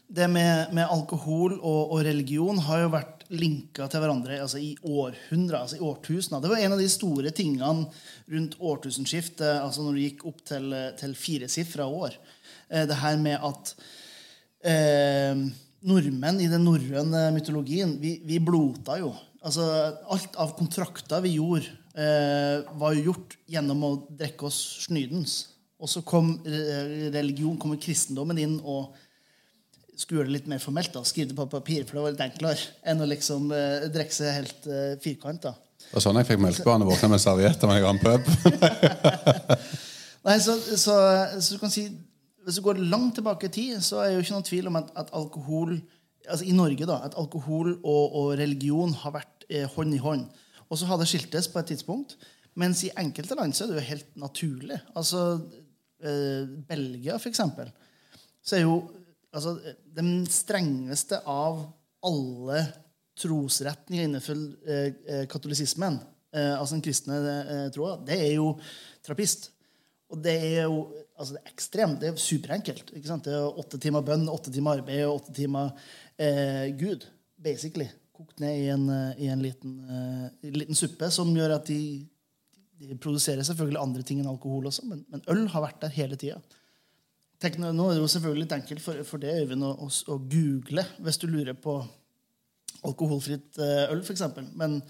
det 0.06 0.28
med, 0.30 0.70
med 0.76 0.86
alkohol 0.92 1.56
og, 1.56 1.96
og 1.96 2.04
religion 2.06 2.60
har 2.68 2.84
jo 2.84 2.92
vært 2.92 3.24
linka 3.32 3.86
til 3.88 4.02
hverandre 4.04 4.36
altså 4.44 4.60
i 4.60 4.74
århundrer, 4.84 5.62
altså 5.64 5.78
i 5.80 5.84
årtusener. 5.88 6.44
Det 6.44 6.52
var 6.52 6.60
en 6.62 6.76
av 6.76 6.82
de 6.84 6.90
store 6.92 7.32
tingene 7.34 7.88
rundt 8.30 8.58
årtusenskiftet, 8.60 9.56
altså 9.64 9.82
når 9.86 9.96
du 9.96 10.02
gikk 10.04 10.26
opp 10.28 10.44
til, 10.52 10.68
til 11.00 11.16
firesifra 11.18 11.88
år. 11.88 12.14
Eh, 12.68 12.84
Det 12.86 13.00
her 13.02 13.18
med 13.24 13.40
at 13.40 13.74
eh, 14.68 15.46
nordmenn 15.86 16.40
i 16.42 16.48
den 16.50 16.64
norrøne 16.66 17.28
mytologien, 17.34 17.96
vi, 18.00 18.16
vi 18.26 18.40
blota 18.42 18.98
jo. 19.00 19.12
Altså, 19.42 19.64
alt 20.14 20.36
av 20.38 20.52
kontrakter 20.58 21.22
vi 21.24 21.36
gjorde, 21.36 21.72
eh, 21.98 22.62
var 22.78 22.94
jo 22.94 23.08
gjort 23.10 23.36
gjennom 23.50 23.82
å 23.88 23.94
drikke 24.10 24.46
oss 24.46 24.60
snydens. 24.86 25.38
Og 25.82 25.90
så 25.90 26.04
kom 26.06 26.36
eh, 26.46 27.08
religion, 27.14 27.58
kom 27.58 27.74
kristendommen 27.80 28.38
inn 28.38 28.60
og 28.62 28.92
skulle 29.98 30.22
gjøre 30.22 30.30
det 30.30 30.36
litt 30.36 30.50
mer 30.50 30.62
formelt. 30.62 30.92
da, 30.94 31.02
Skrive 31.06 31.32
det 31.32 31.38
på 31.38 31.48
papir, 31.50 31.82
for 31.86 31.98
det 31.98 32.04
var 32.04 32.14
litt 32.14 32.24
enklere 32.28 32.70
enn 32.88 33.02
å 33.02 33.10
liksom 33.10 33.50
eh, 33.56 33.88
drikke 33.92 34.16
seg 34.16 34.38
helt 34.38 34.70
eh, 34.70 34.94
firkanta. 35.02 35.56
Det 35.82 35.96
var 35.96 36.04
sånn 36.04 36.20
jeg 36.20 36.30
fikk 36.30 36.44
melkebarnet 36.44 36.88
våkne 36.88 37.10
med 37.12 37.22
servietter 37.22 37.68
når 37.68 37.80
jeg 37.80 37.86
var 37.88 37.96
en 37.96 38.04
pub. 38.06 38.22
Nei, 40.26 40.38
så, 40.38 40.54
så, 40.78 40.96
så 41.42 41.56
du 41.56 41.58
kan 41.58 41.72
si 41.74 41.88
Hvis 42.44 42.58
du 42.58 42.64
går 42.64 42.80
langt 42.90 43.14
tilbake 43.18 43.46
i 43.46 43.54
tid, 43.54 43.80
så 43.84 44.02
er 44.02 44.10
det 44.10 44.14
jo 44.16 44.24
ikke 44.24 44.36
noen 44.36 44.48
tvil 44.48 44.70
om 44.70 44.78
at, 44.80 44.92
at 44.98 45.12
alkohol 45.14 45.76
altså 46.28 46.46
i 46.46 46.54
Norge 46.54 46.86
da, 46.86 47.00
at 47.06 47.16
alkohol 47.18 47.74
og, 47.76 48.16
og 48.18 48.30
religion 48.38 48.94
har 49.02 49.14
vært 49.16 49.46
eh, 49.50 49.66
hånd 49.74 49.94
i 49.94 50.00
hånd. 50.02 50.26
Og 50.68 50.78
så 50.78 50.88
har 50.88 51.00
det 51.00 51.08
skiltes 51.10 51.48
på 51.50 51.60
et 51.60 51.72
tidspunkt. 51.72 52.16
Mens 52.58 52.82
i 52.84 52.92
enkelte 53.00 53.36
land 53.38 53.54
så 53.56 53.64
er 53.64 53.72
det 53.72 53.80
jo 53.80 53.88
helt 53.88 54.16
naturlig. 54.20 54.78
Altså 54.98 55.22
eh, 56.02 56.48
Belgia, 56.68 57.18
for 57.18 57.30
eksempel, 57.32 57.72
så 58.42 58.58
er 58.58 58.64
jo 58.66 58.76
altså, 59.32 59.56
den 59.96 60.22
strengeste 60.30 61.22
av 61.28 61.64
alle 62.06 62.64
trosretninger 63.18 64.08
innenfor 64.08 64.38
eh, 64.66 64.88
eh, 65.06 65.24
katolisismen, 65.30 65.98
eh, 66.34 66.52
altså 66.56 66.76
den 66.76 66.84
kristne 66.84 67.18
eh, 67.42 67.66
troa, 67.74 67.98
det 68.06 68.18
er 68.18 68.34
jo 68.38 68.54
trappist. 69.04 69.50
Og 70.12 70.20
det 70.24 70.34
er 70.36 70.66
jo 70.66 70.86
altså 71.22 71.36
det 71.36 71.42
er 71.42 71.52
ekstremt. 71.54 71.98
Det 72.02 72.10
er 72.10 72.20
superenkelt. 72.20 72.92
Det 72.92 73.34
er 73.34 73.60
åtte 73.62 73.80
timer 73.82 74.04
bønn, 74.06 74.28
åtte 74.30 74.52
timer 74.54 74.80
arbeid 74.80 75.04
og 75.06 75.20
åtte 75.20 75.34
timer 75.36 75.70
eh, 76.18 76.70
Gud. 76.78 77.06
Basically. 77.42 77.88
Kokt 78.12 78.42
ned 78.42 78.58
i 78.60 78.66
en, 78.74 78.88
eh, 78.92 79.22
i 79.24 79.30
en 79.32 79.42
liten, 79.42 79.76
eh, 79.86 80.50
liten 80.54 80.78
suppe 80.78 81.08
som 81.14 81.30
gjør 81.36 81.56
at 81.56 81.70
de, 81.70 81.80
de 82.82 82.98
produserer 82.98 83.46
selvfølgelig 83.46 83.80
andre 83.80 84.04
ting 84.06 84.20
enn 84.22 84.30
alkohol 84.30 84.68
også, 84.70 84.84
men, 84.90 85.04
men 85.10 85.24
øl 85.32 85.46
har 85.54 85.64
vært 85.64 85.80
der 85.84 85.94
hele 85.96 86.18
tida. 86.20 86.42
Nå 87.42 87.88
er 87.88 87.96
det 87.96 88.02
jo 88.02 88.10
selvfølgelig 88.10 88.44
litt 88.44 88.54
enkelt 88.54 88.82
for, 88.84 89.00
for 89.06 89.22
det, 89.22 89.32
Øyvind, 89.42 89.64
å, 89.66 89.72
å, 89.82 89.88
å 90.14 90.18
google 90.30 90.84
hvis 91.02 91.18
du 91.18 91.26
lurer 91.26 91.56
på 91.58 91.80
alkoholfritt 92.86 93.58
eh, 93.62 93.88
øl, 93.90 94.02
f.eks. 94.02 94.22
Men 94.58 94.80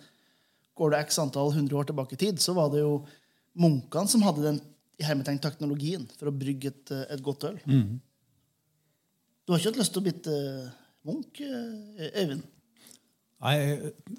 går 0.77 0.93
det 0.93 1.01
x 1.07 1.21
antall 1.23 1.53
hundre 1.55 1.81
år 1.81 1.89
tilbake 1.89 2.17
i 2.17 2.21
tid, 2.21 2.41
så 2.41 2.55
var 2.57 2.73
det 2.73 2.83
jo 2.83 3.03
munkene 3.61 4.09
som 4.09 4.25
hadde 4.25 4.45
den 4.45 4.61
hermetegn 5.07 5.41
teknologien 5.43 6.07
for 6.19 6.31
å 6.31 6.35
brygge 6.37 6.73
et, 6.73 6.91
eh, 6.95 7.05
et 7.15 7.23
godt 7.23 7.45
øl. 7.51 7.59
Du 9.43 9.53
har 9.53 9.59
ikke 9.59 9.73
hatt 9.73 9.81
lyst 9.83 9.93
til 9.95 10.03
å 10.03 10.07
bli 10.07 10.15
Munch, 11.03 11.41
munk, 11.41 11.41
eh, 11.41 12.23
Øyvind? 12.23 12.43
Nei, 13.43 13.57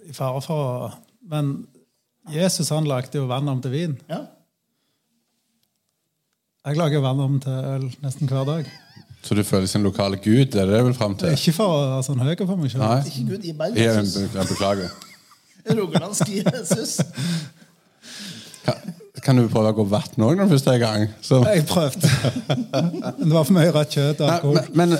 i 0.09 0.13
fare 0.13 0.41
for 0.43 0.63
å 0.89 0.93
Men 1.23 1.67
Jesus 2.29 2.69
han 2.69 2.83
lagde 2.83 3.15
jo 3.15 3.27
vann 3.27 3.47
om 3.47 3.61
til 3.61 3.71
vin. 3.71 3.93
Ja. 4.09 4.25
Jeg 6.65 6.77
lager 6.79 6.99
vann 7.03 7.19
om 7.19 7.39
til 7.39 7.51
øl 7.51 7.87
nesten 8.03 8.27
hver 8.27 8.45
dag. 8.47 8.67
Så 9.23 9.35
du 9.35 9.43
føler 9.43 9.67
sin 9.67 9.83
lokale 9.83 10.17
gud? 10.19 10.51
Det 10.51 10.61
er 10.61 10.65
det 10.67 10.75
jeg 10.75 10.85
vil 10.85 10.93
fram 10.93 11.15
til? 11.15 11.31
Ikke 11.31 11.53
for 11.55 11.71
å 11.71 11.79
være 11.93 12.03
sånn 12.03 12.23
høy 12.23 12.35
for 12.41 12.59
meg 12.59 12.71
sjøl. 12.71 12.83
Ikke 13.07 13.25
Gud 13.29 13.43
i 13.47 13.53
Jeg, 13.53 13.75
Jesus. 13.87 14.33
jeg 14.35 14.47
beklager. 14.51 14.89
Rogalandsk 15.79 16.27
Jesus. 16.27 16.97
Kan, 18.65 18.92
kan 19.23 19.37
du 19.39 19.45
prøve 19.51 19.71
å 19.71 19.75
gå 19.77 19.83
vann 19.87 20.23
òg 20.25 20.35
når 20.37 20.47
du 20.49 20.53
først 20.53 20.67
er 20.67 20.77
i 20.77 20.81
gang? 20.81 21.03
Så. 21.23 21.39
Jeg 21.47 21.65
prøvde. 21.69 22.09
Det 23.19 23.31
var 23.31 23.43
for 23.47 23.53
mye 23.55 23.71
rødt 23.71 23.93
kjøtt 23.95 24.23
og 24.23 24.31
alkohol. 24.33 24.59
men, 24.75 24.95
men, 24.95 24.97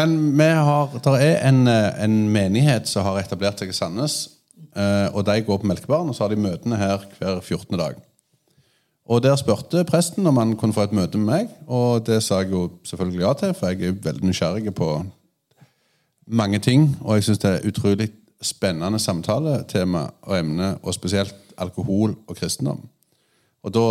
men 0.00 0.16
vi 0.38 0.48
har, 0.68 0.96
der 1.04 1.18
er 1.22 1.36
en, 1.50 1.60
en 1.68 2.16
menighet 2.34 2.90
som 2.90 3.06
har 3.06 3.20
etablert 3.22 3.62
seg 3.62 3.70
i 3.70 3.76
Sandnes. 3.76 4.16
eh, 4.76 5.06
Og 5.14 5.22
de 5.26 5.38
går 5.46 5.60
på 5.62 5.70
Melkebaren, 5.70 6.08
og 6.10 6.16
så 6.18 6.24
har 6.26 6.34
de 6.34 6.40
møtene 6.42 6.76
her 6.80 7.06
hver 7.20 7.40
14. 7.40 7.78
dag. 7.78 7.94
Og 9.06 9.22
Der 9.22 9.36
spurte 9.36 9.84
presten 9.84 10.26
om 10.26 10.36
han 10.40 10.56
kunne 10.56 10.72
få 10.72 10.86
et 10.88 10.92
møte 10.96 11.18
med 11.20 11.26
meg, 11.28 11.48
og 11.68 12.06
det 12.06 12.22
sa 12.24 12.38
jeg 12.40 12.50
jo 12.54 12.70
selvfølgelig 12.88 13.20
ja 13.20 13.32
til, 13.36 13.54
for 13.54 13.68
jeg 13.68 13.82
er 13.90 13.98
veldig 14.06 14.24
nysgjerrig 14.30 14.74
på 14.74 14.88
mange 16.26 16.58
ting, 16.58 16.96
og 17.04 17.18
jeg 17.18 17.24
syns 17.28 17.42
det 17.42 17.50
er 17.50 17.68
utrolig 17.68 18.08
spennende 18.42 18.98
samtaletema 18.98 20.06
og 20.22 20.38
emne, 20.38 20.70
og 20.82 20.94
spesielt 20.96 21.34
alkohol 21.60 22.16
og 22.26 22.36
kristendom. 22.36 22.80
Og 23.64 23.72
da 23.72 23.84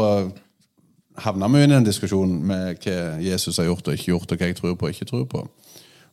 havna 1.23 1.49
vi 1.53 1.63
inn 1.63 1.73
i 1.73 1.77
en 1.79 1.85
diskusjon 1.85 2.33
med 2.47 2.79
hva 2.83 2.97
Jesus 3.21 3.59
har 3.61 3.67
gjort 3.69 3.89
og 3.89 3.97
ikke 3.97 4.11
gjort, 4.11 4.33
og 4.33 4.41
hva 4.41 4.49
jeg 4.49 4.57
tror 4.59 4.75
på 4.77 4.87
og 4.87 4.95
ikke 4.95 5.09
tror 5.09 5.25
på. 5.29 5.43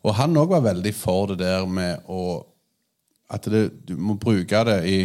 Og 0.01 0.17
han 0.17 0.37
òg 0.41 0.55
var 0.55 0.65
veldig 0.65 0.93
for 0.97 1.33
det 1.33 1.43
der 1.45 1.67
med 1.69 2.09
å 2.09 2.47
At 3.31 3.45
det, 3.47 3.87
du 3.87 3.93
må 3.95 4.17
bruke 4.19 4.59
det 4.67 4.81
i 4.91 4.97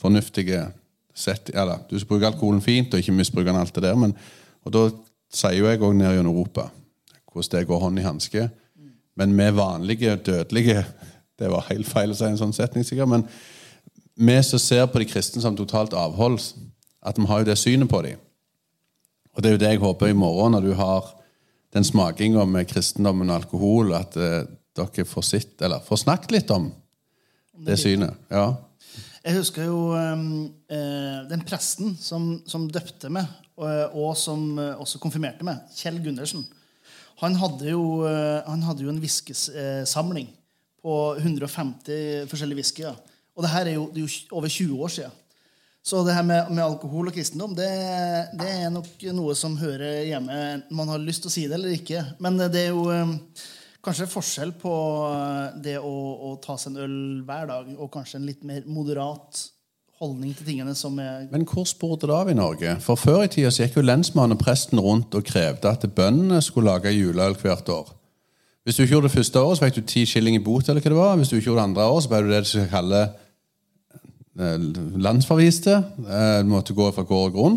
fornuftige 0.00 0.64
sett. 1.14 1.52
Eller, 1.54 1.78
du 1.86 1.94
skal 1.94 2.08
bruke 2.08 2.26
alkoholen 2.26 2.58
fint 2.60 2.90
og 2.90 2.98
ikke 2.98 3.14
misbruke 3.14 3.52
den 3.52 3.60
alt 3.60 3.74
det 3.74 3.84
der. 3.84 3.94
Men, 3.94 4.16
og 4.66 4.72
da 4.74 4.80
sier 5.30 5.60
jo 5.60 5.68
jeg 5.68 5.78
òg 5.78 5.94
ned 5.94 6.16
gjennom 6.16 6.34
Europa 6.34 6.64
hvordan 7.30 7.52
det 7.52 7.68
går 7.68 7.78
hånd 7.84 8.00
i 8.00 8.06
hanske. 8.06 8.48
Men 9.14 9.36
vi 9.38 9.46
vanlige 9.54 10.16
dødelige 10.16 10.84
Det 11.38 11.46
var 11.52 11.68
helt 11.68 11.86
feil 11.86 12.10
å 12.10 12.16
si 12.18 12.26
en 12.26 12.40
sånn 12.40 12.50
setning, 12.50 12.82
sikkert. 12.82 13.06
Men 13.12 13.22
vi 14.18 14.34
som 14.42 14.58
ser 14.58 14.88
på 14.90 14.98
de 14.98 15.06
kristne 15.06 15.38
som 15.38 15.54
totalt 15.54 15.92
avhold, 15.94 16.40
at 17.02 17.18
vi 17.18 17.26
har 17.28 17.42
jo 17.42 17.48
det 17.48 17.58
synet 17.58 17.90
på 17.90 18.02
dem. 18.02 18.20
Og 19.34 19.42
det 19.42 19.50
er 19.50 19.56
jo 19.56 19.62
det 19.62 19.72
jeg 19.72 19.82
håper 19.82 20.10
i 20.10 20.18
morgen, 20.18 20.56
når 20.56 20.66
du 20.66 20.72
har 20.78 21.12
den 21.74 21.84
smakinga 21.84 22.44
med 22.48 22.66
kristendommen 22.70 23.30
og 23.30 23.42
alkohol, 23.42 23.92
at 23.94 24.16
eh, 24.16 24.48
dere 24.78 25.04
får 25.06 25.26
sitt, 25.26 25.54
eller 25.62 25.84
får 25.84 26.02
snakket 26.04 26.34
litt 26.34 26.50
om 26.54 26.70
det 27.66 27.78
synet. 27.80 28.16
Ja. 28.30 28.52
Jeg 29.24 29.36
husker 29.36 29.66
jo 29.66 29.90
um, 29.92 30.46
eh, 30.72 31.18
den 31.28 31.42
presten 31.46 31.96
som, 32.00 32.38
som 32.48 32.68
døpte 32.70 33.10
meg, 33.12 33.26
og, 33.58 33.96
og 33.98 34.14
som 34.16 34.54
eh, 34.62 34.78
også 34.78 35.00
konfirmerte 35.02 35.46
meg, 35.46 35.60
Kjell 35.76 35.98
Gundersen. 36.04 36.46
Han 37.18 37.34
hadde 37.40 37.72
jo, 37.72 38.06
eh, 38.06 38.40
han 38.46 38.62
hadde 38.62 38.86
jo 38.86 38.92
en 38.92 39.00
whiskysamling 39.02 40.30
på 40.78 40.98
150 41.18 42.28
forskjellige 42.30 42.60
whiskyer. 42.60 42.98
Og 43.34 43.44
det 43.44 43.50
her 43.52 43.66
er 43.66 43.74
jo, 43.74 43.88
det 43.92 44.04
er 44.04 44.06
jo 44.06 44.38
over 44.38 44.48
20 44.48 44.84
år 44.86 44.94
siden. 44.94 45.16
Så 45.84 46.02
det 46.04 46.14
her 46.16 46.24
med, 46.26 46.50
med 46.52 46.64
alkohol 46.64 47.08
og 47.08 47.14
kristendom 47.16 47.54
det, 47.56 47.68
det 48.36 48.48
er 48.48 48.72
nok 48.72 49.04
noe 49.16 49.36
som 49.38 49.56
hører 49.56 50.02
hjemme, 50.08 50.40
enten 50.58 50.76
man 50.76 50.90
har 50.92 51.00
lyst 51.00 51.24
til 51.24 51.30
å 51.30 51.34
si 51.36 51.46
det 51.48 51.56
eller 51.56 51.76
ikke. 51.78 52.02
Men 52.24 52.36
det 52.42 52.66
er 52.66 52.74
jo 52.74 52.88
eh, 52.92 53.14
kanskje 53.84 54.10
forskjell 54.10 54.52
på 54.60 54.72
eh, 55.08 55.60
det 55.64 55.78
å, 55.80 55.94
å 56.28 56.34
ta 56.44 56.58
seg 56.60 56.74
en 56.74 56.82
øl 56.84 56.98
hver 57.28 57.48
dag 57.52 57.70
og 57.78 57.92
kanskje 57.94 58.20
en 58.20 58.28
litt 58.28 58.44
mer 58.48 58.66
moderat 58.68 59.46
holdning 59.98 60.34
til 60.36 60.46
tingene 60.46 60.74
som 60.78 60.98
er 61.02 61.26
Men 61.32 61.46
hvor 61.48 61.66
spurte 61.66 62.06
det 62.06 62.14
av 62.14 62.28
i 62.30 62.36
Norge? 62.38 62.76
For 62.84 62.98
Før 63.00 63.24
i 63.24 63.30
tida 63.32 63.50
gikk 63.50 63.78
jo 63.78 63.86
lensmannen 63.86 64.36
og 64.36 64.42
presten 64.42 64.82
rundt 64.82 65.14
og 65.18 65.26
krevde 65.26 65.72
at 65.72 65.86
bøndene 65.94 66.42
skulle 66.44 66.70
lage 66.70 66.94
juleøl 66.94 67.34
hvert 67.40 67.72
år. 67.74 67.94
Hvis 68.66 68.76
du 68.76 68.82
ikke 68.84 68.98
gjorde 68.98 69.08
det 69.08 69.16
første 69.16 69.40
året, 69.40 69.58
så 69.58 69.64
fikk 69.64 69.78
du 69.78 69.88
ti 69.88 70.04
skilling 70.06 70.36
i 70.36 70.44
bot. 70.44 70.68
eller 70.68 70.84
hva 70.84 70.92
det 70.92 70.98
var. 70.98 71.16
Hvis 71.16 71.30
du 71.32 71.38
ikke 71.38 71.48
gjorde 71.48 71.62
det 71.62 71.68
andre 71.70 71.88
året, 71.88 72.04
så 72.04 72.10
ble 72.12 72.20
du 72.20 72.28
det 72.28 72.42
de 72.44 72.64
kalle 72.68 73.02
landsforviste. 74.38 75.72
Eh, 75.98 76.44
måtte 76.46 76.74
gå 76.74 76.86
fra 76.94 77.02
gård 77.02 77.32
og 77.32 77.34
grunn. 77.34 77.56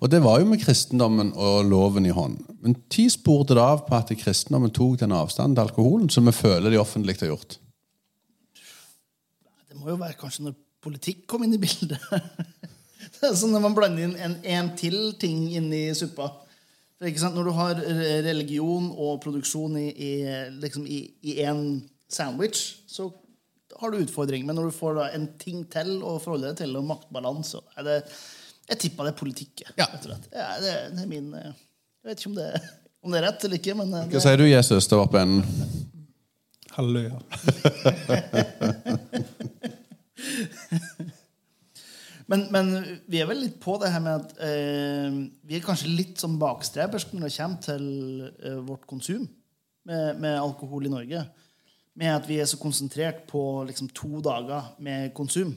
Og 0.00 0.10
det 0.10 0.22
var 0.24 0.40
jo 0.40 0.48
med 0.48 0.62
kristendommen 0.62 1.32
og 1.36 1.66
loven 1.68 2.06
i 2.08 2.14
hånd. 2.14 2.38
Men 2.62 2.76
ti 2.92 3.08
sporte 3.12 3.56
det 3.58 3.62
av 3.62 3.84
på 3.86 3.98
at 3.98 4.14
kristendommen 4.16 4.72
tok 4.72 5.00
den 5.02 5.12
avstanden 5.12 5.56
til 5.58 5.66
alkoholen 5.66 6.08
som 6.10 6.26
vi 6.26 6.32
føler 6.32 6.72
de 6.72 6.80
offentlig 6.80 7.18
har 7.20 7.34
gjort. 7.34 7.58
Det 9.68 9.76
må 9.76 9.92
jo 9.92 10.00
være 10.00 10.16
kanskje 10.20 10.46
når 10.46 10.56
politikk 10.82 11.26
kom 11.30 11.44
inn 11.44 11.56
i 11.56 11.62
bildet. 11.62 12.00
Det 13.12 13.28
er 13.28 13.34
sånn 13.38 13.52
når 13.54 13.62
man 13.62 13.74
blander 13.74 14.06
inn 14.06 14.14
en, 14.18 14.36
en 14.42 14.68
til 14.78 15.12
ting 15.20 15.44
inni 15.54 15.88
suppa. 15.94 16.30
Når 17.02 17.46
du 17.46 17.50
har 17.54 17.78
religion 18.22 18.88
og 18.94 19.20
produksjon 19.22 19.74
i, 19.78 19.88
én 20.22 20.58
liksom 20.62 20.86
sandwich, 22.06 22.78
så 22.86 23.08
har 23.82 23.92
du 23.92 23.98
utfordring. 24.00 24.46
Men 24.48 24.56
når 24.58 24.70
du 24.70 24.76
får 24.76 24.92
da 24.98 25.08
en 25.16 25.26
ting 25.40 25.64
til 25.72 25.90
å 26.00 26.16
forholde 26.22 26.50
deg 26.50 26.62
til, 26.62 26.76
og 26.78 26.88
maktbalanse, 26.88 27.58
så 27.58 27.60
er 27.76 27.88
det 27.88 27.96
Jeg 28.70 28.78
tipper 28.84 29.08
det 29.08 29.12
er 29.12 29.18
politikk. 29.18 29.64
Ja. 29.66 29.72
Ja, 29.82 29.88
det, 30.62 30.74
det 30.94 31.02
er 31.02 31.10
min 31.10 31.32
eh, 31.34 31.50
Jeg 31.50 32.12
vet 32.12 32.20
ikke 32.20 32.30
om 32.30 32.38
det, 32.38 32.50
om 33.02 33.12
det 33.12 33.20
er 33.20 33.26
rett 33.26 33.44
eller 33.48 33.58
ikke, 33.58 33.74
men 33.80 33.88
eh, 33.98 34.06
Hva 34.12 34.20
sier 34.22 34.38
du, 34.38 34.46
Jesus, 34.48 34.88
til 34.90 34.98
enden? 35.22 35.42
Halleluja. 36.72 37.18
Men, 42.32 42.46
men 42.48 42.68
vi 43.10 43.18
er 43.20 43.26
vel 43.28 43.42
litt 43.44 43.58
på 43.60 43.74
det 43.82 43.90
her 43.92 44.00
med 44.00 44.22
at 44.22 44.30
eh, 44.46 45.10
vi 45.44 45.58
er 45.58 45.64
kanskje 45.64 45.90
litt 45.92 46.22
som 46.22 46.38
bakstrebersk 46.40 47.10
når 47.12 47.26
det 47.26 47.32
kommer 47.34 47.60
til 47.66 47.84
eh, 48.30 48.60
vårt 48.64 48.86
konsum 48.88 49.26
med, 49.88 50.20
med 50.22 50.38
alkohol 50.38 50.86
i 50.88 50.92
Norge. 50.92 51.24
Med 51.98 52.14
at 52.14 52.28
vi 52.28 52.38
er 52.40 52.48
så 52.48 52.56
konsentrert 52.56 53.26
på 53.28 53.42
liksom, 53.68 53.90
to 53.92 54.22
dager 54.24 54.72
med 54.80 55.12
konsum. 55.16 55.52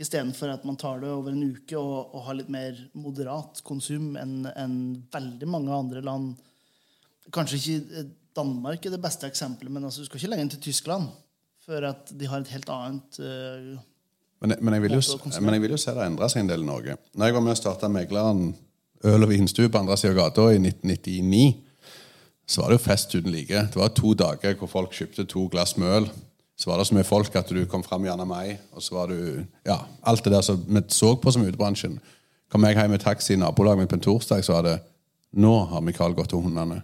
Istedenfor 0.00 0.50
at 0.50 0.64
man 0.66 0.78
tar 0.80 1.02
det 1.02 1.10
over 1.12 1.30
en 1.30 1.44
uke 1.52 1.76
og, 1.78 2.14
og 2.16 2.24
har 2.26 2.38
litt 2.38 2.50
mer 2.50 2.78
moderat 2.98 3.60
konsum 3.66 4.16
enn 4.18 4.48
en 4.56 4.76
veldig 5.12 5.48
mange 5.50 5.76
andre 5.76 6.02
land. 6.02 6.32
Kanskje 7.32 7.60
ikke 7.60 8.00
eh, 8.00 8.10
Danmark 8.32 8.86
er 8.86 8.94
det 8.94 9.02
beste 9.02 9.28
eksempelet, 9.28 9.70
men 9.70 9.84
altså, 9.84 10.02
du 10.02 10.08
skal 10.08 10.18
ikke 10.18 10.32
lenger 10.32 10.46
enn 10.46 10.52
til 10.54 10.64
Tyskland 10.70 11.10
for 11.62 11.84
at 11.86 12.10
de 12.18 12.26
har 12.26 12.42
et 12.42 12.52
helt 12.56 12.70
annet 12.72 13.18
uh, 13.22 13.80
Men, 14.42 14.56
men, 14.58 14.74
jeg 14.74 14.82
vil 14.82 14.96
jo, 14.96 15.02
men 15.38 15.54
jeg 15.54 15.62
vil 15.62 15.74
jo 15.76 15.78
se 15.78 15.92
det 15.94 16.06
endre 16.08 16.28
seg 16.32 16.42
en 16.42 16.48
del 16.50 16.64
i 16.64 16.66
Norge. 16.66 16.96
Når 17.14 17.28
jeg 17.28 17.34
var 17.36 17.44
med 17.44 17.54
og 17.54 17.60
starta 17.60 17.90
Megleren 17.92 18.40
øl- 19.06 19.26
og 19.26 19.30
vinstue 19.30 19.70
på 19.70 19.78
andre 19.78 19.94
sida 20.00 20.16
av 20.16 20.18
gata 20.18 20.48
i 20.50 20.58
1999, 20.58 21.44
så 22.52 22.60
var 22.60 22.68
det 22.68 22.76
jo 22.76 22.84
fest 22.84 23.14
uten 23.14 23.32
like. 23.32 23.64
Det 23.72 23.80
var 23.80 23.94
to 23.96 24.12
dager 24.18 24.56
hvor 24.60 24.68
folk 24.68 24.92
kjøpte 24.92 25.24
to 25.28 25.46
glass 25.52 25.78
med 25.80 25.88
øl. 25.96 26.08
Så 26.60 26.68
var 26.68 26.78
det 26.78 26.86
så 26.86 26.94
mye 26.94 27.08
folk 27.08 27.36
at 27.36 27.48
du 27.48 27.64
kom 27.66 27.82
fram 27.82 28.04
gjerne 28.04 28.26
meg, 28.28 28.58
og 28.76 28.84
så 28.84 28.94
var 28.98 29.08
du 29.08 29.44
Ja, 29.66 29.78
alt 30.04 30.24
det 30.24 30.34
der 30.34 30.44
som 30.44 30.60
vi 30.68 30.82
så 30.92 31.14
på 31.16 31.32
som 31.32 31.46
utebransjen. 31.46 31.98
Kom 32.52 32.64
jeg 32.68 32.76
hjem 32.76 32.92
med 32.92 33.00
taxi 33.00 33.32
i 33.32 33.40
nabolaget 33.40 33.80
mitt 33.80 33.88
på 33.88 33.96
en 33.96 34.04
torsdag, 34.04 34.44
så 34.44 34.58
var 34.58 34.62
det 34.68 34.78
Nå 35.32 35.52
har 35.70 35.80
Mikael 35.80 36.12
gått 36.12 36.28
til 36.28 36.44
hundene. 36.44 36.82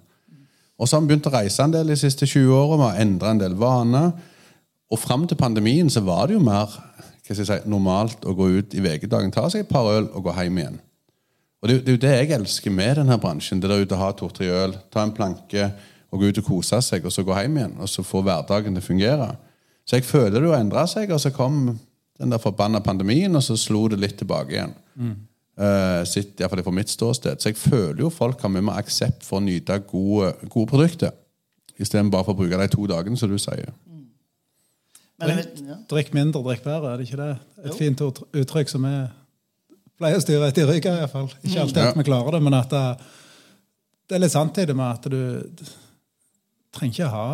Og 0.79 0.89
så 0.89 0.97
har 0.97 1.03
vi 1.03 1.11
begynt 1.11 1.27
å 1.29 1.35
reise 1.35 1.63
en 1.63 1.75
del 1.75 1.91
de 1.93 1.97
siste 2.01 2.25
20 2.27 2.55
årene. 2.55 2.79
Vi 2.79 2.89
har 2.89 3.01
endra 3.05 3.31
en 3.35 3.41
del 3.43 3.57
vaner. 3.61 4.13
Og 4.89 4.99
fram 4.99 5.27
til 5.29 5.37
pandemien 5.37 5.91
så 5.91 6.01
var 6.01 6.29
det 6.29 6.39
jo 6.39 6.41
mer 6.41 6.71
hva 7.29 7.35
skal 7.35 7.45
jeg 7.45 7.49
si, 7.51 7.69
normalt 7.69 8.25
å 8.25 8.33
gå 8.33 8.47
ut 8.57 8.73
i 8.73 8.81
VG-dagen, 8.81 9.29
ta 9.35 9.51
seg 9.53 9.67
et 9.67 9.69
par 9.69 9.85
øl 9.93 10.07
og 10.17 10.23
gå 10.25 10.33
hjem 10.33 10.63
igjen. 10.63 10.79
Og 11.63 11.69
det, 11.69 11.75
er 11.75 11.79
jo- 11.79 11.83
det 11.85 11.89
er 11.89 11.97
jo 11.97 12.03
det 12.07 12.29
jeg 12.29 12.41
elsker 12.41 12.71
med 12.71 12.97
denne 13.01 13.19
bransjen. 13.19 13.61
Det 13.61 13.69
der 13.71 13.83
ute 13.83 13.95
å 13.97 14.03
ha 14.05 14.13
to-tre 14.13 14.47
øl, 14.47 14.77
ta 14.95 15.03
en 15.03 15.13
planke 15.13 15.73
og 16.13 16.21
gå 16.21 16.29
ut 16.31 16.39
og 16.39 16.45
kose 16.47 16.79
seg, 16.83 17.05
og 17.05 17.13
så 17.13 17.25
gå 17.27 17.35
hjem 17.35 17.57
igjen. 17.59 17.75
Og 17.83 17.89
så 17.91 18.05
få 18.07 18.23
hverdagen 18.23 18.75
til 18.77 18.83
å 18.83 18.87
fungere. 18.87 19.31
Så 19.85 19.97
jeg 19.99 20.05
føler 20.05 20.39
det 20.41 20.47
jo 20.49 20.55
endra 20.55 20.87
seg, 20.87 21.11
og 21.11 21.21
så 21.21 21.33
kom 21.35 21.79
den 22.19 22.31
der 22.31 22.39
forbanna 22.39 22.81
pandemien, 22.81 23.35
og 23.37 23.43
så 23.43 23.57
slo 23.59 23.89
det 23.89 23.99
litt 23.99 24.17
tilbake 24.19 24.55
igjen. 24.55 24.73
Uh, 25.59 26.05
sitt, 26.07 26.37
i 26.39 26.45
hvert 26.45 26.53
fall 26.55 26.63
fra 26.63 26.71
mitt 26.77 26.89
ståsted. 26.93 27.41
Så 27.43 27.51
jeg 27.51 27.57
føler 27.59 28.05
jo 28.05 28.11
folk 28.15 28.41
har 28.45 28.49
mye 28.55 28.63
mer 28.63 28.79
aksept 28.79 29.25
for 29.27 29.41
å 29.41 29.43
nyte 29.43 29.81
gode, 29.91 30.33
gode 30.49 30.71
produkter. 30.71 31.11
Istedenfor 31.79 32.11
bare 32.15 32.25
for 32.29 32.35
å 32.37 32.39
bruke 32.39 32.59
de 32.61 32.69
to 32.71 32.87
dagene, 32.87 33.19
som 33.19 33.29
du 33.31 33.39
sier. 33.39 33.73
men 35.19 35.37
Drikk, 35.41 35.63
ja. 35.67 35.77
Drikk 35.91 36.13
mindre, 36.15 36.43
drikk 36.47 36.63
bedre. 36.63 36.93
Er 36.93 36.97
det 37.01 37.09
ikke 37.09 37.19
det? 37.25 37.33
Et 37.65 37.75
fint 37.75 38.01
uttrykk 38.39 38.69
som 38.71 38.83
vi 38.87 38.95
pleier 39.99 40.19
å 40.19 40.23
styre 40.23 40.49
etter 40.51 40.65
i 40.65 40.71
ryggen, 40.73 41.01
iallfall. 41.01 41.29
Ikke 41.43 41.65
alltid 41.65 41.83
at 41.83 41.99
vi 41.99 42.07
klarer 42.07 42.37
det, 42.37 42.43
men 42.45 42.57
at 42.59 42.73
det, 42.73 42.85
det 44.09 44.19
er 44.19 44.25
litt 44.25 44.35
sant 44.35 44.61
i 44.61 44.67
det 44.69 44.77
med 44.79 44.89
at 44.89 45.11
du, 45.11 45.21
du 45.59 45.65
trenger 46.75 46.95
ikke 46.95 47.11
ha 47.13 47.27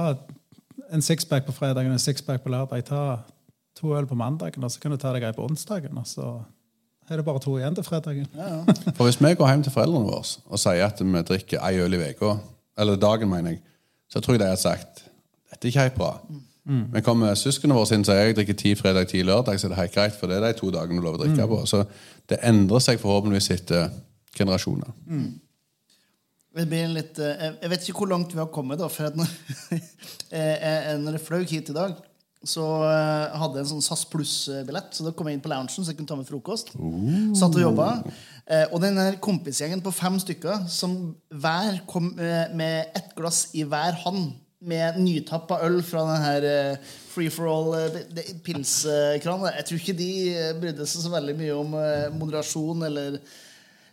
en 0.94 1.05
sixpack 1.05 1.46
på 1.46 1.55
fredagen 1.57 1.92
og 1.92 1.98
en 1.98 2.03
sixpack 2.03 2.42
på 2.44 2.53
lørdag. 2.53 2.85
Ta 2.88 3.05
to 3.79 3.94
øl 3.98 4.07
på 4.07 4.18
mandagen, 4.18 4.64
og 4.64 4.70
så 4.70 4.81
kan 4.83 4.94
du 4.94 5.00
ta 5.00 5.12
deg 5.14 5.27
ei 5.27 5.37
på 5.37 5.44
onsdagen. 5.44 5.98
Og 5.98 6.07
så 6.09 6.29
er 7.11 7.20
det 7.20 7.27
bare 7.27 7.42
to 7.42 7.57
igjen 7.59 7.77
til 7.77 7.87
fredagen. 7.87 8.29
For 8.96 9.05
hvis 9.09 9.20
vi 9.20 9.35
går 9.37 9.50
hjem 9.50 9.64
til 9.66 9.74
foreldrene 9.74 10.09
våre 10.09 10.24
og 10.24 10.61
sier 10.61 10.87
at 10.87 11.03
vi 11.05 11.24
drikker 11.31 11.62
ei 11.66 11.83
øl 11.85 11.98
i 11.98 12.03
uka, 12.14 12.37
eller 12.79 12.98
dagen, 12.98 13.31
mener 13.31 13.55
jeg, 13.55 13.62
så 14.11 14.22
tror 14.22 14.37
jeg 14.37 14.44
de 14.44 14.50
har 14.53 14.61
sagt 14.61 15.05
dette 15.50 15.68
er 15.68 15.70
ikke 15.70 15.87
helt 15.87 15.98
bra. 15.98 16.12
Men 16.64 17.05
kommer 17.05 17.37
søsknene 17.37 17.77
våre 17.77 17.94
inn 17.94 18.03
og 18.03 18.09
sier 18.09 18.22
jeg 18.24 18.37
drikker 18.38 18.57
ti 18.59 18.72
fredag, 18.79 19.07
ti 19.11 19.20
lørdag, 19.22 19.59
så 19.61 19.68
er 19.68 19.74
det 19.74 19.81
helt 19.83 19.94
greit, 19.94 20.14
for 20.16 20.31
det 20.31 20.38
er 20.38 20.46
de 20.46 20.59
to 20.59 20.70
dagene 20.72 20.98
du 20.98 21.05
lover 21.05 21.20
å 21.20 21.27
drikke 21.27 21.46
på. 21.50 21.59
Så 21.68 21.83
det 22.31 22.41
endrer 22.47 22.83
seg 22.83 23.01
forhåpentligvis 23.03 23.51
etter 23.55 23.91
generasjoner. 24.37 24.93
Det 26.55 26.65
blir 26.71 26.91
litt, 26.95 27.19
eh, 27.19 27.49
jeg 27.65 27.71
vet 27.73 27.85
ikke 27.85 28.05
hvor 28.05 28.11
langt 28.13 28.33
vi 28.33 28.39
har 28.39 28.51
kommet. 28.55 28.79
da, 28.79 28.89
for 28.89 29.11
når, 29.19 29.31
eh, 30.31 30.67
eh, 30.71 30.91
når 31.03 31.19
jeg 31.19 31.25
fløy 31.27 31.47
hit 31.51 31.73
i 31.73 31.77
dag, 31.77 31.97
så 32.45 32.61
hadde 32.61 33.57
jeg 33.57 33.65
en 33.65 33.69
sånn 33.71 33.85
SAS 33.87 34.03
Pluss-billett. 34.13 34.91
Så 34.93 35.07
da 35.07 35.15
kom 35.17 35.31
jeg 35.31 35.39
inn 35.39 35.43
på 35.45 35.49
loungen 35.49 35.71
så 35.73 35.87
jeg 35.89 35.97
kunne 35.97 36.11
ta 36.11 36.19
med 36.19 36.29
frokost. 36.29 36.75
Satt 37.41 37.57
og 37.57 37.63
jobba. 37.63 37.87
Og 38.69 38.75
den 38.83 39.01
kompisgjengen 39.25 39.81
på 39.81 39.95
fem 39.97 40.19
stykker 40.21 40.67
som 40.69 41.15
hver 41.33 41.79
kom 41.89 42.11
med 42.13 42.93
ett 43.01 43.15
glass 43.17 43.47
i 43.57 43.65
hver 43.65 43.97
hånd 44.03 44.35
med 44.64 45.00
nytappa 45.00 45.59
øl 45.66 45.83
fra 45.85 46.05
den 46.09 46.22
her 46.24 46.46
eh, 46.50 46.77
free 47.14 47.31
for 47.31 47.48
all-pilskranen. 47.50 49.50
jeg 49.57 49.64
tror 49.68 49.81
ikke 49.81 49.98
de 49.98 50.12
eh, 50.35 50.61
brydde 50.61 50.87
seg 50.87 51.05
så 51.05 51.11
veldig 51.12 51.37
mye 51.38 51.57
om 51.57 51.74
eh, 51.81 52.14
moderasjon 52.14 52.87
eller 52.90 53.18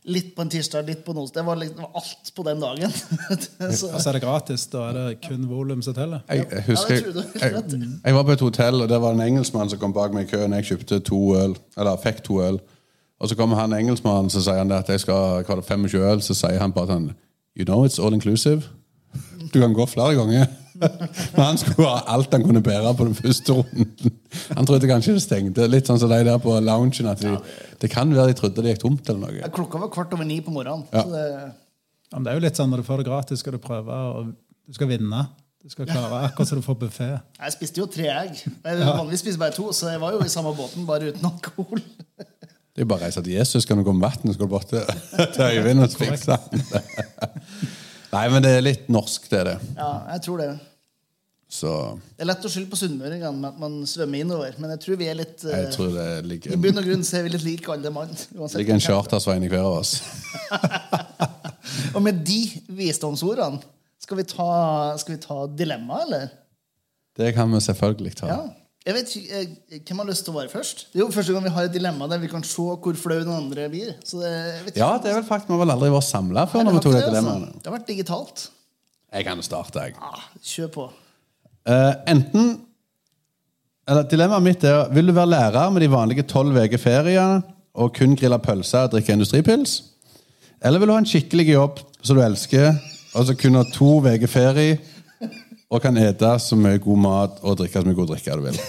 Litt 0.01 0.31
på 0.33 0.41
en 0.41 0.49
tirsdag, 0.49 0.87
litt 0.87 1.03
på 1.05 1.13
en 1.13 1.19
onsdag. 1.21 1.43
Det 1.43 1.45
var, 1.45 1.57
liksom, 1.61 1.85
alt 1.93 2.29
på 2.33 2.43
den 2.47 2.63
dagen. 2.63 2.93
så, 3.77 3.91
Altså 3.93 4.09
er 4.09 4.15
det 4.17 4.21
gratis. 4.23 4.63
Da 4.73 4.87
er 4.87 4.97
det 4.97 5.19
kun 5.27 5.43
volum 5.45 5.83
som 5.85 5.93
teller. 5.93 6.23
Jeg, 6.25 6.47
jeg 6.49 6.63
husker 6.71 6.95
Ja, 6.95 7.01
helt 7.43 7.75
jeg, 7.75 7.89
jeg 8.07 8.15
var 8.15 8.25
på 8.25 8.33
et 8.33 8.41
hotell, 8.41 8.81
og 8.81 8.89
det 8.89 8.97
var 9.01 9.13
en 9.13 9.21
engelskmann 9.21 9.69
som 9.69 9.77
kom 9.77 9.93
bak 9.93 10.09
meg 10.17 10.25
i 10.25 10.31
køen. 10.31 10.57
Jeg 10.57 10.71
kjøpte 10.71 10.99
to 11.05 11.19
øl, 11.37 11.53
eller 11.77 12.01
fikk 12.01 12.23
to 12.25 12.41
øl. 12.41 12.57
Og 13.21 13.29
så 13.29 13.37
kommer 13.37 13.61
han 13.61 13.77
engelskmannen 13.77 14.33
så 14.33 14.41
sier 14.41 14.57
han 14.63 14.73
at 14.73 14.89
jeg 14.89 15.05
skal 15.05 15.45
ha 15.45 15.61
25 15.61 16.01
øl. 16.01 16.25
Så 16.25 16.33
sier 16.33 16.57
han 16.57 16.73
bare 16.73 16.95
sånn 16.95 17.11
You 17.53 17.69
know 17.69 17.85
it's 17.85 18.01
all 18.01 18.17
inclusive. 18.17 18.73
Du 19.53 19.59
kan 19.59 19.73
gå 19.73 19.85
flere 19.85 20.17
ganger. 20.17 20.49
Men 20.81 21.41
han 21.45 21.59
skulle 21.61 21.87
ha 21.89 22.01
alt 22.15 22.33
han 22.35 22.43
kunne 22.45 22.61
bære 22.65 22.93
på 22.97 23.05
den 23.07 23.17
første 23.17 23.55
runden. 23.57 24.13
Han 24.57 24.67
trodde 24.69 24.89
kanskje 24.89 25.15
det 25.17 25.23
stengte. 25.25 25.67
Litt 25.69 25.89
sånn 25.89 25.99
som 26.01 26.09
de 26.11 26.21
der 26.27 26.39
på 26.41 26.55
loungen. 26.63 27.09
At 27.11 27.21
de, 27.23 27.35
det 27.81 27.89
kan 27.93 28.11
være 28.15 28.31
de 28.33 28.37
trodde 28.39 28.63
det 28.65 28.73
gikk 28.75 28.83
tomt 28.85 29.11
eller 29.13 29.27
noe. 29.27 29.51
Klokka 29.55 29.81
var 29.83 29.91
kvart 29.93 30.15
over 30.17 30.27
ni 30.27 30.39
på 30.45 30.53
morgenen. 30.55 30.87
Ja. 30.93 31.03
Så 31.05 31.13
det, 31.15 31.25
Ja, 32.11 32.19
det 32.19 32.27
er 32.27 32.35
jo 32.35 32.43
litt 32.43 32.57
sånn 32.59 32.67
Når 32.73 32.81
du 32.81 32.87
får 32.89 32.99
det 32.99 33.07
gratis, 33.07 33.39
skal 33.39 33.55
du 33.55 33.61
prøve, 33.63 33.97
og 34.11 34.33
du 34.67 34.75
skal 34.75 34.89
vinne. 34.91 35.21
Du 35.61 35.69
skal 35.69 35.85
klare 35.85 36.23
akkurat 36.25 36.49
som 36.49 36.57
du 36.57 36.65
får 36.65 36.75
buffé. 36.81 37.07
jeg 37.37 37.53
spiste 37.53 37.79
jo 37.83 37.85
tre 37.85 38.07
egg. 38.09 38.39
Jeg 38.41 38.79
vanligvis 38.81 39.21
spiser 39.21 39.37
bare 39.39 39.53
to, 39.53 39.67
så 39.77 39.91
jeg 39.93 40.01
var 40.01 40.15
jo 40.15 40.23
i 40.25 40.31
samme 40.33 40.51
båten, 40.57 40.87
bare 40.89 41.11
uten 41.13 41.27
alkohol. 41.29 41.83
Det 42.71 42.81
er 42.81 42.87
bare 42.89 43.03
å 43.03 43.05
reise 43.05 43.21
til 43.21 43.35
Jesus. 43.35 43.67
Kan 43.69 43.77
du 43.77 43.83
gå 43.85 43.93
med 43.93 44.07
vann, 44.07 44.25
og 44.31 44.33
skal 44.33 44.47
du 44.47 44.51
bort 44.51 44.67
til, 44.71 44.81
til 45.35 45.43
Øyvind 45.59 45.83
og 45.85 45.93
fikse 46.01 46.33
han. 46.39 46.65
Nei, 48.11 48.25
men 48.33 48.43
det 48.43 48.51
er 48.57 48.63
litt 48.65 48.89
norsk, 48.91 49.29
det 49.31 49.37
er 49.43 49.49
det. 49.51 49.55
Ja, 49.77 49.91
jeg 50.15 50.23
tror 50.25 50.41
det. 50.41 50.49
Så 51.51 51.69
Det 52.15 52.23
er 52.23 52.29
lett 52.29 52.45
å 52.47 52.49
skylde 52.51 52.71
på 52.71 52.77
sunnmøringene 52.79 53.35
med 53.35 53.49
at 53.49 53.57
man 53.59 53.73
svømmer 53.89 54.23
innover, 54.23 54.53
men 54.61 54.71
jeg 54.71 54.81
tror 54.85 54.99
vi 55.01 55.09
er 55.11 55.17
litt 55.19 55.43
eh, 55.43 55.65
jeg 55.65 55.73
tror 55.75 55.89
det 55.97 56.05
I 56.47 56.59
bunn 56.63 56.79
og 56.79 56.85
grunn 56.87 57.03
så 57.03 57.17
er 57.19 57.25
vi 57.25 57.33
litt 57.33 57.43
like 57.43 57.73
alle 57.73 57.91
mann. 57.91 58.13
Det 58.15 58.61
ligger 58.61 58.77
en 58.77 58.85
chartersvein 58.85 59.43
i 59.43 59.49
hver 59.51 59.67
av 59.67 59.81
oss. 59.81 59.97
Og 61.95 61.99
med 62.03 62.23
de 62.27 62.39
visdomsordene, 62.71 63.59
skal 64.01 64.21
vi 64.21 64.25
ta, 64.31 64.47
skal 65.01 65.17
vi 65.17 65.19
ta 65.21 65.43
dilemma, 65.51 65.99
eller? 66.05 66.31
Det 67.19 67.33
kan 67.35 67.51
vi 67.51 67.59
selvfølgelig 67.67 68.15
ta. 68.23 68.31
Ja. 68.31 68.39
Jeg 68.81 68.95
vet 68.95 69.11
ikke, 69.19 69.41
eh, 69.43 69.81
Hvem 69.85 69.99
har 70.01 70.07
lyst 70.09 70.25
til 70.25 70.33
å 70.33 70.39
være 70.39 70.49
først? 70.49 70.87
Det 70.89 70.97
er 70.97 71.03
jo 71.03 71.11
første 71.13 71.35
gang 71.35 71.43
vi 71.45 71.53
har 71.53 71.67
et 71.67 71.75
dilemma 71.75 72.07
der 72.09 72.23
vi 72.23 72.31
kan 72.31 72.41
se 72.47 72.63
hvor 72.63 72.97
flau 72.97 73.19
den 73.19 73.35
andre 73.35 73.67
blir. 73.69 73.91
Det. 73.99 74.73
Ja, 74.79 74.95
det 75.03 75.11
er 75.11 75.19
vel 75.19 75.27
faktisk, 75.27 75.51
Vi 75.51 75.53
har 75.53 75.61
vel 75.65 75.75
aldri 75.75 75.91
vært 75.93 76.07
samla 76.07 76.47
før 76.49 76.63
Nei, 76.63 76.71
når 76.71 76.77
vi 76.77 76.79
det 76.79 76.87
tok 76.87 76.95
det 76.95 77.03
det, 77.03 77.21
altså. 77.21 77.53
Det 77.59 77.69
har 77.69 77.77
vært 77.77 77.91
digitalt. 77.91 78.47
Jeg 79.11 79.27
kan 79.27 79.43
starte, 79.43 79.85
jeg. 79.85 79.99
Ah, 79.99 80.23
kjør 80.41 80.73
på. 80.79 80.89
Eh, 81.69 81.93
enten 82.09 82.55
eller 83.89 84.05
Dilemmaet 84.09 84.45
mitt 84.45 84.63
er 84.65 84.89
vil 84.93 85.09
du 85.09 85.13
være 85.13 85.33
lærer 85.33 85.73
med 85.73 85.83
de 85.83 85.89
vanlige 85.91 86.25
tolv 86.29 86.55
uker 86.57 86.79
ferie 86.79 87.23
og 87.73 87.93
kun 87.95 88.15
grille 88.17 88.37
pølser 88.39 88.85
og 88.85 88.93
drikke 88.93 89.13
industripils? 89.13 89.81
Eller 90.61 90.79
vil 90.79 90.91
du 90.91 90.95
ha 90.95 91.01
en 91.01 91.09
skikkelig 91.09 91.47
jobb 91.49 91.81
som 92.01 92.17
du 92.17 92.21
elsker, 92.23 92.75
og 93.17 93.25
så 93.27 93.35
kun 93.35 93.57
ha 93.57 93.65
to 93.73 93.97
uker 94.05 94.29
ferie 94.29 94.77
og 95.71 95.81
kan 95.83 95.97
ete 95.97 96.33
så 96.39 96.57
mye 96.59 96.81
god 96.83 97.01
mat 97.03 97.41
og 97.41 97.57
drikke 97.59 97.81
så 97.81 97.87
mye 97.87 97.97
god 97.97 98.13
drikke 98.13 98.37
du 98.37 98.47
vil? 98.49 98.61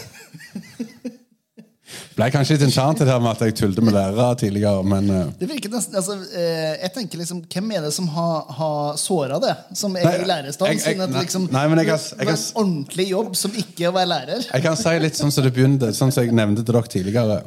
Ble 2.16 2.28
kanskje 2.30 2.56
litt 2.58 2.64
det 2.98 3.08
her 3.08 3.20
med 3.20 3.30
at 3.30 3.40
jeg 3.46 3.54
tullte 3.56 3.80
med 3.84 3.94
lærere 3.94 4.36
tidligere, 4.38 4.82
men 4.84 5.10
eh, 5.10 5.26
Det 5.40 5.48
virker 5.48 5.70
nesten, 5.70 5.96
altså, 5.96 6.16
eh, 6.34 6.76
jeg 6.82 6.92
tenker 6.94 7.18
liksom, 7.18 7.42
Hvem 7.52 7.72
er 7.72 7.80
det 7.86 7.92
som 7.92 8.08
har, 8.08 8.44
har 8.58 8.96
såra 9.00 9.40
det, 9.40 9.56
som 9.74 9.96
er 9.96 10.04
Nei, 10.04 10.14
i 10.22 10.28
lærerstand? 10.28 10.84
jeg- 10.84 11.00
at 11.00 11.10
liksom, 11.10 11.48
nei, 11.52 11.66
men 11.68 11.78
jeg 11.78 11.86
kan- 11.86 12.18
jeg 12.18 12.26
kan- 12.28 12.36
en 12.36 12.62
ordentlig 12.64 13.08
jobb 13.08 13.36
som 13.36 13.50
ikke 13.52 13.88
å 13.88 13.92
være 13.92 14.08
lærer. 14.08 14.46
Jeg 14.52 14.62
kan 14.62 14.76
si 14.76 14.98
litt 14.98 15.14
sånn 15.14 15.32
som 15.32 15.44
det 15.44 15.54
begynte, 15.54 15.92
sånn 15.92 16.12
som 16.12 16.24
jeg 16.24 16.32
nevnte 16.32 16.64
til 16.64 16.74
dere 16.74 16.82
tidligere. 16.82 17.42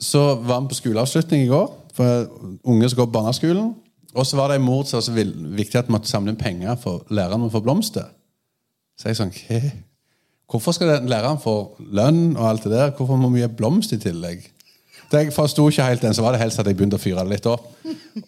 Så 0.00 0.42
var 0.42 0.60
vi 0.60 0.68
på 0.68 0.74
skoleavslutning 0.80 1.44
i 1.44 1.48
går, 1.48 1.70
for 1.94 2.26
unge 2.64 2.88
som 2.90 2.96
går 2.98 3.06
på 3.06 3.12
barneskolen. 3.12 3.74
Og 4.14 4.26
så 4.26 4.36
var 4.36 4.48
det 4.48 4.56
en 4.56 4.62
mor 4.66 4.84
som 4.84 4.98
var 4.98 5.02
så 5.02 5.12
viktig 5.56 5.76
at 5.78 5.86
vi 5.88 5.92
måtte 5.94 6.06
samle 6.10 6.28
inn 6.34 6.36
penger 6.36 6.76
for 6.76 7.04
lærerne 7.10 7.50
for 7.50 7.60
blomster. 7.60 8.06
Så 9.00 9.08
jeg 9.08 9.16
sånn, 9.16 9.32
«Hva? 9.32 9.72
Hvorfor 10.52 10.74
skal 10.76 10.90
den 10.90 11.08
læreren 11.08 11.40
få 11.40 11.56
lønn 11.96 12.34
og 12.36 12.44
alt 12.50 12.66
det 12.66 12.74
der? 12.74 12.90
Hvorfor 12.96 13.16
må 13.16 13.30
vi 13.32 13.40
gi 13.40 13.48
blomst 13.56 13.94
i 13.96 14.00
tillegg? 14.00 14.44
Det 15.12 15.20
jeg 15.26 15.32
forsto 15.32 15.64
ikke 15.68 15.86
helt 15.86 16.04
den, 16.04 16.14
så 16.16 16.24
var 16.24 16.32
det 16.32 16.42
helst 16.42 16.60
at 16.60 16.68
jeg 16.68 16.76
begynte 16.76 16.96
å 16.96 17.02
fyre 17.02 17.24
det 17.24 17.34
litt 17.34 17.48
opp. 17.48 17.66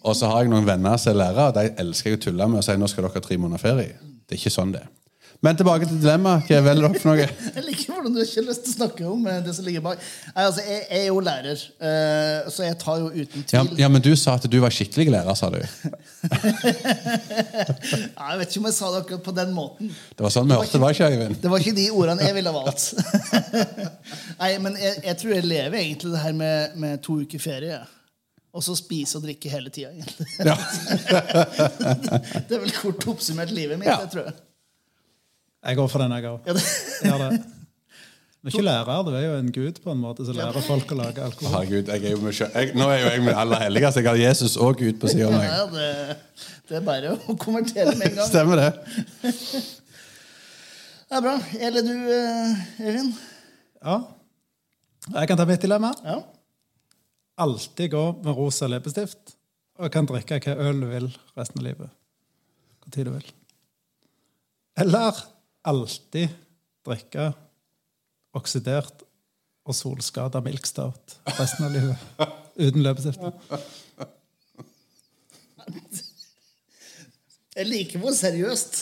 Og 0.03 0.17
så 0.17 0.29
har 0.29 0.45
jeg 0.45 0.53
noen 0.53 0.67
venner 0.69 0.97
som 1.01 1.13
er 1.13 1.21
lærere, 1.21 1.47
og 1.49 1.57
de 1.57 1.73
elsker 1.85 2.11
jeg 2.11 2.19
å 2.19 2.23
tulle 2.27 2.49
med 2.49 2.61
og 2.61 2.65
si 2.67 2.77
nå 2.81 2.89
skal 2.89 3.07
dere 3.07 3.21
ha 3.21 3.25
tre 3.25 3.39
måneder 3.41 3.61
ferie. 3.61 3.97
Det 4.25 4.37
er 4.37 4.41
ikke 4.41 4.53
sånn 4.53 4.73
det 4.73 4.83
er. 4.85 4.91
Men 5.43 5.57
tilbake 5.59 5.87
til 5.89 5.99
dilemmaet. 6.01 6.47
Hva 6.49 6.61
velger 6.65 6.87
dere 6.87 7.01
for 7.03 7.11
noe? 7.11 7.27
Jeg 7.57 7.65
liker 7.67 7.93
hvordan 7.93 8.15
du 8.15 8.21
ikke 8.23 8.39
har 8.41 8.47
lyst 8.49 8.63
til 8.65 8.73
å 8.73 8.77
snakke 8.79 9.07
om 9.11 9.27
eh, 9.29 9.41
det 9.45 9.55
som 9.57 9.67
ligger 9.67 9.83
bak. 9.85 10.05
Nei, 10.31 10.45
altså, 10.45 10.63
jeg, 10.65 10.81
jeg 10.89 11.01
er 11.01 11.09
jo 11.09 11.19
lærer, 11.25 11.65
eh, 11.89 12.51
så 12.55 12.65
jeg 12.67 12.77
tar 12.81 13.03
jo 13.03 13.11
uten 13.13 13.45
tvil 13.51 13.81
ja, 13.81 13.89
men 13.93 14.05
du 14.05 14.11
sa 14.19 14.37
at 14.39 14.47
du 14.51 14.57
var 14.63 14.73
skikkelig 14.75 15.09
lærer, 15.15 15.37
sa 15.39 15.51
du. 15.53 15.59
Nei, 18.15 18.29
Jeg 18.31 18.39
vet 18.41 18.49
ikke 18.53 18.63
om 18.63 18.69
jeg 18.71 18.77
sa 18.77 18.91
det 18.95 19.03
akkurat 19.03 19.25
på 19.27 19.35
den 19.37 19.53
måten. 19.57 19.91
Det 20.17 20.27
var 20.27 20.33
sånn 20.35 20.49
vi 20.49 20.57
hørte 20.59 20.77
det, 20.77 20.83
var 20.85 20.97
ikke 20.97 21.11
Øyvind? 21.13 21.37
Det 21.43 21.53
var 21.53 21.65
ikke 21.65 21.77
de 21.77 21.87
ordene 21.95 22.29
jeg 22.29 22.37
ville 22.39 22.55
valgt. 22.55 22.83
Nei, 24.41 24.51
men 24.65 24.79
jeg, 24.81 24.97
jeg 25.11 25.21
tror 25.21 25.37
jeg 25.37 25.51
lever 25.51 25.81
egentlig 25.83 26.15
det 26.15 26.23
her 26.25 26.39
med, 26.41 26.81
med 26.87 27.05
to 27.05 27.19
uker 27.25 27.43
ferie. 27.43 27.83
Og 28.55 28.63
så 28.63 28.77
spise 28.79 29.19
og 29.19 29.25
drikke 29.27 29.51
hele 29.51 29.71
tida. 29.75 29.91
egentlig. 29.91 30.27
Ja. 30.47 30.55
Det 32.47 32.55
er 32.55 32.61
vel 32.63 32.75
kort 32.77 33.03
oppsummert 33.11 33.51
livet 33.55 33.81
mitt. 33.81 33.91
Ja. 33.91 33.99
jeg 34.05 34.13
tror 34.13 34.29
jeg. 34.29 34.37
Jeg 35.65 35.77
går 35.77 35.89
for 35.89 36.05
den, 36.05 36.13
jeg 36.13 36.31
òg. 36.31 36.49
Ja. 37.05 37.29
Du 38.45 38.51
er 38.51 38.53
ikke 38.53 38.65
lærer, 38.67 39.05
du 39.07 39.15
er 39.17 39.23
jo 39.25 39.37
en 39.41 39.53
gud 39.57 39.79
på 39.81 39.93
en 39.95 40.01
måte 40.03 40.25
som 40.29 40.37
lærer 40.37 40.65
folk 40.67 40.91
å 40.93 40.97
lage 40.99 41.23
alkohol. 41.25 41.55
Herregud, 41.55 41.89
jeg 41.89 42.03
er 42.05 42.13
jo 42.13 42.19
med. 42.21 42.35
Jeg, 42.37 42.75
nå 42.77 42.89
er 42.93 42.99
jo 43.01 43.07
jeg 43.15 43.23
med 43.25 43.39
aller 43.41 43.63
helligste. 43.63 44.03
Jeg 44.03 44.11
har 44.11 44.19
Jesus 44.21 44.57
og 44.61 44.77
Gud 44.83 44.99
på 45.01 45.09
siden 45.09 45.31
av 45.31 45.39
meg. 45.39 45.47
ja, 45.49 45.63
det, 45.73 46.51
det 46.69 46.77
er 46.77 46.85
bare 46.85 47.15
å 47.17 47.39
konvertere 47.41 47.95
med 47.97 48.11
en 48.11 48.19
gang. 48.19 48.29
Stemmer 48.29 48.61
det? 48.61 48.69
Det 51.09 51.17
er 51.17 51.25
bra. 51.25 51.35
Eller 51.71 51.89
du, 51.89 51.95
eh, 52.19 52.85
Øyvind? 52.85 53.17
Ja. 53.81 53.97
Jeg 55.15 55.33
kan 55.33 55.41
ta 55.41 55.49
mitt 55.49 55.65
dilemma. 55.65 55.95
Ja. 56.05 56.21
Alltid 57.41 57.95
gå 57.97 58.07
med 58.21 58.37
rosa 58.37 58.69
leppestift 58.69 59.39
og 59.81 59.89
kan 59.95 60.05
drikke 60.13 60.37
hva 60.45 60.61
øl 60.69 60.85
du 60.85 60.91
vil 60.93 61.09
resten 61.39 61.65
av 61.65 61.71
livet. 61.73 61.97
Hvor 62.85 62.93
tid 62.93 63.09
du 63.09 63.17
vil. 63.17 63.33
Eller 64.85 65.25
alltid 65.65 66.29
drikke 66.85 67.31
oksidert 68.37 69.05
og 69.65 69.75
solskada 69.79 70.41
milkstart 70.45 71.19
resten 71.39 71.65
av 71.69 71.73
livet. 71.73 71.97
Uten 72.65 72.83
leppestift. 72.85 73.21
Jeg 77.55 77.69
liker 77.71 78.01
hvor 78.03 78.11
seriøst 78.19 78.79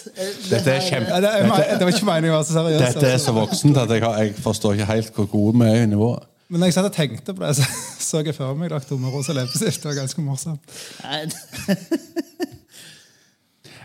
Dette 0.49 0.73
er 0.73 0.81
kjempe- 0.87 1.19
det, 1.21 1.29
er- 1.29 1.77
det 1.77 1.85
var 1.85 1.93
ikke 1.93 2.09
meningen 2.09 2.33
å 2.33 2.39
være 2.39 2.49
så 2.49 2.55
seriøs. 2.57 2.81
Dette 2.97 3.11
er 3.13 3.21
så 3.21 3.35
voksent 3.37 3.77
at 3.83 3.91
jeg, 3.93 4.01
har, 4.05 4.17
jeg 4.25 4.35
forstår 4.41 4.79
ikke 4.79 4.89
helt 4.95 5.11
hvor 5.19 5.29
gode 5.35 5.59
vi 5.61 5.69
er 5.69 5.83
i 5.85 5.91
nivået. 5.93 6.25
Men 6.53 6.61
når 6.61 6.71
jeg 6.71 6.77
satt 6.79 6.89
og 6.89 6.97
tenkte 6.97 7.35
på 7.37 7.45
det, 7.45 7.53
så 7.61 7.69
så 8.09 8.23
jeg 8.25 8.35
for 8.37 8.57
meg 8.59 8.73
dere 8.73 8.99
med 9.01 9.13
rosa 9.13 9.33
leppestift. 9.37 9.83
Det 9.85 9.91
var 9.93 10.01
ganske 10.03 10.25
morsomt. 10.25 10.65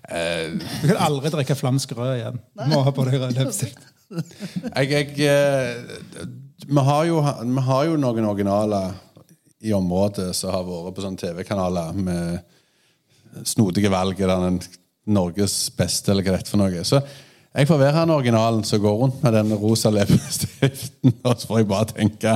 Du 0.08 0.88
kan 0.88 1.00
aldri 1.04 1.32
drikke 1.34 1.56
flamsk 1.60 1.92
rød 1.98 2.14
igjen. 2.16 2.42
Du 2.56 2.68
må 2.72 2.82
ha 2.86 2.94
på 2.96 3.06
deg 3.08 3.20
rød 3.20 3.36
leppestift. 3.36 3.82
Jeg, 4.08 4.88
jeg, 4.92 5.10
eh, 5.28 6.28
vi, 6.68 6.84
har 6.90 7.06
jo, 7.10 7.20
vi 7.20 7.64
har 7.68 7.88
jo 7.90 7.98
noen 8.00 8.30
originaler 8.30 8.96
i 9.68 9.74
området 9.76 10.30
som 10.38 10.54
har 10.54 10.64
vært 10.68 10.96
på 10.96 11.04
sånne 11.04 11.20
TV-kanaler 11.20 11.98
med 11.98 13.48
snodige 13.48 13.92
valg 13.92 14.20
eller 14.22 14.46
den 14.48 14.62
Norges 15.12 15.68
beste 15.76 16.12
eller 16.12 16.26
hva 16.26 16.38
det 16.38 16.46
er 16.46 16.52
for 16.52 16.62
noe. 16.62 16.84
Så 16.88 17.02
jeg 17.58 17.68
får 17.68 17.80
være 17.82 17.98
han 17.98 18.14
originalen 18.14 18.64
som 18.68 18.82
går 18.84 18.98
rundt 19.02 19.22
med 19.24 19.34
den 19.34 19.54
rosa 19.58 19.92
leppestiften. 19.94 21.16
Og 21.28 21.36
så 21.36 21.50
får 21.50 21.62
jeg 21.62 21.70
bare 21.72 21.92
tenke 21.92 22.34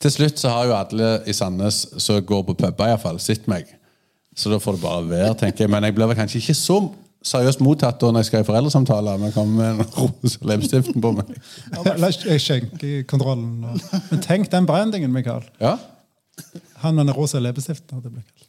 Til 0.00 0.12
slutt 0.12 0.40
så 0.40 0.52
har 0.54 0.68
jo 0.68 0.76
alle 0.78 1.10
i 1.28 1.34
Sandnes 1.36 1.84
som 2.02 2.20
går 2.26 2.44
på 2.48 2.56
puber, 2.58 2.90
iallfall, 2.90 3.20
sett 3.22 3.46
meg. 3.50 3.68
Så 4.34 4.50
da 4.50 4.58
får 4.58 4.76
det 4.76 4.82
bare 4.82 5.08
være, 5.08 5.34
tenker 5.44 5.64
jeg. 5.64 5.72
Men 5.72 5.86
jeg 5.86 5.94
blir 5.96 6.10
vel 6.10 6.18
kanskje 6.18 6.40
ikke 6.42 6.56
så 6.58 6.80
seriøst 7.24 7.62
mottatt 7.64 8.00
da 8.02 8.10
når 8.12 8.24
jeg 8.24 8.30
skal 8.30 8.44
i 8.44 8.46
foreldresamtaler 8.48 9.20
Men 9.20 9.32
kom 9.34 9.54
med 9.56 9.80
en 9.80 9.90
rosa 9.98 10.50
leppestiften 10.50 11.00
på 11.04 11.12
meg. 11.16 11.34
Eller 11.80 12.14
skjenkekontrollen. 12.14 13.50
kontrollen 13.64 14.08
Men 14.10 14.24
tenk 14.24 14.50
den 14.52 14.68
brandingen, 14.68 15.12
Mikael. 15.14 15.46
Ja. 15.60 15.76
Han 16.84 16.94
med 16.98 17.06
den 17.06 17.16
rosa 17.16 17.40
leppestiften. 17.40 18.02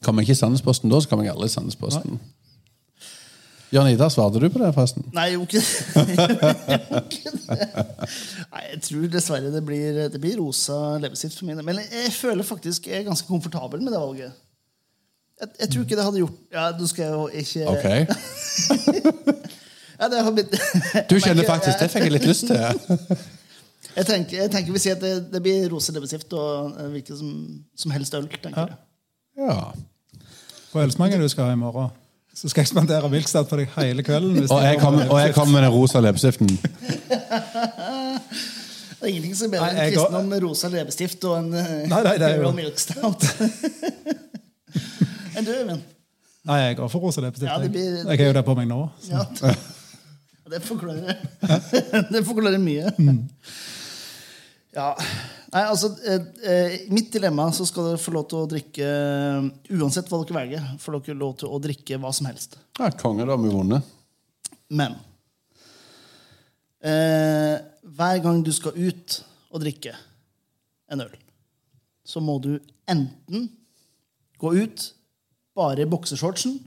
Kommer 0.03 0.21
jeg 0.21 0.29
ikke 0.29 0.39
i 0.39 0.41
Sandnesposten 0.43 0.91
da, 0.91 0.99
så 1.01 1.11
kommer 1.11 1.27
jeg 1.27 1.35
aldri 1.35 1.47
i 1.51 1.55
Sandnesposten. 1.55 2.19
Jan-Ida, 3.73 4.07
svarte 4.13 4.39
du 4.39 4.45
på 4.53 4.59
det, 4.61 4.69
forresten? 4.75 5.03
Nei, 5.15 5.25
jeg 5.31 5.39
gjorde 5.39 5.57
ikke 5.57 5.63
Jeg 6.05 6.79
det. 7.49 7.67
Nei, 8.53 8.61
jeg 8.69 8.81
tror 8.85 9.07
dessverre 9.15 9.51
det 9.51 9.61
blir, 9.65 9.99
det 10.13 10.21
blir 10.21 10.37
rosa 10.39 10.77
leppestift 11.01 11.39
for 11.39 11.49
min. 11.49 11.59
Men 11.65 11.81
jeg 11.83 12.13
føler 12.15 12.45
faktisk 12.47 12.87
jeg 12.91 13.01
er 13.01 13.07
ganske 13.09 13.27
komfortabel 13.27 13.83
med 13.83 13.95
det 13.95 14.01
valget. 14.01 14.37
Jeg, 15.41 15.49
jeg 15.59 15.71
tror 15.73 15.83
ikke 15.83 15.97
det 15.99 16.03
hadde 16.05 16.19
gjort 16.21 16.35
Ja, 16.55 16.69
nå 16.79 16.85
skal 16.87 17.03
jeg 17.03 17.11
jo 17.11 17.25
ikke 17.41 17.63
Ok. 17.73 17.87
Ja, 19.99 20.09
det 20.11 20.21
har 20.25 20.31
blitt 20.35 20.51
Du 21.09 21.15
kjenner 21.23 21.47
faktisk 21.47 21.79
Det 21.79 21.87
fikk 21.93 22.03
jeg 22.09 22.13
litt 22.17 22.27
lyst 22.27 22.47
til. 22.49 22.57
Jeg 23.95 24.05
tenker, 24.09 24.37
jeg 24.41 24.51
tenker 24.51 24.73
vi 24.75 24.79
sier 24.83 24.97
at 24.97 24.99
det, 24.99 25.11
det 25.31 25.39
blir 25.39 25.69
rosa 25.71 25.93
leppestift 25.95 26.33
og 26.35 26.73
hvilken 26.73 26.89
hvilket 26.91 27.15
som, 27.15 27.29
som 27.79 27.93
helst 27.95 28.17
øl. 28.17 28.25
tenker 28.27 28.73
jeg. 28.73 28.75
Ja. 29.39 29.71
På 30.73 30.81
ølsmaken 30.83 31.21
du 31.23 31.29
skal 31.31 31.47
ha 31.47 31.53
i 31.55 31.59
morgen, 31.61 31.93
så 32.35 32.51
skal 32.51 32.65
jeg 32.65 32.73
spandere 32.73 33.07
Milkstad 33.13 33.47
på 33.47 33.55
deg 33.61 33.71
hele 33.77 34.03
kvelden. 34.03 34.35
hvis 34.41 34.51
Og 34.51 34.59
jeg 34.65 34.81
kommer 34.81 35.05
kommer 35.05 35.15
og 35.15 35.21
jeg 35.23 35.33
kommer 35.37 35.53
med 35.55 35.63
den 35.69 35.71
rosa 35.77 36.03
leppestiften. 36.03 36.51
Det 38.99 39.11
er 39.11 39.13
ingenting 39.13 39.35
som 39.37 39.47
er 39.47 39.51
bedre 39.59 39.71
enn 39.71 39.91
kristendom 39.93 40.29
med 40.33 40.43
rosa 40.43 40.69
leppestift 40.75 41.25
og 41.29 41.35
en 41.39 41.49
eh, 41.53 41.73
Nei, 41.87 42.03
nei, 42.09 42.13
det 42.19 42.27
er 42.27 42.39
jo- 42.41 42.51
Milk 42.57 42.79
Stout. 42.81 43.25
Enn 45.35 45.45
du, 45.45 45.51
Øyvind? 45.55 45.83
Nei, 46.45 46.57
jeg 46.67 46.75
går 46.77 46.89
for 46.93 47.01
rosa 47.07 47.21
leppestift. 47.23 47.49
Ja, 47.49 47.57
det 47.57 47.69
jeg. 47.69 47.73
blir- 47.73 48.11
Jeg 48.11 48.19
har 48.21 48.27
jo 48.29 48.33
det 48.37 48.45
på 48.45 48.55
meg 48.57 48.67
nå. 48.69 48.81
Så. 49.01 49.11
Ja. 49.17 49.55
Det 50.45 50.59
forklarer 50.61 51.15
Det 52.13 52.19
forklarer 52.27 52.59
mye. 52.61 52.91
Ja. 54.75 54.91
Nei, 55.55 55.63
altså 55.63 55.89
eh, 56.05 56.21
eh, 56.45 56.75
I 56.85 56.91
mitt 56.93 57.09
dilemma 57.15 57.47
så 57.55 57.65
skal 57.65 57.87
dere 57.89 58.01
få 58.03 58.13
lov 58.13 58.27
til 58.29 58.43
å 58.43 58.49
drikke 58.51 58.89
Uansett 59.73 60.11
hva 60.11 60.19
dere 60.21 60.35
velger, 60.37 60.67
får 60.83 60.99
dere 60.99 61.17
lov 61.17 61.33
til 61.41 61.49
å 61.49 61.57
drikke 61.63 61.97
hva 62.03 62.11
som 62.13 62.27
helst. 62.29 62.59
Ja, 62.77 62.91
Konge, 62.99 63.25
da 63.25 63.33
har 63.33 63.41
vi 63.41 63.49
vunnet. 63.55 63.89
Men 64.69 64.99
eh, 66.85 67.57
hver 67.97 68.21
gang 68.23 68.43
du 68.45 68.51
skal 68.53 68.75
ut 68.77 69.17
og 69.49 69.63
drikke 69.63 69.95
en 70.91 71.01
øl, 71.07 71.13
så 72.05 72.21
må 72.21 72.37
du 72.43 72.51
enten 72.91 73.47
gå 74.41 74.51
ut 74.61 74.91
bare 75.55 75.87
bokseshortsen. 75.89 76.59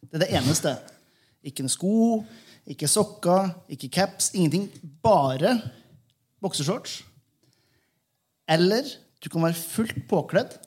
Det 0.00 0.20
er 0.20 0.24
det 0.24 0.30
eneste. 0.38 0.76
Ikke 1.44 1.64
en 1.64 1.72
sko, 1.72 2.24
ikke 2.68 2.88
sokker, 2.88 3.50
ikke 3.72 3.88
caps, 3.88 4.30
ingenting. 4.34 4.68
Bare 5.02 5.60
boksershorts. 6.40 7.04
Eller 8.48 8.84
du 9.24 9.28
kan 9.28 9.42
være 9.42 9.54
fullt 9.54 10.08
påkledd, 10.08 10.58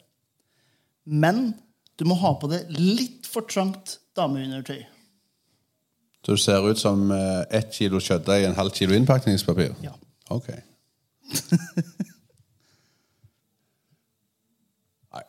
men 1.05 1.53
du 1.99 2.05
må 2.09 2.18
ha 2.22 2.34
på 2.38 2.49
deg 2.51 2.70
litt 2.74 3.30
for 3.30 3.47
trangt 3.49 3.99
dameundertøy. 4.18 4.82
Så 6.22 6.38
du 6.38 6.41
ser 6.41 6.68
ut 6.68 6.78
som 6.78 7.09
eh, 7.14 7.45
ett 7.57 7.72
kilo 7.74 8.01
kjøttdeig 8.01 8.43
i 8.43 8.49
en 8.49 8.57
halv 8.57 8.74
kilo 8.78 8.93
innpakningspapir? 8.93 9.74
Ja. 9.82 9.95
Ok. 10.30 10.51
Nei, 11.32 11.38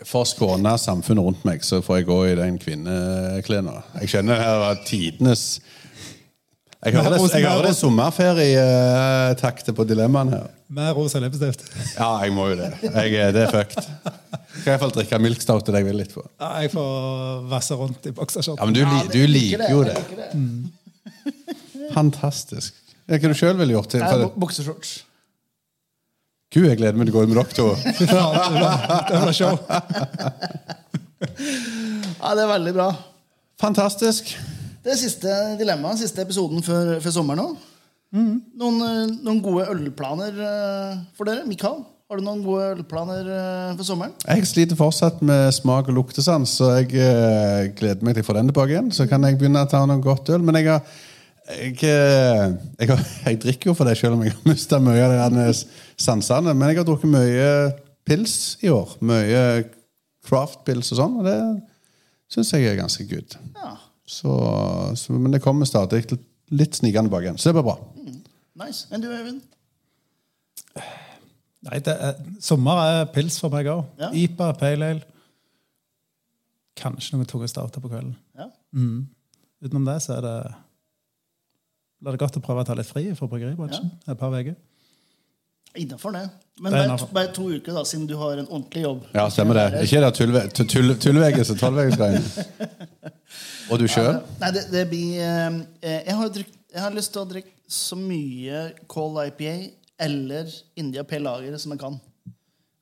For 0.07 0.23
å 0.23 0.29
skåne 0.31 0.77
samfunnet 0.79 1.25
rundt 1.27 1.45
meg, 1.49 1.65
så 1.67 1.81
får 1.83 1.97
jeg 2.01 2.07
gå 2.07 2.19
i 2.31 2.35
den 2.39 2.59
kvinneklærne. 2.63 3.73
Jeg 4.03 4.13
skjønner 4.13 4.39
det 4.39 4.45
her 4.47 4.59
var 4.63 4.77
tidenes 4.87 5.43
Jeg 6.85 6.95
hører 6.95 7.17
det, 7.17 7.19
jeg 7.35 7.47
hører 7.49 7.67
det 7.69 7.77
sommerferietakter 7.79 9.75
på 9.75 9.85
dilemmaene 9.87 10.37
her. 10.37 10.47
Med 10.73 10.95
rosa 10.97 11.19
leppestift. 11.21 11.67
Ja, 11.99 12.13
jeg 12.25 12.33
må 12.35 12.47
jo 12.53 12.57
det. 12.63 12.71
Jeg, 12.83 13.15
er- 13.21 13.33
det 13.37 13.43
er 13.49 13.51
fucked. 13.53 13.83
Skal 13.83 14.65
jeg 14.65 14.73
iallfall 14.73 14.95
drikke 14.95 15.19
milkstout 15.21 15.65
til 15.67 15.75
deg 15.77 15.85
vil 15.89 15.99
litt 16.01 16.15
på. 16.15 16.23
Ja, 16.41 16.49
jeg 16.63 16.71
får 16.73 17.43
vasse 17.51 17.77
rundt 17.79 18.07
i 18.07 18.13
boksershorts. 18.17 18.59
Ja, 18.63 18.65
Men 18.65 18.75
du, 18.75 18.83
li- 18.87 19.11
du 19.13 19.27
liker 19.31 19.67
jo 19.71 19.83
det. 19.85 19.99
det. 20.17 20.31
Fantastisk. 21.95 22.75
Hva 23.11 23.19
du 23.21 23.35
sjøl 23.37 23.59
ville 23.59 23.75
gjort. 23.77 23.91
til 23.93 24.03
er 24.07 24.29
boksershorts. 24.39 25.01
Gud, 26.53 26.67
jeg 26.69 26.77
gleder 26.77 26.99
meg 27.01 27.09
til 27.09 27.15
å 27.15 27.19
gå 27.19 27.23
ut 27.25 27.31
med. 27.33 27.95
Fy 27.97 28.07
faen, 28.11 28.35
det 29.09 29.21
blir- 29.23 29.33
show. 29.33 29.57
Ja, 32.23 32.35
det 32.37 32.43
er 32.45 32.51
veldig 32.51 32.75
bra. 32.77 32.89
Fantastisk. 33.63 34.35
Det 34.83 34.93
er 34.93 34.99
siste 34.99 35.33
dilemma, 35.61 35.95
siste 35.97 36.23
episoden 36.25 36.63
før, 36.67 36.97
før 37.03 37.15
sommeren 37.15 37.45
òg. 37.45 37.57
Mm. 38.13 38.35
Noen, 38.61 38.81
eh, 38.85 39.13
noen 39.25 39.41
gode 39.41 39.65
ølplaner 39.73 40.37
eh, 40.45 40.97
for 41.17 41.25
dere? 41.29 41.47
Mikael, 41.49 41.79
har 42.11 42.19
du 42.21 42.25
noen 42.27 42.43
gode 42.45 42.67
ølplaner 42.75 43.31
eh, 43.33 43.71
for 43.79 43.87
sommeren? 43.89 44.13
Jeg 44.27 44.45
sliter 44.51 44.77
fortsatt 44.77 45.23
med 45.25 45.49
smak 45.57 45.89
og 45.89 45.97
luktesans, 45.97 46.59
så 46.59 46.75
jeg 46.83 46.91
gleder 47.79 48.05
meg 48.05 48.19
til 48.19 48.27
å 48.27 48.29
få 48.29 48.37
den 48.37 48.51
tilbake 48.53 48.75
igjen. 48.75 48.93
Så 48.93 49.07
kan 49.09 49.25
jeg 49.25 49.39
begynne 49.41 49.63
å 49.65 49.71
ta 49.71 49.81
noe 49.89 50.03
godt 50.05 50.29
øl. 50.35 50.45
Men 50.45 50.61
jeg 50.61 50.69
har, 50.69 50.83
Jeg, 51.51 51.75
eh, 51.83 52.53
jeg, 52.79 52.99
jeg 53.27 53.39
drikker 53.43 53.71
jo 53.73 53.75
for 53.79 53.89
det, 53.89 53.97
selv 53.99 54.15
om 54.17 54.23
jeg 54.25 54.35
har 54.37 54.49
mista 54.49 54.79
mye 54.83 55.03
av 55.03 55.15
de 55.35 55.43
her 55.43 55.57
sansene. 56.01 56.55
Men 56.55 56.71
jeg 56.71 56.81
har 56.83 56.87
drukket 56.89 57.11
mye 57.13 57.49
pils 58.07 58.37
i 58.63 58.71
år. 58.73 58.97
Mye 59.03 59.43
craft-pils 60.27 60.93
og 60.95 61.01
sånn, 61.01 61.17
og 61.19 61.27
det 61.27 61.37
syns 62.33 62.53
jeg 62.55 62.69
er 62.71 62.79
ganske 62.79 63.07
good. 63.11 63.35
Ja, 63.59 63.73
Så, 64.07 64.31
så, 64.99 65.15
men 65.19 65.33
det 65.35 65.43
kommer 65.43 65.67
stadig 65.69 66.05
litt 66.53 66.79
snikende 66.79 67.11
bak 67.13 67.25
igjen, 67.27 67.39
så 67.41 67.51
det 67.51 67.59
blir 67.59 67.67
bra. 67.67 67.77
nice. 68.63 68.87
Enn 68.93 69.03
du, 69.03 69.09
Øyvind? 69.11 69.41
Nei, 71.63 71.79
det 71.85 71.93
er, 71.95 72.17
Sommer 72.43 72.81
er 72.83 73.05
pils 73.15 73.37
for 73.43 73.53
meg 73.55 73.69
òg. 73.71 73.83
Ja. 74.01 74.09
IPA, 74.19 74.49
pale 74.59 74.89
ale. 74.95 75.09
Kanskje 76.79 77.19
noen 77.19 77.29
tunge 77.31 77.51
stouter 77.51 77.83
på 77.85 77.91
kvelden. 77.93 78.15
Ja. 78.39 78.49
Utenom 79.63 79.85
det 79.87 79.99
så 80.03 80.17
er 80.17 80.25
det 80.27 80.37
blir 82.03 82.17
det 82.17 82.21
godt 82.23 82.37
å 82.39 82.43
prøve 82.45 82.65
å 82.65 82.67
ta 82.69 82.75
litt 82.79 82.89
fri 82.91 83.07
fra 83.19 83.29
bryggeribransjen 83.31 83.91
et 84.11 84.19
par 84.19 84.35
uker. 84.35 84.57
Innafor 85.81 86.13
det. 86.13 86.27
Men 86.61 86.75
Det 86.75 86.81
er 86.83 86.89
bare, 86.91 87.07
bare 87.17 87.31
to 87.33 87.47
uker, 87.49 87.73
da, 87.73 87.83
siden 87.89 88.05
du 88.11 88.17
har 88.21 88.37
en 88.37 88.49
ordentlig 88.51 88.83
jobb. 88.83 89.07
Ja, 89.15 89.25
stemmer 89.33 89.57
det. 89.57 89.87
Ikke 89.87 90.03
det 90.05 90.11
tullveges 90.19 90.53
tull- 90.59 90.97
tull- 91.01 91.23
og 91.55 91.61
tolvvegesgreiene. 91.63 92.73
Og 93.73 93.79
du 93.81 93.87
sjøl? 93.89 94.19
Nei, 94.43 94.51
det, 94.53 94.67
det 94.73 94.83
blir 94.91 95.23
eh, 95.23 95.57
jeg, 95.81 96.17
har 96.19 96.33
drikk, 96.35 96.51
jeg 96.75 96.83
har 96.85 96.93
lyst 96.93 97.15
til 97.15 97.23
å 97.23 97.29
drikke 97.31 97.55
så 97.73 97.97
mye 97.97 98.67
Cold 98.91 99.17
IPA 99.31 99.55
eller 100.05 100.51
India 100.77 101.07
P 101.09 101.23
Lager 101.23 101.57
som 101.63 101.73
jeg 101.73 101.81
kan 101.81 101.97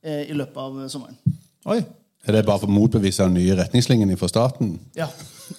eh, 0.02 0.24
i 0.32 0.34
løpet 0.34 0.58
av 0.58 0.80
sommeren. 0.90 1.20
Oi! 1.70 1.82
Er 2.26 2.36
det 2.36 2.42
bare 2.44 2.60
for 2.60 2.68
å 2.68 2.74
motbevise 2.74 3.24
den 3.24 3.38
nye 3.38 3.54
retningslinjen 3.56 4.10
fra 4.20 4.28
staten? 4.28 4.74
Ja, 4.98 5.06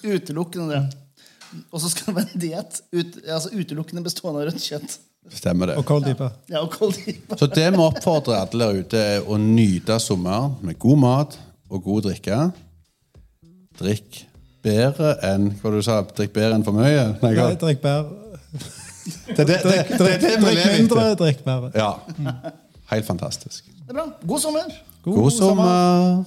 utelukkende 0.04 0.76
det. 0.76 0.98
Og 1.70 1.80
så 1.82 1.90
skal 1.92 2.10
det 2.10 2.14
være 2.16 2.30
en 2.34 2.42
diett 2.42 2.82
ut, 2.92 3.16
altså 3.26 3.52
utelukkende 3.52 4.04
bestående 4.04 4.42
av 4.42 4.50
rødt 4.50 4.64
kjøtt. 4.64 4.98
Stemmer 5.30 5.70
det. 5.70 5.76
Og 5.78 5.86
cold 5.86 6.08
IPA. 6.10 6.28
Ja, 6.50 6.64
og 6.64 6.72
cold. 6.74 6.98
Så 7.38 7.46
det 7.52 7.68
vi 7.70 7.80
oppfordrer 7.82 8.40
alle 8.42 8.66
der 8.66 8.80
ute, 8.82 9.02
er 9.16 9.28
å 9.30 9.38
nyte 9.38 9.98
sommeren 10.02 10.56
med 10.66 10.78
god 10.82 10.98
mat 11.04 11.38
og 11.70 11.84
god 11.86 12.08
drikke. 12.08 12.40
Drikk 13.78 14.24
bedre 14.62 15.14
enn 15.26 15.48
Hva 15.58 15.70
du 15.72 15.80
sa 15.82 16.02
Drikk 16.06 16.34
bedre 16.34 16.58
enn 16.58 16.66
for 16.66 16.76
mye? 16.76 17.06
Nei. 17.22 17.32
Nei, 17.38 17.54
Drikk 17.58 17.80
bedre. 17.82 18.18
Det, 19.02 19.46
det, 19.46 19.46
det, 19.46 19.62
det, 19.64 19.78
det, 19.98 20.10
det 20.22 20.34
vi 20.36 20.44
Drikk 20.44 20.66
mindre, 20.76 21.06
drikk 21.18 21.40
bedre. 21.46 21.72
Ja. 21.74 21.94
Helt 22.92 23.08
fantastisk. 23.08 23.64
Det 23.72 23.90
er 23.90 23.96
bra. 23.96 24.04
God 24.28 24.42
sommer! 24.44 24.76
God 25.02 25.32
sommer. 25.34 26.22